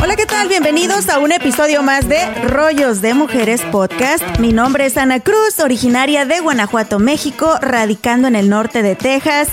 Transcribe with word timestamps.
Hola, 0.00 0.16
¿qué 0.16 0.26
tal? 0.26 0.48
Bienvenidos 0.48 1.08
a 1.08 1.18
un 1.18 1.32
episodio 1.32 1.82
más 1.82 2.08
de 2.08 2.18
Rollos 2.44 3.00
de 3.02 3.14
Mujeres 3.14 3.62
Podcast. 3.70 4.38
Mi 4.38 4.52
nombre 4.52 4.86
es 4.86 4.96
Ana 4.96 5.20
Cruz, 5.20 5.60
originaria 5.60 6.24
de 6.24 6.40
Guanajuato, 6.40 6.98
México, 6.98 7.58
radicando 7.60 8.26
en 8.28 8.36
el 8.36 8.48
norte 8.48 8.82
de 8.82 8.96
Texas. 8.96 9.48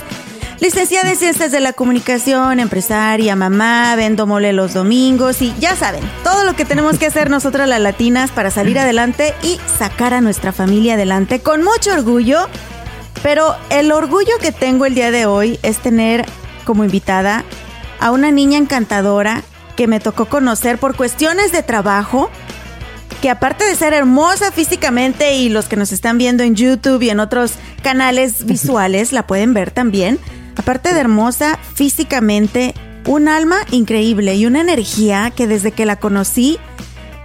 Licenciada 0.60 1.10
en 1.10 1.16
Ciencias 1.16 1.52
de 1.52 1.60
la 1.60 1.72
Comunicación, 1.72 2.58
empresaria, 2.58 3.36
mamá, 3.36 3.94
vendo 3.96 4.26
mole 4.26 4.52
los 4.52 4.72
domingos 4.72 5.42
y 5.42 5.54
ya 5.58 5.76
saben, 5.76 6.02
todo 6.22 6.44
lo 6.44 6.54
que 6.54 6.64
tenemos 6.64 6.98
que 6.98 7.06
hacer 7.06 7.28
nosotras 7.28 7.68
las 7.68 7.80
latinas 7.80 8.30
para 8.30 8.50
salir 8.50 8.78
adelante 8.78 9.34
y 9.42 9.60
sacar 9.78 10.14
a 10.14 10.20
nuestra 10.20 10.52
familia 10.52 10.94
adelante 10.94 11.40
con 11.40 11.62
mucho 11.62 11.92
orgullo. 11.92 12.48
Pero 13.24 13.56
el 13.70 13.90
orgullo 13.90 14.36
que 14.38 14.52
tengo 14.52 14.84
el 14.84 14.94
día 14.94 15.10
de 15.10 15.24
hoy 15.24 15.58
es 15.62 15.78
tener 15.78 16.26
como 16.66 16.84
invitada 16.84 17.42
a 17.98 18.10
una 18.10 18.30
niña 18.30 18.58
encantadora 18.58 19.42
que 19.76 19.86
me 19.86 19.98
tocó 19.98 20.26
conocer 20.26 20.76
por 20.76 20.94
cuestiones 20.94 21.50
de 21.50 21.62
trabajo, 21.62 22.28
que 23.22 23.30
aparte 23.30 23.64
de 23.64 23.76
ser 23.76 23.94
hermosa 23.94 24.52
físicamente 24.52 25.36
y 25.36 25.48
los 25.48 25.68
que 25.68 25.76
nos 25.76 25.90
están 25.90 26.18
viendo 26.18 26.42
en 26.42 26.54
YouTube 26.54 27.00
y 27.00 27.08
en 27.08 27.18
otros 27.18 27.52
canales 27.82 28.44
visuales 28.46 29.10
la 29.10 29.26
pueden 29.26 29.54
ver 29.54 29.70
también, 29.70 30.18
aparte 30.56 30.92
de 30.92 31.00
hermosa 31.00 31.58
físicamente, 31.74 32.74
un 33.06 33.28
alma 33.28 33.56
increíble 33.70 34.34
y 34.34 34.44
una 34.44 34.60
energía 34.60 35.32
que 35.34 35.46
desde 35.46 35.72
que 35.72 35.86
la 35.86 35.96
conocí 35.96 36.58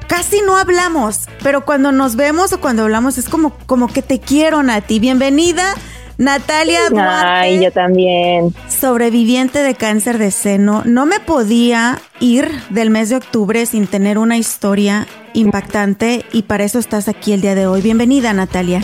casi 0.10 0.42
no 0.42 0.58
hablamos, 0.58 1.28
pero 1.42 1.64
cuando 1.64 1.94
nos 1.94 2.18
vemos 2.18 2.52
o 2.52 2.60
cuando 2.60 2.84
hablamos 2.84 3.18
es 3.18 3.30
como, 3.30 3.54
como 3.66 3.88
que 3.88 4.02
te 4.02 4.20
quiero, 4.20 4.62
Nati. 4.64 5.00
Bienvenida 5.00 5.76
Natalia 6.18 6.90
Duarte. 6.90 7.28
Ay, 7.28 7.64
yo 7.64 7.72
también. 7.72 8.54
Sobreviviente 8.68 9.60
de 9.60 9.76
cáncer 9.76 10.18
de 10.18 10.32
seno. 10.32 10.82
No 10.84 11.06
me 11.06 11.22
podía 11.22 12.00
ir 12.20 12.50
del 12.72 12.90
mes 12.90 13.10
de 13.10 13.16
octubre 13.16 13.66
sin 13.66 13.88
tener 13.88 14.18
una 14.18 14.38
historia 14.38 15.08
impactante 15.34 16.26
y 16.34 16.42
para 16.42 16.66
eso 16.66 16.80
estás 16.80 17.08
aquí 17.08 17.32
el 17.32 17.40
día 17.40 17.56
de 17.56 17.68
hoy. 17.68 17.82
Bienvenida, 17.82 18.34
Natalia. 18.34 18.82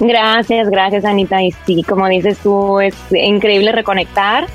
Gracias, 0.00 0.68
gracias, 0.68 1.04
Anita. 1.04 1.40
Y 1.42 1.52
sí, 1.64 1.84
como 1.84 2.08
dices 2.08 2.38
tú, 2.38 2.80
es 2.80 2.94
increíble 3.12 3.70
reconectar. 3.70 4.48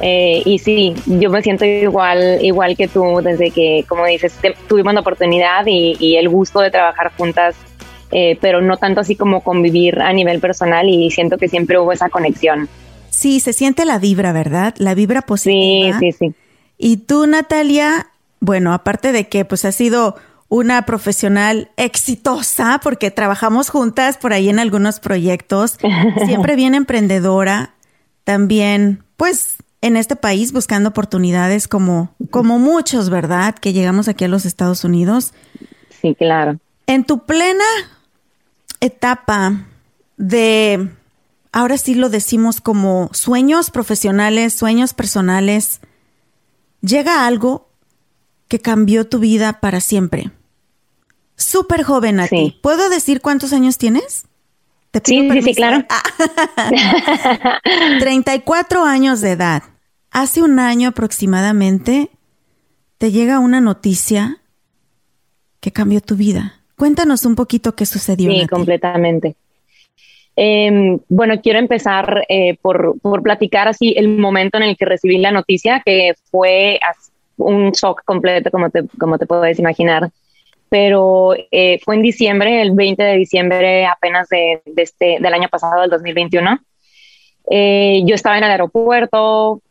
Eh, 0.00 0.42
y 0.44 0.58
sí, 0.58 0.94
yo 1.06 1.28
me 1.30 1.42
siento 1.42 1.64
igual, 1.64 2.38
igual 2.42 2.76
que 2.76 2.86
tú 2.88 3.20
desde 3.22 3.50
que, 3.50 3.84
como 3.88 4.06
dices, 4.06 4.38
tuvimos 4.68 4.94
la 4.94 5.00
oportunidad 5.00 5.66
y, 5.66 5.96
y 5.98 6.16
el 6.16 6.28
gusto 6.28 6.60
de 6.60 6.70
trabajar 6.70 7.12
juntas 7.16 7.56
eh, 8.10 8.38
pero 8.40 8.62
no 8.62 8.78
tanto 8.78 9.00
así 9.00 9.16
como 9.16 9.42
convivir 9.42 10.00
a 10.00 10.12
nivel 10.12 10.40
personal 10.40 10.88
y 10.88 11.10
siento 11.10 11.36
que 11.36 11.48
siempre 11.48 11.78
hubo 11.78 11.92
esa 11.92 12.08
conexión. 12.08 12.68
Sí, 13.10 13.40
se 13.40 13.52
siente 13.52 13.84
la 13.84 13.98
vibra, 13.98 14.32
¿verdad? 14.32 14.74
La 14.78 14.94
vibra 14.94 15.22
positiva. 15.22 15.98
Sí, 15.98 16.12
sí, 16.12 16.18
sí. 16.18 16.34
Y 16.78 16.98
tú, 16.98 17.26
Natalia, 17.26 18.08
bueno, 18.40 18.72
aparte 18.72 19.12
de 19.12 19.28
que 19.28 19.44
pues 19.44 19.64
has 19.64 19.74
sido 19.74 20.16
una 20.48 20.86
profesional 20.86 21.70
exitosa 21.76 22.80
porque 22.82 23.10
trabajamos 23.10 23.68
juntas 23.68 24.16
por 24.16 24.32
ahí 24.32 24.48
en 24.48 24.58
algunos 24.58 25.00
proyectos, 25.00 25.78
siempre 26.24 26.56
bien 26.56 26.74
emprendedora, 26.74 27.74
también 28.24 29.02
pues 29.18 29.57
en 29.80 29.96
este 29.96 30.16
país 30.16 30.52
buscando 30.52 30.90
oportunidades 30.90 31.68
como, 31.68 32.14
como 32.30 32.58
muchos, 32.58 33.10
¿verdad? 33.10 33.54
Que 33.54 33.72
llegamos 33.72 34.08
aquí 34.08 34.24
a 34.24 34.28
los 34.28 34.44
Estados 34.44 34.84
Unidos. 34.84 35.32
Sí, 36.00 36.14
claro. 36.14 36.58
En 36.86 37.04
tu 37.04 37.24
plena 37.24 37.64
etapa 38.80 39.66
de, 40.16 40.90
ahora 41.52 41.78
sí 41.78 41.94
lo 41.94 42.08
decimos 42.08 42.60
como 42.60 43.10
sueños 43.12 43.70
profesionales, 43.70 44.54
sueños 44.54 44.94
personales, 44.94 45.80
llega 46.80 47.26
algo 47.26 47.68
que 48.48 48.60
cambió 48.60 49.06
tu 49.06 49.18
vida 49.18 49.60
para 49.60 49.80
siempre. 49.80 50.30
Súper 51.36 51.84
joven 51.84 52.20
a 52.20 52.26
ti. 52.26 52.58
¿Puedo 52.62 52.88
decir 52.88 53.20
cuántos 53.20 53.52
años 53.52 53.78
tienes? 53.78 54.27
¿Te 54.90 55.00
sí, 55.04 55.28
sí, 55.30 55.42
sí, 55.42 55.54
claro. 55.54 55.84
34 58.00 58.84
años 58.84 59.20
de 59.20 59.32
edad. 59.32 59.62
Hace 60.10 60.42
un 60.42 60.58
año 60.58 60.88
aproximadamente 60.88 62.08
te 62.96 63.12
llega 63.12 63.38
una 63.38 63.60
noticia 63.60 64.38
que 65.60 65.72
cambió 65.72 66.00
tu 66.00 66.16
vida. 66.16 66.54
Cuéntanos 66.76 67.26
un 67.26 67.34
poquito 67.34 67.74
qué 67.74 67.84
sucedió. 67.84 68.30
Sí, 68.30 68.46
completamente. 68.46 69.34
Em, 70.36 71.00
bueno, 71.08 71.40
quiero 71.42 71.58
empezar 71.58 72.24
eh, 72.28 72.56
por, 72.62 72.94
platicar 73.22 73.66
así 73.66 73.92
el 73.96 74.16
momento 74.16 74.56
en 74.56 74.62
el 74.62 74.76
que 74.76 74.84
recibí 74.84 75.18
la 75.18 75.32
noticia, 75.32 75.82
que 75.84 76.14
fue 76.30 76.78
un 77.36 77.72
shock 77.72 78.04
completo, 78.04 78.52
como 78.52 78.70
te, 78.70 78.84
como 78.98 79.18
te 79.18 79.26
puedes 79.26 79.58
imaginar. 79.58 80.10
Pero 80.70 81.34
eh, 81.50 81.78
fue 81.84 81.96
en 81.96 82.02
diciembre, 82.02 82.60
el 82.60 82.72
20 82.72 83.02
de 83.02 83.16
diciembre 83.16 83.86
apenas 83.86 84.28
de, 84.28 84.62
este, 84.76 85.18
del 85.20 85.34
año 85.34 85.48
pasado, 85.48 85.80
del 85.80 85.90
2021. 85.90 86.58
Eh, 87.50 88.02
yo 88.04 88.14
estaba 88.14 88.36
en 88.36 88.44
el 88.44 88.50
aeropuerto, 88.50 89.62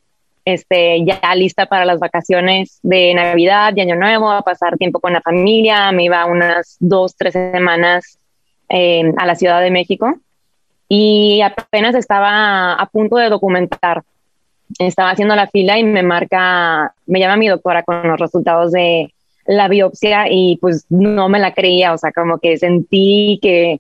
este, 0.46 1.04
ya 1.06 1.36
lista 1.36 1.66
para 1.66 1.86
las 1.86 2.00
vacaciones 2.00 2.80
de 2.82 3.14
Navidad, 3.14 3.74
de 3.74 3.82
Año 3.82 3.96
Nuevo, 3.96 4.32
a 4.32 4.42
pasar 4.42 4.78
tiempo 4.78 5.00
con 5.00 5.14
la 5.14 5.22
familia. 5.22 5.92
Me 5.92 6.06
iba 6.06 6.26
unas 6.26 6.78
dos, 6.80 7.16
tres 7.16 7.34
semanas 7.34 8.18
eh, 8.70 9.12
a 9.18 9.26
la 9.26 9.36
Ciudad 9.36 9.62
de 9.62 9.72
México 9.72 10.16
y 10.90 11.42
apenas 11.42 11.96
estaba 11.96 12.74
a 12.74 12.86
punto 12.88 13.18
de 13.18 13.30
documentar. 13.30 14.04
Estaba 14.80 15.12
haciendo 15.12 15.36
la 15.36 15.48
fila 15.48 15.78
y 15.78 15.84
me 15.84 16.04
marca, 16.04 16.94
me 17.06 17.20
llama 17.20 17.38
mi 17.38 17.48
doctora 17.48 17.84
con 17.84 18.08
los 18.08 18.20
resultados 18.20 18.72
de 18.72 19.14
la 19.48 19.68
biopsia 19.68 20.26
y 20.30 20.58
pues 20.58 20.86
no 20.90 21.30
me 21.30 21.40
la 21.40 21.54
creía, 21.54 21.94
o 21.94 21.98
sea, 21.98 22.12
como 22.12 22.38
que 22.38 22.58
sentí 22.58 23.40
que 23.42 23.80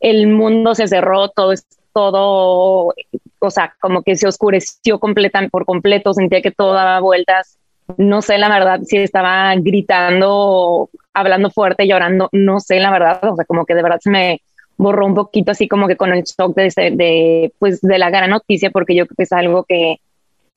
el 0.00 0.28
mundo 0.28 0.74
se 0.74 0.86
cerró, 0.86 1.30
todo, 1.30 1.54
todo 1.92 2.94
o 3.38 3.50
sea, 3.50 3.74
como 3.80 4.02
que 4.02 4.16
se 4.16 4.28
oscureció 4.28 4.98
completa, 4.98 5.46
por 5.50 5.64
completo, 5.64 6.12
sentía 6.12 6.42
que 6.42 6.50
todo 6.50 6.74
daba 6.74 7.00
vueltas. 7.00 7.58
No 7.96 8.20
sé 8.20 8.38
la 8.38 8.48
verdad 8.48 8.80
si 8.82 8.98
estaba 8.98 9.54
gritando, 9.56 10.90
hablando 11.14 11.50
fuerte, 11.50 11.86
llorando, 11.86 12.28
no 12.32 12.60
sé 12.60 12.80
la 12.80 12.90
verdad, 12.90 13.20
o 13.24 13.36
sea, 13.36 13.44
como 13.44 13.64
que 13.64 13.74
de 13.74 13.82
verdad 13.82 14.00
se 14.00 14.10
me 14.10 14.42
borró 14.76 15.06
un 15.06 15.14
poquito 15.14 15.52
así 15.52 15.68
como 15.68 15.88
que 15.88 15.96
con 15.96 16.12
el 16.12 16.24
shock 16.24 16.54
de, 16.54 16.72
de, 16.92 17.52
pues, 17.58 17.80
de 17.80 17.98
la 17.98 18.10
gran 18.10 18.30
noticia, 18.30 18.70
porque 18.70 18.94
yo 18.94 19.06
creo 19.06 19.16
que 19.16 19.22
es 19.22 19.32
algo 19.32 19.64
que 19.64 20.00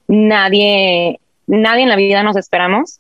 nadie, 0.08 1.20
nadie 1.48 1.84
en 1.84 1.90
la 1.90 1.96
vida 1.96 2.24
nos 2.24 2.36
esperamos. 2.36 3.00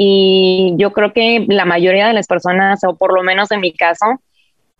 Y 0.00 0.74
yo 0.76 0.92
creo 0.92 1.12
que 1.12 1.44
la 1.48 1.64
mayoría 1.64 2.06
de 2.06 2.12
las 2.12 2.28
personas, 2.28 2.84
o 2.84 2.94
por 2.94 3.12
lo 3.12 3.24
menos 3.24 3.50
en 3.50 3.60
mi 3.60 3.72
caso, 3.72 4.22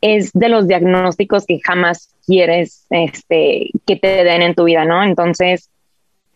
es 0.01 0.33
de 0.33 0.49
los 0.49 0.69
diagnósticos 0.69 1.45
que 1.45 1.59
jamás 1.61 2.15
quieres 2.25 2.87
este, 2.91 3.71
que 3.84 3.97
te 3.97 4.22
den 4.22 4.42
en 4.42 4.54
tu 4.54 4.63
vida, 4.63 4.84
¿no? 4.84 5.03
Entonces, 5.03 5.71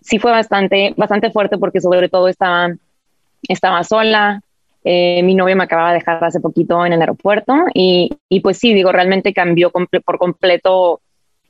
sí 0.00 0.18
fue 0.18 0.32
bastante, 0.32 0.94
bastante 0.96 1.30
fuerte 1.30 1.58
porque 1.58 1.80
sobre 1.80 2.08
todo 2.08 2.26
estaba, 2.26 2.70
estaba 3.48 3.84
sola, 3.84 4.42
eh, 4.82 5.22
mi 5.22 5.36
novio 5.36 5.54
me 5.54 5.62
acababa 5.62 5.90
de 5.90 6.00
dejar 6.00 6.24
hace 6.24 6.40
poquito 6.40 6.84
en 6.84 6.92
el 6.92 7.00
aeropuerto 7.00 7.54
y, 7.74 8.10
y 8.28 8.40
pues 8.40 8.58
sí, 8.58 8.74
digo, 8.74 8.90
realmente 8.90 9.32
cambió 9.32 9.70
por 9.70 10.18
completo 10.18 11.00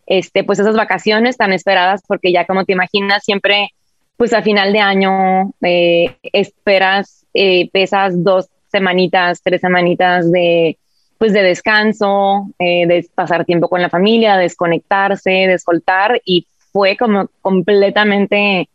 este, 0.04 0.44
pues 0.44 0.58
esas 0.58 0.76
vacaciones 0.76 1.38
tan 1.38 1.54
esperadas 1.54 2.02
porque 2.06 2.30
ya 2.30 2.44
como 2.44 2.66
te 2.66 2.72
imaginas 2.72 3.24
siempre 3.24 3.70
pues 4.16 4.32
a 4.34 4.42
final 4.42 4.72
de 4.72 4.78
año 4.78 5.52
eh, 5.62 6.16
esperas, 6.32 7.21
eh, 7.34 7.70
pesas 7.70 8.22
dos 8.22 8.48
semanitas, 8.70 9.42
tres 9.42 9.60
semanitas 9.60 10.30
de 10.30 10.78
pues 11.18 11.32
de 11.32 11.42
descanso, 11.42 12.48
eh, 12.58 12.84
de 12.88 13.08
pasar 13.14 13.44
tiempo 13.44 13.68
con 13.68 13.80
la 13.80 13.88
familia, 13.88 14.36
desconectarse, 14.36 15.30
de 15.30 15.56
soltar 15.56 16.20
y 16.24 16.48
fue 16.72 16.96
como 16.96 17.28
completamente 17.40 18.68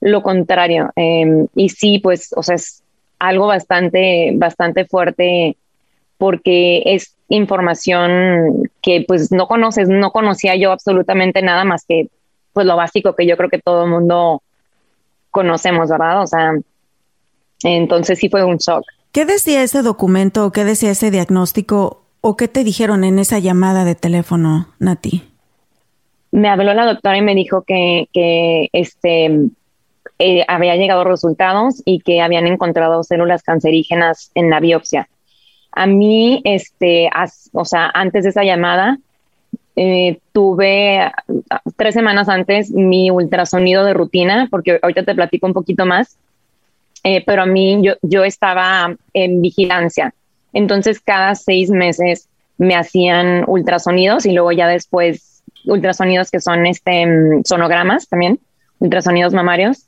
lo 0.00 0.22
contrario. 0.22 0.90
Em, 0.94 1.46
y 1.54 1.70
sí, 1.70 1.98
pues, 1.98 2.34
o 2.36 2.42
sea, 2.42 2.56
es 2.56 2.82
algo 3.18 3.46
bastante, 3.46 4.32
bastante 4.34 4.84
fuerte 4.84 5.56
porque 6.18 6.82
es 6.84 7.16
información 7.28 8.70
que 8.82 9.04
pues 9.08 9.32
no 9.32 9.48
conoces, 9.48 9.88
no 9.88 10.10
conocía 10.12 10.54
yo 10.54 10.72
absolutamente 10.72 11.40
nada 11.40 11.64
más 11.64 11.84
que 11.86 12.08
pues 12.52 12.66
lo 12.66 12.76
básico 12.76 13.14
que 13.14 13.26
yo 13.26 13.36
creo 13.36 13.50
que 13.50 13.60
todo 13.60 13.84
el 13.84 13.90
mundo 13.90 14.42
conocemos, 15.30 15.88
¿verdad? 15.88 16.22
O 16.22 16.26
sea, 16.26 16.52
entonces 17.62 18.18
sí 18.18 18.28
fue 18.28 18.44
un 18.44 18.56
shock. 18.56 18.84
¿Qué 19.12 19.24
decía 19.24 19.62
ese 19.62 19.82
documento 19.82 20.44
o 20.44 20.52
qué 20.52 20.64
decía 20.64 20.90
ese 20.90 21.10
diagnóstico 21.10 22.02
o 22.20 22.36
qué 22.36 22.48
te 22.48 22.64
dijeron 22.64 23.04
en 23.04 23.18
esa 23.18 23.38
llamada 23.38 23.84
de 23.84 23.94
teléfono, 23.94 24.68
Nati? 24.78 25.22
Me 26.32 26.48
habló 26.48 26.74
la 26.74 26.84
doctora 26.84 27.16
y 27.16 27.22
me 27.22 27.34
dijo 27.34 27.62
que, 27.62 28.08
que 28.12 28.68
este, 28.72 29.48
eh, 30.18 30.44
había 30.48 30.76
llegado 30.76 31.04
resultados 31.04 31.82
y 31.84 32.00
que 32.00 32.20
habían 32.20 32.46
encontrado 32.46 33.02
células 33.02 33.42
cancerígenas 33.42 34.30
en 34.34 34.50
la 34.50 34.60
biopsia. 34.60 35.08
A 35.72 35.86
mí, 35.86 36.40
este, 36.44 37.10
o 37.52 37.64
sea, 37.64 37.90
antes 37.92 38.24
de 38.24 38.30
esa 38.30 38.42
llamada, 38.42 38.98
eh, 39.76 40.18
tuve 40.32 41.12
tres 41.76 41.92
semanas 41.92 42.30
antes 42.30 42.70
mi 42.70 43.10
ultrasonido 43.10 43.84
de 43.84 43.92
rutina, 43.92 44.48
porque 44.50 44.78
ahorita 44.82 45.04
te 45.04 45.14
platico 45.14 45.46
un 45.46 45.52
poquito 45.52 45.84
más, 45.84 46.16
eh, 47.08 47.22
pero 47.24 47.42
a 47.42 47.46
mí 47.46 47.78
yo, 47.82 47.92
yo 48.02 48.24
estaba 48.24 48.96
en 49.14 49.40
vigilancia. 49.40 50.12
Entonces, 50.52 50.98
cada 50.98 51.36
seis 51.36 51.70
meses 51.70 52.28
me 52.58 52.74
hacían 52.74 53.44
ultrasonidos 53.46 54.26
y 54.26 54.32
luego 54.32 54.50
ya 54.50 54.66
después 54.66 55.44
ultrasonidos 55.66 56.32
que 56.32 56.40
son 56.40 56.66
este, 56.66 57.06
mm, 57.06 57.44
sonogramas 57.44 58.08
también, 58.08 58.40
ultrasonidos 58.80 59.32
mamarios. 59.32 59.86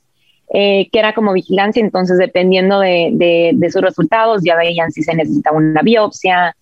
Eh, 0.54 0.88
que 0.92 1.00
era 1.00 1.12
como 1.12 1.32
vigilancia, 1.32 1.80
entonces 1.80 2.18
dependiendo 2.18 2.78
de, 2.78 3.58
sus 3.70 3.82
resultados 3.82 4.42
ya 4.44 4.56
veían 4.56 4.92
si 4.92 5.02
se 5.02 5.16
necesitaba 5.16 5.56
una 5.56 5.82
biopsia. 5.82 6.54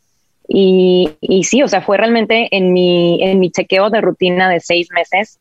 Y, 0.48 1.10
sí, 1.42 1.62
o 1.62 1.68
sea, 1.68 1.82
fue 1.82 1.98
realmente 1.98 2.48
en 2.50 2.72
mi, 2.72 3.22
en 3.22 3.40
mi 3.40 3.50
chequeo 3.50 3.90
de 3.90 4.00
rutina 4.00 4.48
de 4.48 4.60
seis 4.60 4.88
meses 4.90 5.38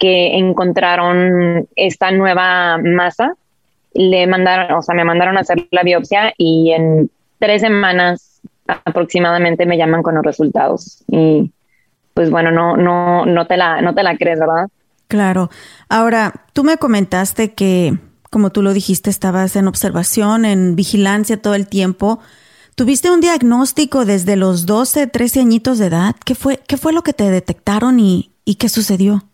que 0.00 0.36
encontraron 0.36 1.68
esta 1.76 2.10
nueva 2.10 2.78
masa. 2.78 3.34
Le 3.98 4.26
mandaron, 4.26 4.78
o 4.78 4.82
sea, 4.82 4.94
me 4.94 5.04
mandaron 5.04 5.36
a 5.36 5.40
hacer 5.40 5.66
la 5.70 5.82
biopsia 5.82 6.32
y 6.38 6.70
en 6.70 7.10
tres 7.38 7.62
semanas 7.62 8.40
aproximadamente 8.84 9.66
me 9.66 9.76
llaman 9.76 10.02
con 10.02 10.14
los 10.14 10.24
resultados. 10.24 11.02
Y 11.08 11.52
pues 12.14 12.30
bueno, 12.30 12.50
no, 12.50 12.76
no, 12.76 13.26
no 13.26 13.46
te 13.46 13.56
la, 13.56 13.80
no 13.80 13.94
te 13.94 14.02
la 14.02 14.16
crees, 14.16 14.38
¿verdad? 14.38 14.68
Claro. 15.08 15.50
Ahora, 15.88 16.46
tú 16.52 16.64
me 16.64 16.76
comentaste 16.76 17.54
que, 17.54 17.98
como 18.30 18.50
tú 18.50 18.62
lo 18.62 18.72
dijiste, 18.72 19.10
estabas 19.10 19.56
en 19.56 19.66
observación, 19.66 20.44
en 20.44 20.76
vigilancia 20.76 21.40
todo 21.40 21.54
el 21.54 21.66
tiempo. 21.66 22.20
¿Tuviste 22.74 23.10
un 23.10 23.20
diagnóstico 23.20 24.04
desde 24.04 24.36
los 24.36 24.66
12, 24.66 25.06
13 25.06 25.40
añitos 25.40 25.78
de 25.78 25.86
edad? 25.86 26.14
¿Qué 26.24 26.34
fue, 26.34 26.60
qué 26.68 26.76
fue 26.76 26.92
lo 26.92 27.02
que 27.02 27.12
te 27.12 27.30
detectaron 27.30 27.98
y, 27.98 28.30
qué 28.58 28.68
sucedió? 28.68 29.24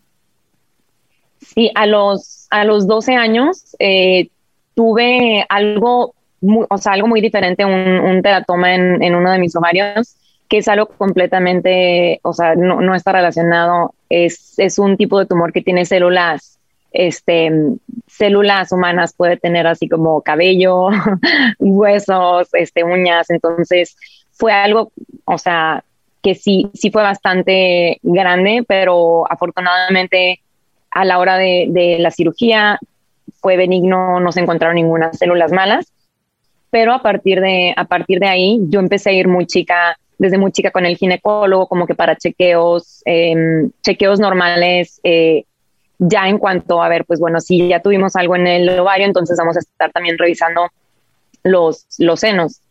Sí, 1.39 1.69
a 1.75 1.85
los, 1.85 2.47
a 2.49 2.63
los 2.63 2.87
12 2.87 3.15
años 3.15 3.75
eh, 3.79 4.29
tuve 4.75 5.45
algo, 5.49 6.13
muy, 6.41 6.65
o 6.69 6.77
sea, 6.77 6.93
algo 6.93 7.07
muy 7.07 7.21
diferente, 7.21 7.65
un, 7.65 8.21
teratoma 8.21 8.75
en, 8.75 9.15
uno 9.15 9.31
de 9.31 9.39
mis 9.39 9.55
ovarios 9.55 10.17
que 10.47 10.59
es 10.59 10.67
algo 10.67 10.85
completamente, 10.85 12.19
o 12.21 12.31
sea, 12.31 12.53
no, 12.53 12.79
no 12.79 12.93
está 12.93 13.11
relacionado, 13.11 13.95
es, 14.09 14.59
es, 14.59 14.77
un 14.77 14.95
tipo 14.95 15.17
de 15.17 15.25
tumor 15.25 15.51
que 15.51 15.63
tiene 15.63 15.85
células, 15.85 16.59
este, 16.91 17.51
células 18.05 18.71
humanas, 18.71 19.15
puede 19.17 19.37
tener 19.37 19.65
así 19.65 19.89
como 19.89 20.21
cabello, 20.21 20.89
huesos, 21.59 22.49
este, 22.53 22.83
uñas, 22.83 23.31
entonces 23.31 23.97
fue 24.33 24.53
algo, 24.53 24.91
o 25.25 25.39
sea, 25.39 25.83
que 26.21 26.35
sí, 26.35 26.69
sí 26.75 26.91
fue 26.91 27.01
bastante 27.01 27.97
grande, 28.03 28.63
pero 28.67 29.25
afortunadamente 29.31 30.41
a 30.91 31.05
la 31.05 31.17
hora 31.17 31.37
de 31.37 31.97
la 31.99 32.11
cirugía 32.11 32.79
fue 33.39 33.57
benigno, 33.57 34.19
no 34.19 34.31
se 34.31 34.41
encontraron 34.41 34.75
ninguna 34.75 35.13
células 35.13 35.51
malas, 35.51 35.91
pero 36.69 36.93
a 36.93 37.01
partir 37.01 37.41
de, 37.41 37.73
a 37.75 37.85
partir 37.85 38.19
de 38.19 38.27
ahí 38.27 38.59
yo 38.69 38.79
empecé 38.79 39.11
a 39.11 39.13
ir 39.13 39.27
muy 39.27 39.45
chica 39.45 39.97
desde 40.17 40.37
muy 40.37 40.51
chica 40.51 40.71
con 40.71 40.85
el 40.85 40.97
ginecólogo, 40.97 41.67
como 41.67 41.85
que 41.85 41.95
para 41.95 42.15
chequeos, 42.15 43.01
em, 43.05 43.71
chequeos 43.81 44.19
normales, 44.19 44.99
eh, 45.03 45.43
ya 45.99 46.27
en 46.27 46.37
cuanto 46.37 46.81
a 46.81 46.89
ver, 46.89 47.05
pues 47.05 47.19
bueno, 47.19 47.39
si 47.39 47.67
ya 47.67 47.81
tuvimos 47.81 48.15
algo 48.15 48.35
en 48.35 48.47
el 48.47 48.79
ovario, 48.79 49.05
entonces 49.05 49.37
vamos 49.37 49.57
a 49.57 49.59
estar 49.59 49.91
también 49.91 50.17
revisando 50.17 50.69
los, 51.43 51.85
los 51.99 52.19
senos. 52.19 52.61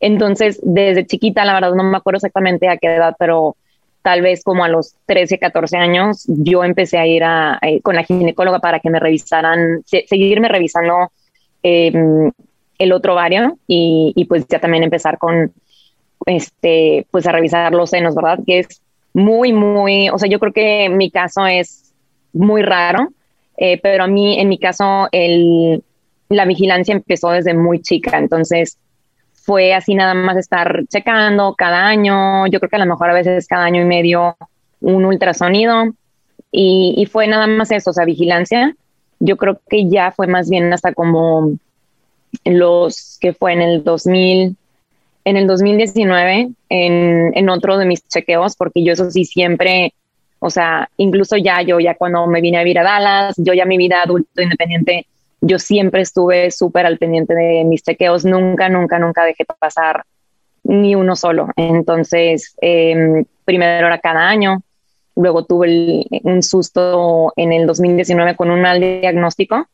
Entonces, 0.00 0.60
desde 0.62 1.06
chiquita, 1.06 1.44
la 1.44 1.54
verdad 1.54 1.74
no 1.74 1.84
me 1.84 1.96
acuerdo 1.96 2.16
exactamente 2.16 2.68
a 2.68 2.76
qué 2.76 2.96
edad, 2.96 3.14
pero 3.18 3.56
tal 4.02 4.22
vez 4.22 4.42
como 4.42 4.64
a 4.64 4.68
los 4.68 4.94
13, 5.06 5.38
14 5.38 5.76
años, 5.76 6.24
yo 6.26 6.64
empecé 6.64 6.98
a 6.98 7.06
ir 7.06 7.24
a, 7.24 7.60
con 7.82 7.94
la 7.94 8.04
ginecóloga 8.04 8.58
para 8.58 8.80
que 8.80 8.90
me 8.90 9.00
revisaran, 9.00 9.82
seguirme 9.84 10.48
revisando 10.48 11.12
em, 11.62 12.30
el 12.78 12.92
otro 12.92 13.14
ovario 13.14 13.58
y, 13.66 14.12
y, 14.16 14.24
pues 14.24 14.46
ya 14.48 14.58
también 14.58 14.82
empezar 14.82 15.18
con 15.18 15.52
este, 16.26 17.06
pues 17.10 17.26
a 17.26 17.32
revisar 17.32 17.72
los 17.72 17.90
senos, 17.90 18.14
¿verdad? 18.14 18.40
Que 18.46 18.60
es 18.60 18.82
muy, 19.14 19.52
muy, 19.52 20.08
o 20.10 20.18
sea, 20.18 20.28
yo 20.28 20.38
creo 20.38 20.52
que 20.52 20.88
mi 20.88 21.10
caso 21.10 21.46
es 21.46 21.92
muy 22.32 22.62
raro, 22.62 23.08
eh, 23.56 23.78
pero 23.82 24.04
a 24.04 24.06
mí, 24.06 24.38
en 24.40 24.48
mi 24.48 24.58
caso, 24.58 25.08
el, 25.12 25.82
la 26.28 26.44
vigilancia 26.44 26.92
empezó 26.92 27.30
desde 27.30 27.54
muy 27.54 27.80
chica, 27.82 28.18
entonces 28.18 28.78
fue 29.42 29.74
así 29.74 29.94
nada 29.94 30.14
más 30.14 30.36
estar 30.36 30.84
checando 30.88 31.54
cada 31.56 31.86
año, 31.86 32.46
yo 32.46 32.60
creo 32.60 32.70
que 32.70 32.76
a 32.76 32.84
lo 32.84 32.86
mejor 32.86 33.10
a 33.10 33.14
veces 33.14 33.46
cada 33.48 33.64
año 33.64 33.82
y 33.82 33.84
medio 33.84 34.36
un 34.80 35.04
ultrasonido 35.04 35.92
y, 36.54 37.08
fue 37.10 37.26
nada 37.26 37.46
más 37.46 37.70
eso, 37.70 37.90
o 37.90 37.92
sea, 37.94 38.04
vigilancia. 38.04 38.76
Yo 39.20 39.38
creo 39.38 39.58
que 39.70 39.88
ya 39.88 40.10
fue 40.12 40.26
más 40.26 40.50
bien 40.50 40.70
hasta 40.72 40.92
como 40.92 41.56
los 42.44 43.18
que 43.20 43.32
fue 43.32 43.54
en 43.54 43.62
el 43.62 43.84
2000, 43.84 44.56
en 45.24 45.36
el 45.36 45.46
2019 45.46 46.50
en, 46.68 47.32
en 47.34 47.48
otro 47.48 47.78
de 47.78 47.86
mis 47.86 48.06
chequeos, 48.06 48.54
porque 48.56 48.84
yo 48.84 48.92
eso 48.92 49.10
sí 49.10 49.24
siempre, 49.24 49.94
o 50.40 50.50
sea, 50.50 50.90
incluso 50.98 51.36
ya 51.36 51.62
yo, 51.62 51.80
ya 51.80 51.94
cuando 51.94 52.26
me 52.26 52.42
vine 52.42 52.58
a 52.58 52.64
vivir 52.64 52.80
a 52.80 52.82
Dallas, 52.82 53.34
yo 53.38 53.54
ya 53.54 53.64
mi 53.64 53.78
vida 53.78 54.02
adulto 54.02 54.42
independiente, 54.42 55.06
yo 55.42 55.58
siempre 55.58 56.00
estuve 56.00 56.50
súper 56.50 56.86
al 56.86 56.98
pendiente 56.98 57.34
de 57.34 57.64
mis 57.64 57.82
chequeos, 57.82 58.24
nunca, 58.24 58.68
nunca, 58.68 58.98
nunca 58.98 59.24
dejé 59.24 59.44
pasar 59.44 60.04
ni 60.62 60.94
uno 60.94 61.16
solo. 61.16 61.48
Entonces, 61.56 62.56
eh, 62.62 63.24
primero 63.44 63.88
era 63.88 63.98
cada 63.98 64.28
año, 64.28 64.62
luego 65.16 65.44
tuve 65.44 66.06
un 66.22 66.42
susto 66.42 67.32
en 67.36 67.52
el 67.52 67.66
2019 67.66 68.36
con 68.36 68.50
un 68.50 68.60
mal 68.60 68.80
diagnóstico 68.80 69.66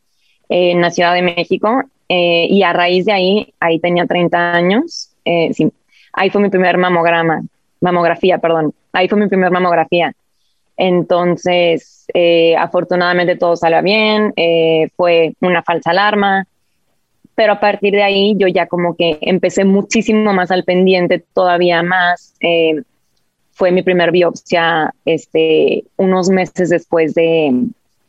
en 0.49 0.81
la 0.81 0.90
Ciudad 0.90 1.12
de 1.12 1.23
México 1.23 1.83
eh, 2.09 2.47
y 2.49 2.62
a 2.62 2.73
raíz 2.73 3.04
de 3.04 3.12
ahí, 3.12 3.54
ahí 3.61 3.78
tenía 3.78 4.07
30 4.07 4.52
años, 4.52 5.11
eh, 5.26 5.52
sí, 5.52 5.71
ahí 6.14 6.31
fue 6.31 6.40
mi 6.40 6.49
primer 6.49 6.78
mamograma, 6.78 7.43
mamografía, 7.83 8.38
perdón, 8.38 8.73
ahí 8.93 9.09
fue 9.09 9.19
mi 9.19 9.28
primer 9.28 9.50
mamografía. 9.50 10.14
Entonces, 10.78 12.06
eh, 12.14 12.56
afortunadamente 12.56 13.37
todo 13.37 13.56
salió 13.56 13.82
bien, 13.82 14.32
eh, 14.37 14.88
fue 14.97 15.35
una 15.40 15.62
falsa 15.62 15.90
alarma, 15.90 16.47
pero 17.35 17.54
a 17.54 17.61
partir 17.61 17.92
de 17.92 18.02
ahí 18.02 18.35
yo 18.38 18.49
ya 18.49 18.66
como 18.66 18.97
que 18.97 19.18
empecé 19.20 19.64
muchísimo 19.64 20.32
más 20.32 20.50
al 20.50 20.64
pendiente, 20.64 21.25
todavía 21.35 21.82
más. 21.82 22.35
fue 23.50 23.73
mi 23.73 23.82
primer 23.82 24.12
biopsia 24.12 24.94
este, 25.04 25.85
unos 25.97 26.30
meses 26.30 26.70
después 26.70 27.12
de, 27.14 27.50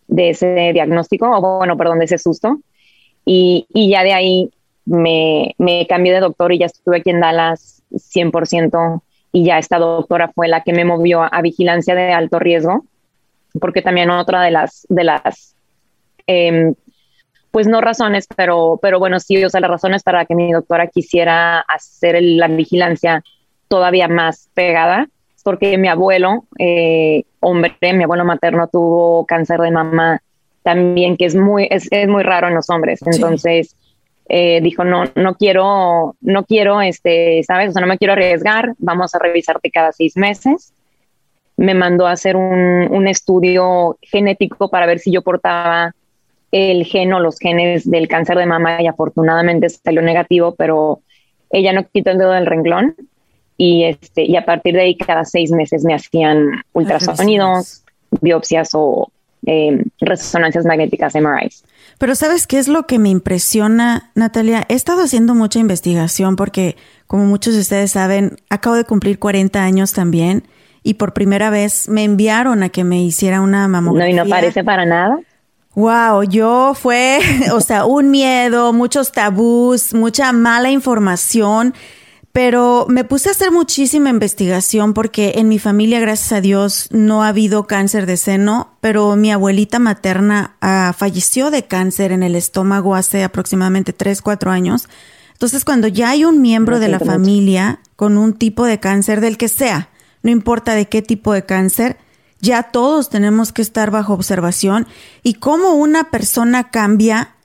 de 0.07 0.29
ese 0.29 0.71
diagnóstico, 0.73 1.29
o 1.29 1.57
bueno, 1.57 1.75
perdón, 1.75 1.99
de 1.99 2.05
ese 2.05 2.17
susto. 2.17 2.59
Y, 3.25 3.67
y 3.73 3.89
ya 3.89 4.03
de 4.03 4.13
ahí 4.13 4.49
me, 4.85 5.55
me 5.57 5.88
cambié 5.88 6.13
de 6.13 6.19
doctor 6.19 6.51
y 6.51 6.59
ya 6.59 6.65
estuve 6.67 6.97
aquí 6.97 7.09
en 7.09 7.21
Dallas 7.21 7.83
100% 7.91 9.01
y 9.31 9.45
ya 9.45 9.57
esta 9.57 9.77
doctora 9.77 10.31
fue 10.33 10.48
la 10.48 10.62
que 10.62 10.74
me 10.74 10.86
movió 10.86 11.21
a, 11.21 11.41
vigilancia 11.41 11.95
de 11.95 12.12
alto 12.12 12.39
riesgo, 12.39 12.86
porque 13.59 13.81
también 13.81 14.09
otra 14.09 14.41
de 14.41 14.51
las, 14.51 14.86
de 14.89 15.03
las 15.03 15.55
em, 16.27 16.74
pues 17.51 17.67
no 17.67 17.81
razones, 17.81 18.27
pero, 18.36 18.79
pero 18.81 19.00
bueno, 19.00 19.19
sí, 19.19 19.43
o 19.43 19.50
sea, 19.50 19.62
las 19.62 19.71
razones 19.71 20.03
para 20.03 20.25
que 20.25 20.36
mi 20.36 20.51
doctora 20.51 20.88
quisiera 20.88 21.59
hacer 21.59 22.21
la 22.21 22.48
vigilancia 22.48 23.24
todavía 23.67 24.07
más 24.07 24.50
pegada, 24.53 25.07
porque 25.43 25.77
mi 25.77 25.88
abuelo, 25.88 26.45
eh, 26.59 27.24
hombre, 27.39 27.75
mi 27.93 28.03
abuelo 28.03 28.25
materno 28.25 28.67
tuvo 28.67 29.25
cáncer 29.25 29.59
de 29.62 29.71
mama 29.71 30.21
también, 30.63 31.17
que 31.17 31.25
es 31.25 31.36
muy, 31.36 31.67
es, 31.71 31.88
es 31.91 32.07
muy 32.07 32.24
raro 32.24 32.48
en 32.48 32.55
los 32.55 32.69
hombres. 32.69 33.00
Entonces, 33.05 33.75
eh, 34.29 34.62
dijo, 34.62 34.83
no, 34.83 35.05
no 35.15 35.36
quiero, 35.36 36.15
no 36.21 36.45
quiero, 36.45 36.81
este, 36.81 37.41
¿sabes? 37.43 37.69
O 37.69 37.71
sea, 37.74 37.81
no 37.81 37.88
me 37.88 37.98
quiero 37.98 38.13
arriesgar, 38.13 38.75
vamos 38.77 39.15
a 39.15 39.19
revisarte 39.19 39.71
cada 39.71 39.91
seis 39.91 40.15
meses. 40.15 40.71
Me 41.57 41.74
mandó 41.74 42.07
a 42.07 42.12
hacer 42.12 42.36
un, 42.36 42.88
un 42.91 43.07
estudio 43.07 43.98
genético 44.01 44.69
para 44.69 44.86
ver 44.86 45.00
si 45.00 45.12
yo 45.12 45.24
portaba 45.24 45.93
el 46.51 46.86
gen 46.86 47.12
o 47.13 47.19
los 47.19 47.39
genes 47.39 47.89
del 47.89 48.07
cáncer 48.07 48.38
de 48.38 48.45
mama 48.45 48.81
y 48.81 48.88
afortunadamente 48.88 49.67
salió 49.69 50.01
negativo, 50.01 50.55
pero 50.55 51.01
ella 51.50 51.74
no 51.74 51.86
quitó 51.91 52.12
el 52.12 52.19
dedo 52.19 52.31
del 52.31 52.45
renglón. 52.45 52.95
y, 53.57 53.83
este, 53.83 54.24
y 54.24 54.36
a 54.38 54.45
partir 54.45 54.75
de 54.75 54.81
ahí 54.81 54.95
cada 54.95 55.25
seis 55.25 55.51
meses 55.51 55.83
me 55.83 55.93
hacían 55.93 56.62
ultrasonidos, 56.71 57.83
biopsias 58.21 58.69
o 58.74 59.12
eh, 59.46 59.84
resonancias 60.00 60.65
magnéticas 60.65 61.15
MRIs. 61.15 61.63
Pero 61.98 62.15
¿sabes 62.15 62.48
qué 62.48 62.60
es 62.60 62.67
lo 62.67 62.88
que 62.88 63.00
me 63.00 63.10
impresiona, 63.10 64.12
Natalia? 64.15 64.65
He 64.69 64.75
estado 64.75 65.03
haciendo 65.03 65.36
mucha 65.36 65.60
investigación 65.60 66.36
porque, 66.36 66.77
como 67.08 67.25
muchos 67.25 67.53
de 67.55 67.60
ustedes 67.62 67.91
saben, 67.91 68.38
acabo 68.50 68.75
de 68.75 68.86
cumplir 68.86 69.19
40 69.19 69.62
años 69.62 69.93
también 69.93 70.43
y 70.81 70.96
por 70.96 71.13
primera 71.13 71.50
vez 71.50 71.89
me 71.89 72.03
enviaron 72.03 72.63
a 72.63 72.69
que 72.69 72.84
me 72.84 73.03
hiciera 73.03 73.41
una 73.41 73.67
mamografía. 73.67 74.15
No, 74.15 74.22
y 74.24 74.25
no 74.25 74.29
parece 74.29 74.63
para 74.63 74.86
nada. 74.86 75.19
Wow, 75.75 76.24
yo 76.24 76.74
fue, 76.74 77.19
o 77.53 77.62
sea, 77.62 77.86
un 77.86 78.12
miedo, 78.12 78.74
muchos 78.74 79.12
tabús, 79.12 79.93
mucha 79.93 80.31
mala 80.31 80.72
información, 80.72 81.74
pero 82.31 82.86
me 82.88 83.03
puse 83.03 83.29
a 83.29 83.31
hacer 83.31 83.51
muchísima 83.51 84.09
investigación 84.09 84.93
porque 84.93 85.33
en 85.36 85.48
mi 85.48 85.57
familia, 85.57 86.00
gracias 86.00 86.31
a 86.31 86.41
Dios, 86.41 86.88
no 86.91 87.24
ha 87.24 87.29
habido 87.29 87.65
cáncer 87.65 88.05
de 88.05 88.17
seno, 88.17 88.75
pero 88.81 89.15
mi 89.15 89.31
abuelita 89.31 89.79
materna 89.79 90.55
ah, 90.62 90.93
falleció 90.95 91.50
de 91.50 91.65
cáncer 91.65 92.12
en 92.12 92.21
el 92.21 92.36
estómago 92.36 92.95
hace 92.95 93.24
aproximadamente 93.24 93.93
3, 93.93 94.21
4 94.21 94.51
años. 94.51 94.88
Entonces, 95.33 95.65
cuando 95.65 95.88
ya 95.88 96.09
hay 96.09 96.25
un 96.25 96.41
miembro 96.41 96.79
de 96.79 96.89
la 96.89 97.00
familia 97.00 97.79
con 97.95 98.17
un 98.17 98.33
tipo 98.33 98.65
de 98.65 98.79
cáncer, 98.79 99.21
del 99.21 99.38
que 99.38 99.48
sea, 99.48 99.89
no 100.21 100.29
importa 100.29 100.75
de 100.75 100.88
qué 100.88 101.01
tipo 101.01 101.33
de 101.33 101.45
cáncer, 101.45 101.98
ya 102.41 102.63
todos 102.63 103.09
tenemos 103.09 103.51
que 103.51 103.62
estar 103.62 103.89
bajo 103.89 104.13
observación 104.13 104.86
y 105.24 105.36
cómo 105.36 105.74
una 105.74 106.12
persona 106.12 106.69
cambia 106.69 107.36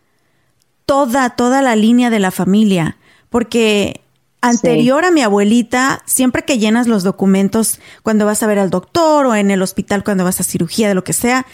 toda, 0.86 1.30
toda 1.30 1.62
la 1.62 1.74
línea 1.74 2.10
de 2.10 2.18
la 2.18 2.30
familia. 2.30 2.96
Porque 3.30 4.03
anterior 4.48 5.04
a 5.04 5.10
mi 5.10 5.22
abuelita, 5.22 6.02
siempre 6.06 6.44
que 6.44 6.58
llenas 6.58 6.86
los 6.86 7.02
documentos 7.02 7.80
cuando 8.02 8.26
vas 8.26 8.42
a 8.42 8.46
ver 8.46 8.58
al 8.58 8.70
doctor 8.70 9.26
o 9.26 9.34
en 9.34 9.50
el 9.50 9.62
hospital 9.62 10.04
cuando 10.04 10.24
vas 10.24 10.40
a 10.40 10.44
cirugía, 10.44 10.88
de 10.88 10.94
lo 10.94 11.04
que 11.04 11.12
sea, 11.12 11.46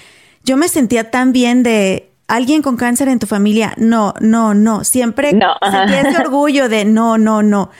yo 0.44 0.56
me 0.56 0.68
sentía 0.68 1.10
tan 1.10 1.32
bien 1.32 1.62
de 1.62 2.10
alguien 2.26 2.62
con 2.62 2.76
cáncer 2.76 3.08
en 3.08 3.18
tu 3.18 3.26
familia. 3.26 3.74
No, 3.76 4.14
no, 4.20 4.54
no. 4.54 4.84
Siempre 4.84 5.32
no, 5.32 5.54
sentía 5.70 6.02
ese 6.02 6.18
orgullo 6.24 6.68
de 6.68 6.84
no, 6.84 7.18
no, 7.18 7.42
no. 7.42 7.70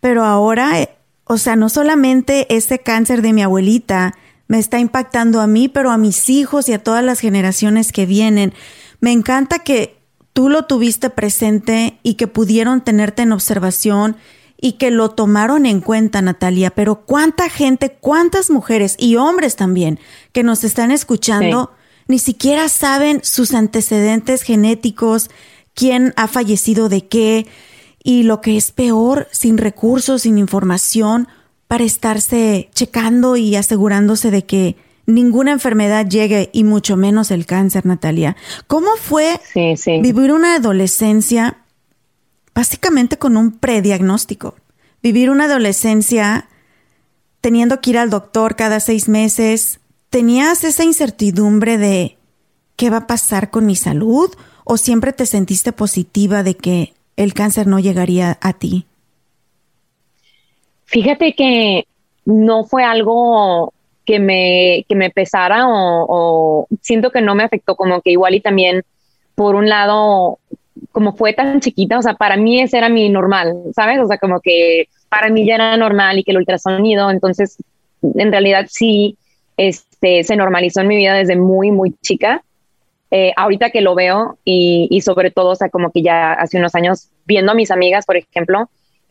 Pero 0.00 0.24
ahora, 0.24 0.80
eh, 0.80 0.90
o 1.24 1.38
sea, 1.38 1.56
no 1.56 1.68
solamente 1.68 2.54
ese 2.54 2.78
cáncer 2.78 3.22
de 3.22 3.32
mi 3.32 3.42
abuelita, 3.42 4.14
me 4.48 4.58
está 4.58 4.78
impactando 4.78 5.40
a 5.40 5.46
mí, 5.46 5.68
pero 5.68 5.90
a 5.90 5.98
mis 5.98 6.30
hijos 6.30 6.68
y 6.68 6.72
a 6.72 6.82
todas 6.82 7.04
las 7.04 7.20
generaciones 7.20 7.92
que 7.92 8.06
vienen. 8.06 8.54
Me 9.00 9.12
encanta 9.12 9.60
que 9.60 9.98
tú 10.32 10.48
lo 10.48 10.64
tuviste 10.64 11.10
presente 11.10 11.98
y 12.02 12.14
que 12.14 12.26
pudieron 12.26 12.80
tenerte 12.80 13.22
en 13.22 13.32
observación 13.32 14.16
y 14.60 14.72
que 14.72 14.90
lo 14.90 15.10
tomaron 15.10 15.66
en 15.66 15.80
cuenta, 15.80 16.20
Natalia, 16.20 16.70
pero 16.70 17.06
cuánta 17.06 17.48
gente, 17.48 17.96
cuántas 18.00 18.50
mujeres 18.50 18.96
y 18.98 19.16
hombres 19.16 19.56
también 19.56 20.00
que 20.32 20.42
nos 20.42 20.64
están 20.64 20.90
escuchando 20.90 21.72
ni 22.08 22.18
siquiera 22.18 22.68
saben 22.68 23.20
sus 23.22 23.54
antecedentes 23.54 24.42
genéticos, 24.42 25.30
quién 25.74 26.14
ha 26.16 26.26
fallecido 26.26 26.88
de 26.88 27.06
qué 27.06 27.46
y 28.02 28.22
lo 28.22 28.40
que 28.40 28.56
es 28.56 28.72
peor, 28.72 29.28
sin 29.30 29.58
recursos, 29.58 30.22
sin 30.22 30.38
información, 30.38 31.28
para 31.68 31.84
estarse 31.84 32.70
checando 32.74 33.36
y 33.36 33.54
asegurándose 33.54 34.30
de 34.30 34.46
que 34.46 34.76
ninguna 35.04 35.52
enfermedad 35.52 36.06
llegue 36.08 36.48
y 36.52 36.64
mucho 36.64 36.96
menos 36.96 37.30
el 37.30 37.44
cáncer, 37.44 37.84
Natalia. 37.84 38.36
¿Cómo 38.66 38.88
fue 38.96 39.38
vivir 40.00 40.32
una 40.32 40.56
adolescencia 40.56 41.58
básicamente 42.58 43.18
con 43.18 43.36
un 43.36 43.56
prediagnóstico? 43.56 44.56
Vivir 45.00 45.30
una 45.30 45.44
adolescencia 45.44 46.48
teniendo 47.40 47.80
que 47.80 47.90
ir 47.90 47.98
al 47.98 48.10
doctor 48.10 48.56
cada 48.56 48.80
seis 48.80 49.08
meses. 49.08 49.78
¿Tenías 50.10 50.64
esa 50.64 50.82
incertidumbre 50.82 51.78
de 51.78 52.16
qué 52.74 52.90
va 52.90 52.96
a 52.96 53.06
pasar 53.06 53.50
con 53.50 53.64
mi 53.64 53.76
salud? 53.76 54.34
¿O 54.64 54.76
siempre 54.76 55.12
te 55.12 55.24
sentiste 55.24 55.70
positiva 55.70 56.42
de 56.42 56.56
que 56.56 56.94
el 57.14 57.32
cáncer 57.32 57.68
no 57.68 57.78
llegaría 57.78 58.38
a 58.40 58.52
ti? 58.54 58.86
Fíjate 60.86 61.34
que 61.34 61.86
no 62.24 62.64
fue 62.64 62.82
algo 62.82 63.72
que 64.04 64.18
me, 64.18 64.84
que 64.88 64.96
me 64.96 65.10
pesara 65.10 65.64
o, 65.68 66.66
siento 66.80 67.12
que 67.12 67.20
no 67.20 67.36
me 67.36 67.44
afectó, 67.44 67.76
como 67.76 68.00
que 68.00 68.10
igual 68.10 68.34
y 68.34 68.40
también, 68.40 68.82
por 69.36 69.54
un 69.54 69.68
lado, 69.68 70.40
como 70.92 71.14
fue 71.14 71.32
tan 71.32 71.60
chiquita, 71.60 71.98
o 71.98 72.02
sea, 72.02 72.14
para 72.14 72.36
mí 72.36 72.60
ese 72.60 72.78
era 72.78 72.88
mi 72.88 73.08
normal, 73.08 73.54
¿sabes? 73.74 73.98
O 74.00 74.06
sea, 74.06 74.18
como 74.18 74.40
que 74.40 74.88
para 75.08 75.28
mí 75.28 75.46
ya 75.46 75.56
era 75.56 75.76
normal 75.76 76.18
y 76.18 76.24
que 76.24 76.32
el 76.32 76.38
ultrasonido, 76.38 77.10
entonces, 77.10 77.56
en 78.02 78.30
realidad 78.30 78.66
sí, 78.68 79.16
este, 79.56 80.24
se 80.24 80.36
normalizó 80.36 80.80
en 80.80 80.88
mi 80.88 80.96
vida 80.96 81.14
desde 81.14 81.36
muy, 81.36 81.70
muy 81.70 81.94
chica. 82.02 82.42
Eh, 83.10 83.32
ahorita 83.36 83.70
que 83.70 83.80
lo 83.80 83.94
veo 83.94 84.36
y, 84.44 84.86
y 84.90 85.00
sobre 85.00 85.30
todo, 85.30 85.50
o 85.50 85.56
sea, 85.56 85.70
como 85.70 85.90
que 85.90 86.02
ya 86.02 86.32
hace 86.32 86.58
unos 86.58 86.74
años, 86.74 87.08
viendo 87.24 87.52
a 87.52 87.54
mis 87.54 87.70
amigas, 87.70 88.04
por 88.04 88.16
ejemplo, 88.16 88.68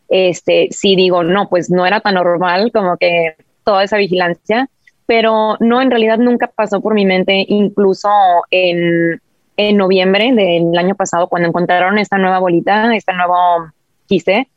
este, 0.09 0.69
sí 0.71 0.95
digo, 0.95 1.23
no, 1.23 1.49
pues 1.49 1.69
no 1.69 1.85
era 1.85 1.99
tan 1.99 2.15
normal 2.15 2.71
como 2.71 2.97
que 2.97 3.35
toda 3.63 3.83
esa 3.83 3.97
vigilancia, 3.97 4.69
pero 5.05 5.57
no, 5.59 5.81
en 5.81 5.89
realidad 5.89 6.17
nunca 6.17 6.47
pasó 6.47 6.81
por 6.81 6.93
mi 6.93 7.05
mente, 7.05 7.45
incluso 7.47 8.09
en, 8.51 9.21
en 9.57 9.75
noviembre 9.75 10.31
del 10.33 10.77
año 10.77 10.95
pasado, 10.95 11.27
cuando 11.27 11.49
encontraron 11.49 11.97
esta 11.97 12.17
nueva 12.17 12.39
bolita, 12.39 12.95
este 12.95 13.13
nuevo 13.13 13.71
quiste, 14.07 14.47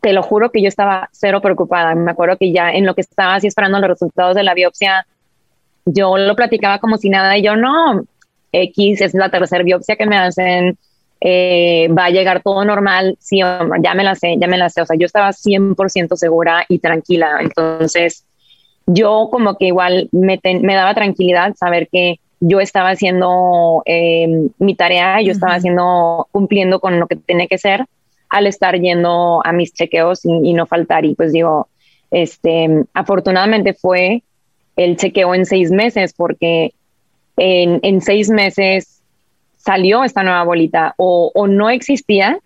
te 0.00 0.12
lo 0.12 0.22
juro 0.22 0.50
que 0.50 0.62
yo 0.62 0.68
estaba 0.68 1.08
cero 1.12 1.40
preocupada. 1.40 1.94
Me 1.94 2.12
acuerdo 2.12 2.36
que 2.36 2.52
ya 2.52 2.70
en 2.70 2.86
lo 2.86 2.94
que 2.94 3.00
estaba 3.00 3.34
así 3.34 3.46
esperando 3.46 3.80
los 3.80 3.88
resultados 3.88 4.36
de 4.36 4.42
la 4.42 4.54
biopsia, 4.54 5.06
yo 5.86 6.18
lo 6.18 6.36
platicaba 6.36 6.78
como 6.78 6.98
si 6.98 7.08
nada 7.08 7.36
y 7.38 7.42
yo 7.42 7.56
no, 7.56 8.04
X 8.52 9.00
es 9.00 9.14
la 9.14 9.30
tercera 9.30 9.64
biopsia 9.64 9.96
que 9.96 10.06
me 10.06 10.18
hacen, 10.18 10.78
eh, 11.20 11.88
va 11.88 12.04
a 12.04 12.10
llegar 12.10 12.42
todo 12.42 12.64
normal, 12.64 13.16
sí, 13.20 13.38
ya 13.38 13.94
me 13.94 14.04
la 14.04 14.14
sé, 14.14 14.36
ya 14.38 14.46
me 14.48 14.58
la 14.58 14.68
sé, 14.68 14.82
o 14.82 14.86
sea, 14.86 14.96
yo 14.98 15.06
estaba 15.06 15.32
100% 15.32 16.14
segura 16.16 16.66
y 16.68 16.78
tranquila, 16.78 17.38
entonces 17.40 18.24
yo 18.86 19.28
como 19.30 19.56
que 19.56 19.66
igual 19.66 20.08
me, 20.12 20.38
me 20.42 20.74
daba 20.74 20.94
tranquilidad 20.94 21.54
saber 21.56 21.88
que 21.90 22.20
yo 22.40 22.60
estaba 22.60 22.90
haciendo 22.90 23.82
em, 23.86 24.50
mi 24.58 24.74
tarea, 24.74 25.20
yo 25.22 25.32
estaba 25.32 25.54
haciendo, 25.54 26.28
cumpliendo 26.32 26.80
con 26.80 27.00
lo 27.00 27.06
que 27.06 27.16
tenía 27.16 27.46
que 27.46 27.58
ser 27.58 27.86
al 28.28 28.46
estar 28.46 28.78
yendo 28.78 29.40
a 29.44 29.52
mis 29.52 29.72
chequeos 29.72 30.24
y, 30.24 30.52
no 30.52 30.66
faltar. 30.66 31.04
Y 31.04 31.14
pues 31.14 31.32
digo, 31.32 31.68
este, 32.10 32.84
afortunadamente 32.92 33.72
fue 33.72 34.22
el 34.76 34.96
chequeo 34.96 35.34
en 35.34 35.46
seis 35.46 35.70
meses, 35.70 36.12
porque 36.14 36.74
en, 37.36 37.80
en 37.82 38.00
seis 38.00 38.28
meses 38.28 39.02
salió 39.56 40.04
esta 40.04 40.22
nueva 40.22 40.44
bolita 40.44 40.94
o, 40.96 41.30
o 41.34 41.46
no 41.46 41.70
existía, 41.70 42.38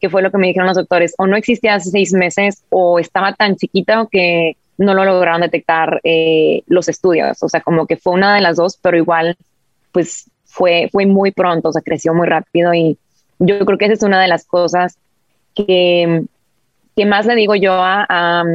que 0.00 0.10
fue 0.10 0.22
lo 0.22 0.30
que 0.30 0.38
me 0.38 0.48
dijeron 0.48 0.66
los 0.66 0.76
doctores, 0.76 1.14
o 1.18 1.26
no 1.26 1.36
existía 1.36 1.74
hace 1.74 1.90
seis 1.90 2.12
meses 2.12 2.64
o 2.70 2.98
estaba 2.98 3.34
tan 3.34 3.56
chiquita 3.56 4.06
que 4.10 4.56
no 4.78 4.94
lo 4.94 5.04
lograron 5.04 5.40
detectar 5.40 6.00
eh, 6.04 6.62
los 6.66 6.88
estudios. 6.88 7.42
O 7.42 7.48
sea, 7.48 7.60
como 7.60 7.86
que 7.86 7.96
fue 7.96 8.14
una 8.14 8.34
de 8.34 8.40
las 8.40 8.56
dos, 8.56 8.78
pero 8.80 8.96
igual, 8.96 9.36
pues 9.92 10.30
fue, 10.44 10.88
fue 10.92 11.06
muy 11.06 11.32
pronto, 11.32 11.68
o 11.68 11.72
sea, 11.72 11.82
creció 11.82 12.14
muy 12.14 12.26
rápido 12.26 12.72
y 12.74 12.98
yo 13.38 13.64
creo 13.64 13.78
que 13.78 13.86
esa 13.86 13.94
es 13.94 14.02
una 14.02 14.20
de 14.20 14.28
las 14.28 14.46
cosas 14.46 14.98
que, 15.54 16.24
que 16.94 17.06
más 17.06 17.26
le 17.26 17.34
digo 17.34 17.54
yo 17.54 17.72
a, 17.74 18.06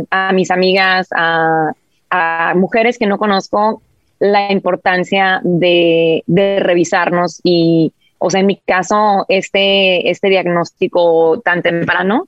a, 0.10 0.34
mis 0.34 0.52
amigas, 0.52 1.10
a, 1.16 1.74
a, 2.10 2.54
mujeres 2.56 2.98
que 2.98 3.08
no 3.08 3.18
conozco, 3.18 3.82
la 4.20 4.52
importancia 4.52 5.42
de, 5.44 6.24
de 6.28 6.60
revisarnos 6.60 7.40
y, 7.44 7.94
o 8.20 8.30
sea, 8.30 8.42
en 8.42 8.48
mi 8.48 8.58
caso, 8.58 9.26
este, 9.30 10.10
este 10.10 10.30
diagnóstico 10.30 11.42
tan 11.44 11.62
temprano 11.62 12.28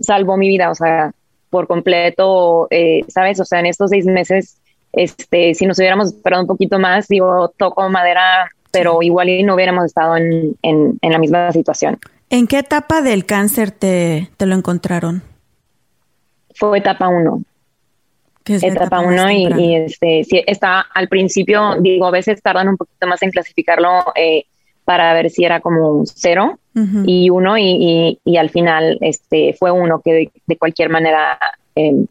salvó 0.00 0.36
mi 0.36 0.48
vida, 0.48 0.70
o 0.70 0.74
sea, 0.74 1.12
por 1.50 1.66
completo, 1.66 2.68
eh, 2.70 3.02
¿sabes? 3.08 3.40
O 3.40 3.44
sea, 3.44 3.60
en 3.60 3.66
estos 3.66 3.90
seis 3.90 4.06
meses, 4.06 4.58
este, 4.92 5.54
si 5.54 5.66
nos 5.66 5.78
hubiéramos 5.78 6.08
esperado 6.08 6.42
un 6.42 6.48
poquito 6.48 6.78
más, 6.78 7.08
digo, 7.08 7.52
toco 7.56 7.88
madera, 7.88 8.50
pero 8.70 9.02
igual 9.02 9.28
y 9.28 9.42
no 9.42 9.54
hubiéramos 9.54 9.86
estado 9.86 10.16
en, 10.16 10.56
en, 10.62 10.98
la 11.02 11.18
misma 11.18 11.52
situación. 11.52 11.98
¿En 12.30 12.46
qué 12.46 12.58
etapa 12.58 13.00
del 13.00 13.24
cáncer 13.24 13.70
te, 13.70 14.30
te 14.36 14.46
lo 14.46 14.54
encontraron? 14.54 15.22
Fue 16.54 16.78
etapa 16.78 17.08
uno. 17.08 17.42
etapa 18.44 19.00
uno 19.00 19.30
y, 19.30 19.46
y, 19.56 19.76
este, 19.76 20.24
sí, 20.24 20.42
está 20.46 20.80
al 20.80 21.08
principio, 21.08 21.76
digo, 21.80 22.06
a 22.06 22.10
veces 22.10 22.42
tardan 22.42 22.68
un 22.68 22.76
poquito 22.76 23.06
más 23.06 23.22
en 23.22 23.30
clasificarlo. 23.30 24.12
Eh, 24.14 24.44
para 24.88 25.12
ver 25.12 25.28
si 25.28 25.44
era 25.44 25.60
como 25.60 25.92
un 25.92 26.06
cero 26.06 26.58
y 27.04 27.28
uno 27.28 27.58
y, 27.58 28.18
y, 28.24 28.36
al 28.38 28.48
final 28.48 28.96
este 29.02 29.52
fue 29.52 29.70
uno 29.70 30.00
que 30.02 30.30
de, 30.46 30.56
cualquier 30.56 30.88
manera 30.88 31.38
em, 31.74 32.06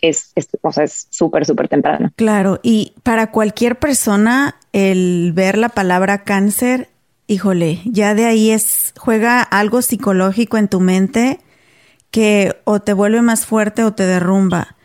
es, 0.00 0.32
es, 0.34 0.48
o 0.62 0.72
sea, 0.72 0.84
es 0.84 1.08
súper, 1.10 1.44
súper 1.44 1.68
temprano. 1.68 2.10
Claro, 2.16 2.58
y 2.62 2.94
para 3.02 3.32
cualquier 3.32 3.78
persona 3.78 4.56
el 4.72 5.32
ver 5.34 5.58
la 5.58 5.68
palabra 5.68 6.24
cáncer, 6.24 6.88
híjole, 7.26 7.80
ya 7.84 8.14
de 8.14 8.24
ahí 8.24 8.50
es, 8.50 8.94
juega 8.96 9.42
algo 9.42 9.82
psicológico 9.82 10.56
en 10.56 10.68
tu 10.68 10.80
mente 10.80 11.38
que 12.10 12.56
o 12.64 12.80
te 12.80 12.94
vuelve 12.94 13.20
más 13.20 13.44
fuerte 13.44 13.84
o 13.84 13.92
te 13.92 14.06
derrumba. 14.06 14.76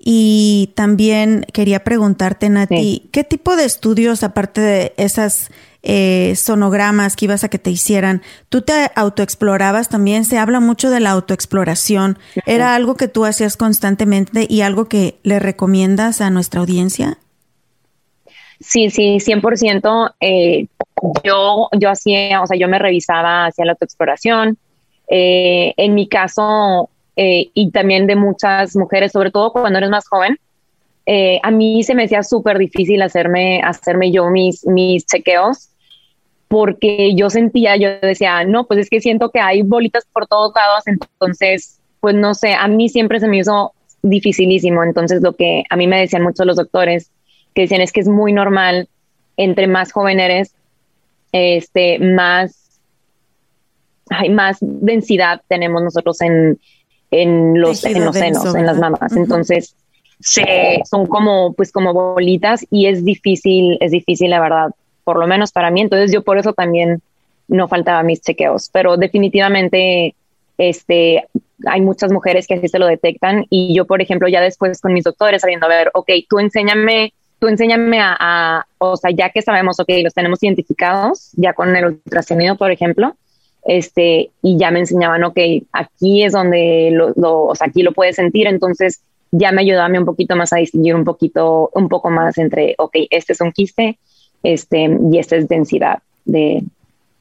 Y 0.00 0.72
también 0.74 1.46
quería 1.52 1.84
preguntarte, 1.84 2.48
Nati, 2.48 3.08
¿qué 3.12 3.22
tipo 3.22 3.54
de 3.54 3.66
estudios, 3.66 4.24
aparte 4.24 4.60
de 4.60 4.94
esas 4.96 5.52
eh, 5.82 6.34
sonogramas 6.36 7.16
que 7.16 7.26
ibas 7.26 7.44
a 7.44 7.48
que 7.48 7.58
te 7.58 7.70
hicieran, 7.70 8.22
tú 8.48 8.62
te 8.62 8.90
autoexplorabas 8.94 9.88
también? 9.88 10.24
Se 10.24 10.38
habla 10.38 10.60
mucho 10.60 10.90
de 10.90 11.00
la 11.00 11.10
autoexploración. 11.10 12.18
¿Era 12.46 12.74
algo 12.74 12.96
que 12.96 13.08
tú 13.08 13.24
hacías 13.24 13.56
constantemente 13.56 14.46
y 14.48 14.62
algo 14.62 14.86
que 14.86 15.18
le 15.22 15.38
recomiendas 15.38 16.20
a 16.20 16.30
nuestra 16.30 16.60
audiencia? 16.60 17.18
Sí, 18.60 18.90
sí, 18.90 19.18
100%. 19.20 20.14
Eh, 20.20 20.66
yo, 21.24 21.68
yo 21.78 21.90
hacía, 21.90 22.42
o 22.42 22.46
sea, 22.46 22.58
yo 22.58 22.68
me 22.68 22.78
revisaba 22.78 23.46
hacia 23.46 23.64
la 23.64 23.72
autoexploración. 23.72 24.58
Eh, 25.08 25.74
en 25.76 25.94
mi 25.94 26.08
caso, 26.08 26.90
eh, 27.16 27.50
y 27.54 27.70
también 27.70 28.06
de 28.06 28.16
muchas 28.16 28.76
mujeres, 28.76 29.12
sobre 29.12 29.30
todo 29.30 29.52
cuando 29.52 29.78
eres 29.78 29.90
más 29.90 30.06
joven, 30.08 30.38
eh, 31.10 31.40
a 31.42 31.50
mí 31.50 31.82
se 31.84 31.94
me 31.94 32.04
hacía 32.04 32.22
súper 32.22 32.58
difícil 32.58 33.00
hacerme, 33.00 33.62
hacerme 33.62 34.12
yo 34.12 34.28
mis, 34.28 34.66
mis 34.66 35.06
chequeos 35.06 35.70
porque 36.48 37.14
yo 37.14 37.30
sentía, 37.30 37.78
yo 37.78 37.98
decía, 38.02 38.44
no, 38.44 38.66
pues 38.66 38.80
es 38.80 38.90
que 38.90 39.00
siento 39.00 39.30
que 39.30 39.40
hay 39.40 39.62
bolitas 39.62 40.04
por 40.12 40.26
todos 40.26 40.52
lados, 40.54 40.86
entonces, 40.86 41.80
pues 42.00 42.14
no 42.14 42.34
sé, 42.34 42.52
a 42.52 42.68
mí 42.68 42.90
siempre 42.90 43.20
se 43.20 43.28
me 43.28 43.38
hizo 43.38 43.72
dificilísimo. 44.02 44.84
Entonces, 44.84 45.22
lo 45.22 45.34
que 45.34 45.64
a 45.70 45.76
mí 45.76 45.86
me 45.86 45.98
decían 45.98 46.22
muchos 46.22 46.44
los 46.44 46.56
doctores, 46.56 47.10
que 47.54 47.62
decían 47.62 47.80
es 47.80 47.90
que 47.90 48.00
es 48.00 48.08
muy 48.08 48.34
normal, 48.34 48.90
entre 49.38 49.66
más 49.66 49.92
joven 49.92 50.20
eres, 50.20 50.52
este, 51.32 51.98
más, 52.00 52.80
hay 54.10 54.28
más 54.28 54.58
densidad 54.60 55.40
tenemos 55.48 55.82
nosotros 55.82 56.20
en, 56.20 56.58
en 57.10 57.58
los, 57.58 57.82
en 57.86 58.04
los 58.04 58.14
senos, 58.14 58.54
en 58.54 58.66
las 58.66 58.76
mamas. 58.76 59.16
Entonces, 59.16 59.74
se, 60.20 60.80
son 60.84 61.06
como, 61.06 61.52
pues 61.52 61.72
como 61.72 61.92
bolitas 61.92 62.66
y 62.70 62.86
es 62.86 63.04
difícil, 63.04 63.78
es 63.80 63.90
difícil, 63.90 64.30
la 64.30 64.40
verdad, 64.40 64.70
por 65.04 65.18
lo 65.18 65.26
menos 65.26 65.52
para 65.52 65.70
mí. 65.70 65.80
Entonces, 65.80 66.12
yo 66.12 66.22
por 66.22 66.38
eso 66.38 66.52
también 66.52 67.00
no 67.46 67.68
faltaba 67.68 68.02
mis 68.02 68.20
chequeos, 68.20 68.68
pero 68.72 68.96
definitivamente, 68.96 70.14
este, 70.58 71.26
hay 71.66 71.80
muchas 71.80 72.12
mujeres 72.12 72.46
que 72.46 72.54
así 72.54 72.68
se 72.68 72.78
lo 72.78 72.86
detectan. 72.86 73.46
Y 73.48 73.74
yo, 73.74 73.86
por 73.86 74.02
ejemplo, 74.02 74.28
ya 74.28 74.40
después 74.40 74.80
con 74.80 74.92
mis 74.92 75.04
doctores 75.04 75.42
sabiendo, 75.42 75.66
a 75.66 75.70
ver, 75.70 75.90
ok, 75.94 76.10
tú 76.28 76.38
enséñame 76.38 77.12
tú 77.38 77.46
enséñame 77.46 77.98
a, 78.00 78.66
o 78.78 78.96
sea, 78.96 79.10
ya 79.10 79.30
que 79.30 79.42
sabemos, 79.42 79.78
ok, 79.78 79.88
los 80.02 80.14
tenemos 80.14 80.42
identificados, 80.42 81.30
ya 81.34 81.52
con 81.52 81.74
el 81.74 81.84
ultrasonido, 81.84 82.56
por 82.56 82.70
ejemplo, 82.70 83.16
este, 83.64 84.30
y 84.42 84.58
ya 84.58 84.70
me 84.70 84.80
enseñaban, 84.80 85.24
ok, 85.24 85.38
aquí 85.72 86.24
es 86.24 86.32
donde 86.32 86.90
lo, 86.92 87.44
o 87.44 87.54
sea, 87.54 87.68
aquí 87.68 87.82
lo 87.82 87.92
puedes 87.92 88.16
sentir, 88.16 88.46
entonces 88.46 89.00
ya 89.30 89.52
me 89.52 89.62
ayudaba 89.62 89.86
a 89.86 89.88
mí 89.88 89.98
un 89.98 90.04
poquito 90.04 90.36
más 90.36 90.52
a 90.52 90.56
distinguir 90.56 90.94
un 90.94 91.04
poquito, 91.04 91.70
un 91.74 91.88
poco 91.88 92.10
más 92.10 92.38
entre, 92.38 92.74
ok, 92.78 92.96
este 93.10 93.32
es 93.32 93.40
un 93.40 93.52
quiste, 93.52 93.98
este, 94.42 94.98
y 95.10 95.18
esta 95.18 95.36
es 95.36 95.48
densidad 95.48 95.98
de, 96.24 96.62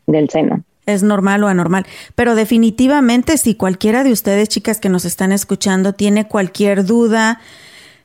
del 0.06 0.30
seno 0.30 0.64
es 0.88 1.04
normal 1.04 1.44
o 1.44 1.48
anormal. 1.48 1.86
Pero 2.16 2.34
definitivamente 2.34 3.38
si 3.38 3.56
cualquiera 3.56 4.04
de 4.04 4.14
ustedes, 4.14 4.50
chicas 4.50 4.80
que 4.80 4.90
nos 4.90 5.06
están 5.06 5.32
escuchando, 5.32 5.94
tiene 5.94 6.28
cualquier 6.28 6.86
duda, 6.86 7.42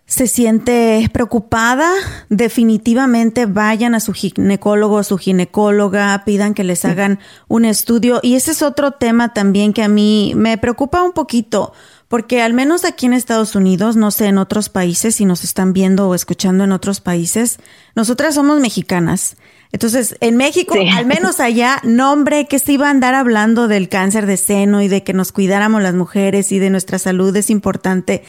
se 0.05 0.27
siente 0.27 1.09
preocupada, 1.13 1.89
definitivamente 2.29 3.47
vayan 3.47 3.95
a 3.95 4.01
su 4.01 4.13
ginecólogo 4.13 4.97
o 4.97 5.03
su 5.05 5.17
ginecóloga, 5.17 6.23
pidan 6.27 6.55
que 6.55 6.65
les 6.65 6.85
hagan 6.85 7.19
un 7.49 7.65
estudio. 7.65 8.21
Y 8.23 8.35
ese 8.35 8.51
es 8.51 8.63
otro 8.63 8.91
tema 8.91 9.33
también 9.33 9.73
que 9.73 9.83
a 9.83 9.89
mí 9.89 10.35
me 10.37 10.59
preocupa 10.59 11.03
un 11.03 11.13
poquito, 11.13 11.73
porque 12.13 12.43
al 12.43 12.53
menos 12.53 12.85
aquí 12.85 13.07
en 13.07 13.15
Estados 13.15 13.55
Unidos, 13.55 13.97
no 13.97 14.11
sé 14.11 14.27
en 14.27 14.37
otros 14.37 14.69
países, 14.69 15.15
si 15.15 15.25
nos 15.25 15.45
están 15.45 15.73
viendo 15.73 16.11
o 16.11 16.15
escuchando 16.15 16.63
en 16.63 16.71
otros 16.71 17.01
países, 17.01 17.59
nosotras 17.95 18.35
somos 18.35 18.61
mexicanas. 18.61 19.39
Entonces, 19.73 20.19
en 20.21 20.37
México, 20.37 20.75
al 20.95 21.07
menos 21.07 21.41
allá, 21.41 21.81
nombre 21.85 22.49
que 22.49 22.59
se 22.59 22.73
iba 22.75 22.89
a 22.89 22.91
andar 22.91 23.15
hablando 23.15 23.67
del 23.67 23.89
cáncer 23.89 24.27
de 24.27 24.37
seno 24.37 24.83
y 24.83 24.89
de 24.89 25.03
que 25.03 25.15
nos 25.15 25.33
cuidáramos 25.33 25.81
las 25.81 25.95
mujeres 25.95 26.53
y 26.53 26.59
de 26.59 26.69
nuestra 26.69 26.99
salud 26.99 27.35
es 27.35 27.49
importante 27.49 28.25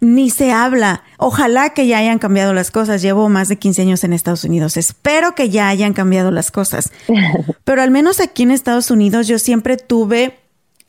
ni 0.00 0.28
se 0.28 0.52
habla. 0.52 1.02
Ojalá 1.16 1.70
que 1.70 1.86
ya 1.86 1.98
hayan 1.98 2.18
cambiado 2.18 2.52
las 2.52 2.70
cosas. 2.70 3.00
Llevo 3.00 3.30
más 3.30 3.48
de 3.48 3.56
15 3.56 3.80
años 3.80 4.04
en 4.04 4.12
Estados 4.12 4.44
Unidos. 4.44 4.76
Espero 4.76 5.34
que 5.34 5.48
ya 5.48 5.68
hayan 5.68 5.94
cambiado 5.94 6.30
las 6.32 6.50
cosas. 6.50 6.92
Pero 7.64 7.80
al 7.80 7.90
menos 7.92 8.20
aquí 8.20 8.42
en 8.42 8.50
Estados 8.50 8.90
Unidos 8.90 9.26
yo 9.26 9.38
siempre 9.38 9.78
tuve 9.78 10.41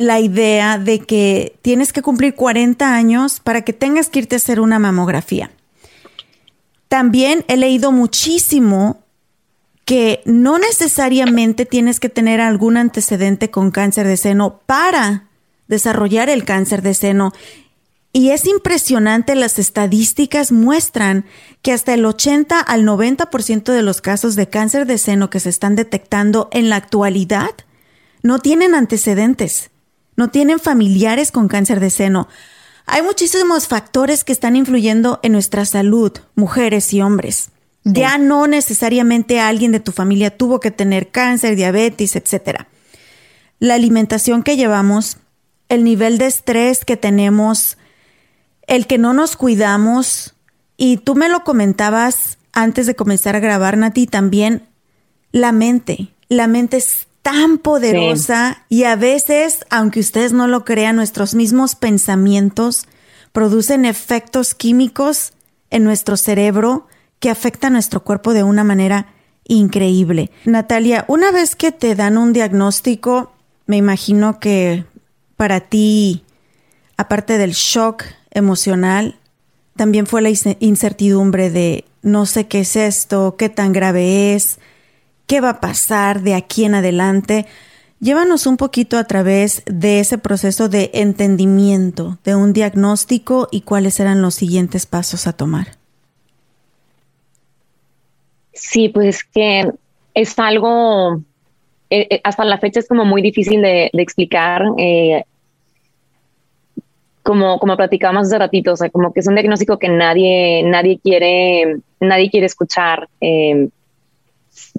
la 0.04 0.20
idea 0.20 0.78
de 0.78 1.00
que 1.00 1.58
tienes 1.62 1.94
que 1.94 2.02
cumplir 2.02 2.36
40 2.36 2.94
años 2.94 3.40
para 3.40 3.62
que 3.64 3.74
tengas 3.74 4.10
que 4.10 4.20
irte 4.20 4.36
a 4.36 4.38
hacer 4.38 4.60
una 4.60 4.80
mamografía. 4.80 5.52
También 6.88 7.44
he 7.48 7.58
leído 7.58 7.92
muchísimo 7.92 9.04
que 9.86 10.22
no 10.26 10.60
necesariamente 10.60 11.66
tienes 11.66 12.00
que 12.00 12.10
tener 12.10 12.40
algún 12.40 12.78
antecedente 12.78 13.50
con 13.50 13.72
cáncer 13.72 14.08
de 14.08 14.18
seno 14.18 14.62
para 14.66 15.28
desarrollar 15.68 16.30
el 16.30 16.46
cáncer 16.46 16.82
de 16.82 16.94
seno. 16.94 17.34
Y 18.14 18.30
es 18.30 18.46
impresionante, 18.46 19.36
las 19.36 19.58
estadísticas 19.58 20.52
muestran 20.52 21.26
que 21.62 21.74
hasta 21.74 21.96
el 21.96 22.06
80 22.06 22.60
al 22.60 22.86
90% 22.86 23.74
de 23.74 23.82
los 23.82 24.02
casos 24.02 24.36
de 24.36 24.48
cáncer 24.48 24.86
de 24.86 25.00
seno 25.00 25.30
que 25.30 25.40
se 25.40 25.50
están 25.50 25.76
detectando 25.76 26.48
en 26.52 26.70
la 26.70 26.76
actualidad 26.76 27.52
no 28.22 28.40
tienen 28.40 28.76
antecedentes, 28.76 29.72
no 30.16 30.30
tienen 30.30 30.60
familiares 30.60 31.32
con 31.32 31.48
cáncer 31.48 31.80
de 31.80 31.90
seno. 31.90 32.28
Hay 32.86 33.02
muchísimos 33.02 33.68
factores 33.68 34.24
que 34.24 34.34
están 34.34 34.56
influyendo 34.56 35.20
en 35.24 35.32
nuestra 35.32 35.66
salud, 35.66 36.12
mujeres 36.36 36.94
y 36.94 37.02
hombres. 37.02 37.50
Ya 37.86 38.18
no 38.18 38.48
necesariamente 38.48 39.42
alguien 39.42 39.74
de 39.74 39.82
tu 39.82 39.92
familia 39.92 40.38
tuvo 40.38 40.62
que 40.62 40.72
tener 40.72 41.10
cáncer, 41.10 41.58
diabetes, 41.58 42.16
etc. 42.16 42.62
La 43.60 43.74
alimentación 43.74 44.42
que 44.42 44.56
llevamos, 44.56 45.18
el 45.68 45.84
nivel 45.84 46.18
de 46.18 46.28
estrés 46.28 46.86
que 46.86 46.96
tenemos, 46.96 47.78
el 48.68 48.88
que 48.88 48.98
no 48.98 49.14
nos 49.14 49.36
cuidamos, 49.36 50.34
y 50.78 50.98
tú 50.98 51.16
me 51.16 51.28
lo 51.28 51.44
comentabas 51.44 52.38
antes 52.54 52.88
de 52.88 52.96
comenzar 52.96 53.36
a 53.36 53.40
grabar, 53.40 53.78
Nati, 53.78 54.08
también 54.08 54.68
la 55.32 55.52
mente. 55.52 56.10
La 56.30 56.48
mente 56.48 56.78
es 56.78 57.08
tan 57.24 57.58
poderosa 57.58 58.64
y 58.70 58.84
a 58.84 58.96
veces, 58.96 59.66
aunque 59.70 60.02
ustedes 60.02 60.34
no 60.34 60.48
lo 60.48 60.64
crean, 60.66 60.98
nuestros 60.98 61.34
mismos 61.34 61.76
pensamientos 61.76 62.86
producen 63.32 63.86
efectos 63.86 64.54
químicos 64.54 65.34
en 65.72 65.84
nuestro 65.84 66.18
cerebro 66.18 66.86
que 67.20 67.30
afectan 67.30 67.74
nuestro 67.74 68.04
cuerpo 68.04 68.34
de 68.34 68.44
una 68.44 68.64
manera 68.64 69.08
increíble. 69.46 70.32
Natalia, 70.46 71.06
una 71.08 71.32
vez 71.32 71.56
que 71.56 71.72
te 71.72 71.96
dan 71.96 72.18
un 72.18 72.34
diagnóstico, 72.34 73.32
me 73.66 73.78
imagino 73.78 74.40
que 74.40 74.86
para 75.38 75.62
ti, 75.62 76.24
aparte 76.98 77.38
del 77.38 77.52
shock, 77.52 78.04
emocional, 78.32 79.18
también 79.76 80.06
fue 80.06 80.22
la 80.22 80.30
incertidumbre 80.60 81.50
de 81.50 81.86
no 82.02 82.26
sé 82.26 82.48
qué 82.48 82.62
es 82.62 82.76
esto, 82.76 83.36
qué 83.38 83.50
tan 83.50 83.72
grave 83.72 84.36
es, 84.36 84.60
qué 85.28 85.42
va 85.42 85.50
a 85.50 85.62
pasar 85.62 86.22
de 86.22 86.36
aquí 86.36 86.66
en 86.66 86.76
adelante. 86.76 87.46
Llévanos 88.00 88.48
un 88.48 88.58
poquito 88.58 88.98
a 88.98 89.06
través 89.06 89.64
de 89.66 90.00
ese 90.00 90.18
proceso 90.18 90.68
de 90.68 90.92
entendimiento, 90.94 92.18
de 92.26 92.36
un 92.36 92.52
diagnóstico 92.52 93.48
y 93.50 93.62
cuáles 93.62 94.00
eran 94.00 94.22
los 94.22 94.36
siguientes 94.36 94.86
pasos 94.86 95.26
a 95.26 95.34
tomar. 95.34 95.78
Sí, 98.54 98.90
pues 98.90 99.24
que 99.24 99.72
es 100.14 100.38
algo, 100.38 101.22
eh, 101.90 102.08
eh, 102.10 102.22
hasta 102.24 102.44
la 102.46 102.60
fecha 102.60 102.80
es 102.80 102.88
como 102.88 103.06
muy 103.06 103.22
difícil 103.22 103.62
de, 103.62 103.90
explicar. 103.94 104.64
Eh, 104.78 105.24
como, 107.24 107.58
como 107.58 107.78
platicábamos 107.78 108.28
hace 108.28 108.38
ratito, 108.38 108.74
o 108.74 108.76
sea, 108.76 108.90
como 108.90 109.14
que 109.14 109.22
es 109.22 109.28
un 109.28 109.36
diagnóstico 109.36 109.80
que 109.80 109.88
nadie, 109.88 110.62
nadie 110.64 111.00
quiere, 111.02 111.78
nadie 112.02 112.30
quiere 112.30 112.48
escuchar. 112.48 113.08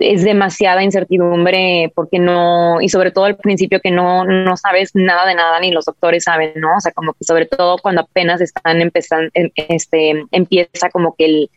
Es 0.01 0.25
demasiada 0.25 0.83
incertidumbre 0.83 1.93
porque 1.95 2.19
no, 2.19 2.81
y 2.81 2.89
sobre 2.89 3.11
todo 3.11 3.27
al 3.27 3.37
principio 3.37 3.81
que 3.81 3.91
no, 3.91 4.25
no 4.25 4.57
sabes 4.57 4.91
nada 4.95 5.27
de 5.27 5.35
nada, 5.35 5.61
ni 5.61 5.71
los 5.71 5.85
doctores 5.85 6.25
saben, 6.25 6.53
¿no? 6.57 6.77
O 6.77 6.81
sea, 6.81 6.93
como 6.93 7.13
que 7.13 7.25
sobre 7.25 7.47
todo 7.47 7.79
cuando 7.79 8.03
apenas 8.03 8.41
están 8.41 8.81
empezando, 8.81 9.31
em, 9.35 9.51
este, 9.69 10.25
empieza 10.33 10.91
como 10.91 11.15
que 11.15 11.25
el, 11.27 11.51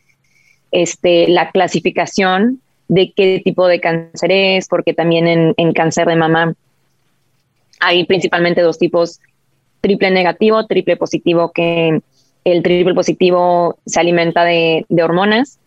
este, 0.72 1.28
la 1.28 1.52
clasificación 1.52 2.62
de 2.88 3.12
qué 3.16 3.42
tipo 3.44 3.68
de 3.68 3.80
cáncer 3.80 4.32
es, 4.32 4.68
porque 4.68 4.94
también 4.94 5.28
en, 5.28 5.54
en 5.58 5.74
cáncer 5.74 6.08
de 6.08 6.16
mama 6.16 6.54
hay 7.80 8.06
principalmente 8.06 8.62
dos 8.62 8.78
tipos 8.78 9.20
triple 9.82 10.12
negativo, 10.12 10.66
triple 10.66 10.98
positivo, 10.98 11.52
que 11.52 12.02
el 12.44 12.64
triple 12.64 12.94
positivo 12.94 13.78
se 13.86 14.00
alimenta 14.00 14.44
de, 14.44 14.86
hormonas 15.02 15.60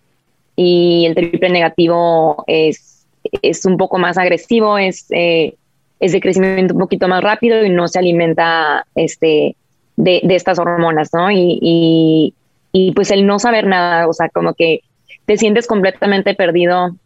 y 0.57 1.07
el 1.07 1.15
triple 1.15 1.51
negativo 1.51 2.45
es, 2.47 3.07
es 3.43 3.65
un 3.65 3.77
poco 3.77 3.99
más 3.99 4.19
agresivo, 4.19 4.79
es, 4.79 5.07
eh, 5.11 5.55
es 6.01 6.13
de 6.13 6.21
crecimiento 6.21 6.75
un 6.75 6.81
poquito 6.81 7.09
más 7.09 7.23
rápido 7.23 7.65
y 7.65 7.71
no 7.71 7.89
se 7.89 7.99
alimenta 7.99 8.87
este, 8.95 9.57
de, 9.97 10.21
estas 10.29 10.59
hormonas, 10.59 11.11
¿no? 11.13 11.31
Y, 11.31 12.35
y, 12.73 12.93
pues 12.93 13.11
el 13.11 13.27
no 13.27 13.39
saber 13.39 13.67
nada, 13.67 14.09
o 14.09 14.13
sea, 14.13 14.29
como 14.29 14.55
que 14.55 14.81
te 15.27 15.37
sientes 15.37 15.67
completamente 15.67 16.35
perdido 16.35 16.97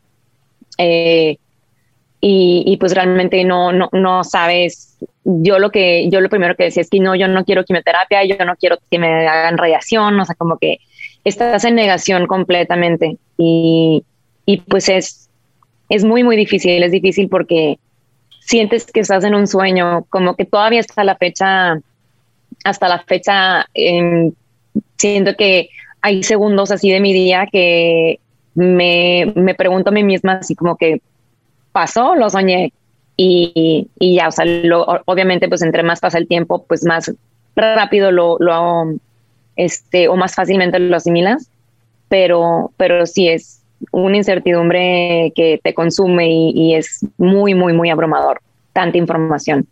eh, 0.78 1.38
y, 2.26 2.76
pues 2.80 2.94
realmente 2.94 3.44
no, 3.44 3.70
no, 3.72 3.90
no 3.92 4.24
sabes. 4.24 4.96
Yo 5.24 5.58
lo 5.58 5.70
que, 5.70 6.08
yo 6.08 6.22
lo 6.22 6.30
primero 6.30 6.56
que 6.56 6.64
decía 6.64 6.80
es 6.80 6.88
que 6.88 6.98
no, 6.98 7.14
yo 7.14 7.28
no 7.28 7.44
quiero 7.44 7.64
quimioterapia, 7.64 8.24
yo 8.24 8.42
no 8.46 8.56
quiero 8.56 8.78
que 8.90 8.98
me 8.98 9.28
hagan 9.28 9.58
radiación, 9.58 10.18
o 10.18 10.24
sea, 10.24 10.34
como 10.34 10.56
que 10.56 10.78
estás 11.24 11.64
en 11.64 11.74
negación 11.74 12.26
completamente 12.26 13.16
y, 13.38 14.04
y 14.46 14.58
pues 14.58 14.88
es, 14.88 15.30
es 15.88 16.04
muy, 16.04 16.22
muy 16.22 16.36
difícil, 16.36 16.82
es 16.82 16.92
difícil 16.92 17.28
porque 17.28 17.78
sientes 18.40 18.90
que 18.90 19.00
estás 19.00 19.24
en 19.24 19.34
un 19.34 19.46
sueño, 19.46 20.04
como 20.10 20.36
que 20.36 20.44
todavía 20.44 20.80
está 20.80 21.02
la 21.02 21.16
fecha, 21.16 21.78
hasta 22.64 22.88
la 22.88 22.98
fecha, 23.00 23.66
siento 24.96 25.34
que 25.36 25.70
hay 26.02 26.22
segundos 26.22 26.70
así 26.70 26.90
de 26.90 27.00
mi 27.00 27.12
día 27.14 27.48
que 27.50 28.20
me, 28.54 29.32
me 29.34 29.54
pregunto 29.54 29.90
a 29.90 29.92
mí 29.92 30.04
misma 30.04 30.34
así 30.34 30.54
como 30.54 30.76
que 30.76 31.00
pasó, 31.72 32.14
lo 32.14 32.28
soñé 32.28 32.72
y, 33.16 33.88
y 33.98 34.16
ya, 34.16 34.28
o 34.28 34.30
sea, 34.30 34.44
obviamente 35.06 35.48
pues 35.48 35.62
entre 35.62 35.82
más 35.82 36.00
pasa 36.00 36.18
el 36.18 36.28
tiempo, 36.28 36.64
pues 36.66 36.84
más 36.84 37.12
rápido 37.56 38.10
lo, 38.10 38.36
lo 38.38 38.94
este, 39.56 40.08
o 40.08 40.16
más 40.16 40.34
fácilmente 40.34 40.78
lo 40.78 40.96
asimilas, 40.96 41.48
pero, 42.08 42.72
pero 42.76 43.06
sí 43.06 43.28
es, 43.28 43.64
una 43.90 44.16
incertidumbre 44.16 45.32
que 45.34 45.60
te 45.62 45.74
consume 45.74 46.28
y, 46.30 46.74
es 46.74 47.06
muy, 47.18 47.54
muy, 47.54 47.72
muy 47.72 47.90
abrumador, 47.90 48.40
tanta 48.72 48.98
información. 48.98 49.66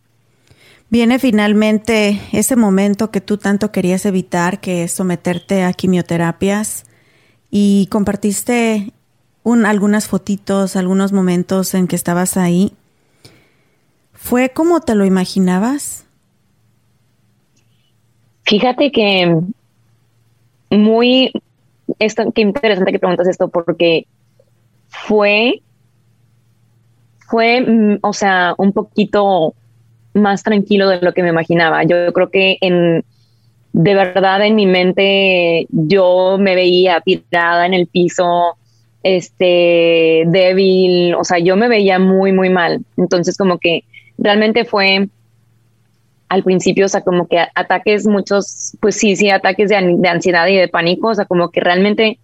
Viene 0.90 1.18
finalmente 1.18 2.20
ese 2.32 2.56
momento 2.56 3.10
que 3.10 3.20
tú 3.20 3.38
tanto 3.38 3.72
querías 3.72 4.04
evitar, 4.04 4.60
que 4.60 4.84
es 4.84 4.92
someterte 4.92 5.62
a 5.62 5.72
quimioterapias, 5.72 6.84
y 7.50 7.86
compartiste 7.90 8.92
un, 9.42 9.66
algunas 9.66 10.06
fotitos, 10.06 10.76
algunos 10.76 11.12
momentos 11.12 11.74
en 11.74 11.86
que 11.86 11.96
estabas 11.96 12.36
ahí. 12.36 12.72
¿Fue 14.12 14.50
como 14.50 14.80
te 14.80 14.94
lo 14.94 15.04
imaginabas? 15.04 16.06
Fíjate 18.44 18.92
que 18.92 19.40
muy, 20.78 21.32
esto, 21.98 22.32
qué 22.32 22.42
interesante 22.42 22.92
que 22.92 22.98
preguntas 22.98 23.28
esto 23.28 23.48
porque 23.48 24.06
fue, 24.88 25.62
fue, 27.28 27.60
mm, 27.60 27.98
o 28.02 28.12
sea, 28.12 28.54
un 28.58 28.72
poquito 28.72 29.54
más 30.14 30.42
tranquilo 30.42 30.88
de 30.88 31.00
lo 31.00 31.12
que 31.12 31.22
me 31.22 31.30
imaginaba. 31.30 31.84
Yo 31.84 32.12
creo 32.12 32.30
que 32.30 32.58
en, 32.60 33.04
de 33.72 33.94
verdad 33.94 34.44
en 34.44 34.54
mi 34.54 34.66
mente 34.66 35.66
yo 35.70 36.36
me 36.38 36.54
veía 36.54 37.00
tirada 37.00 37.66
en 37.66 37.74
el 37.74 37.86
piso, 37.86 38.56
este, 39.02 40.24
débil, 40.26 41.14
o 41.14 41.24
sea, 41.24 41.38
yo 41.38 41.56
me 41.56 41.68
veía 41.68 41.98
muy, 41.98 42.32
muy 42.32 42.50
mal. 42.50 42.84
Entonces 42.96 43.36
como 43.36 43.58
que 43.58 43.84
realmente 44.18 44.64
fue 44.64 45.08
al 46.32 46.44
principio, 46.44 46.86
o 46.86 46.88
sea, 46.88 47.02
como 47.02 47.26
que 47.28 47.44
ataques 47.54 48.06
muchos, 48.06 48.74
pues 48.80 48.96
sí, 48.96 49.16
sí, 49.16 49.28
ataques 49.28 49.68
de, 49.68 49.76
ansiedad 50.08 50.46
y 50.46 50.56
de 50.56 50.66
pánico, 50.66 51.08
o 51.08 51.14
sea, 51.14 51.26
como 51.26 51.50
que 51.50 51.60
realmente 51.60 52.18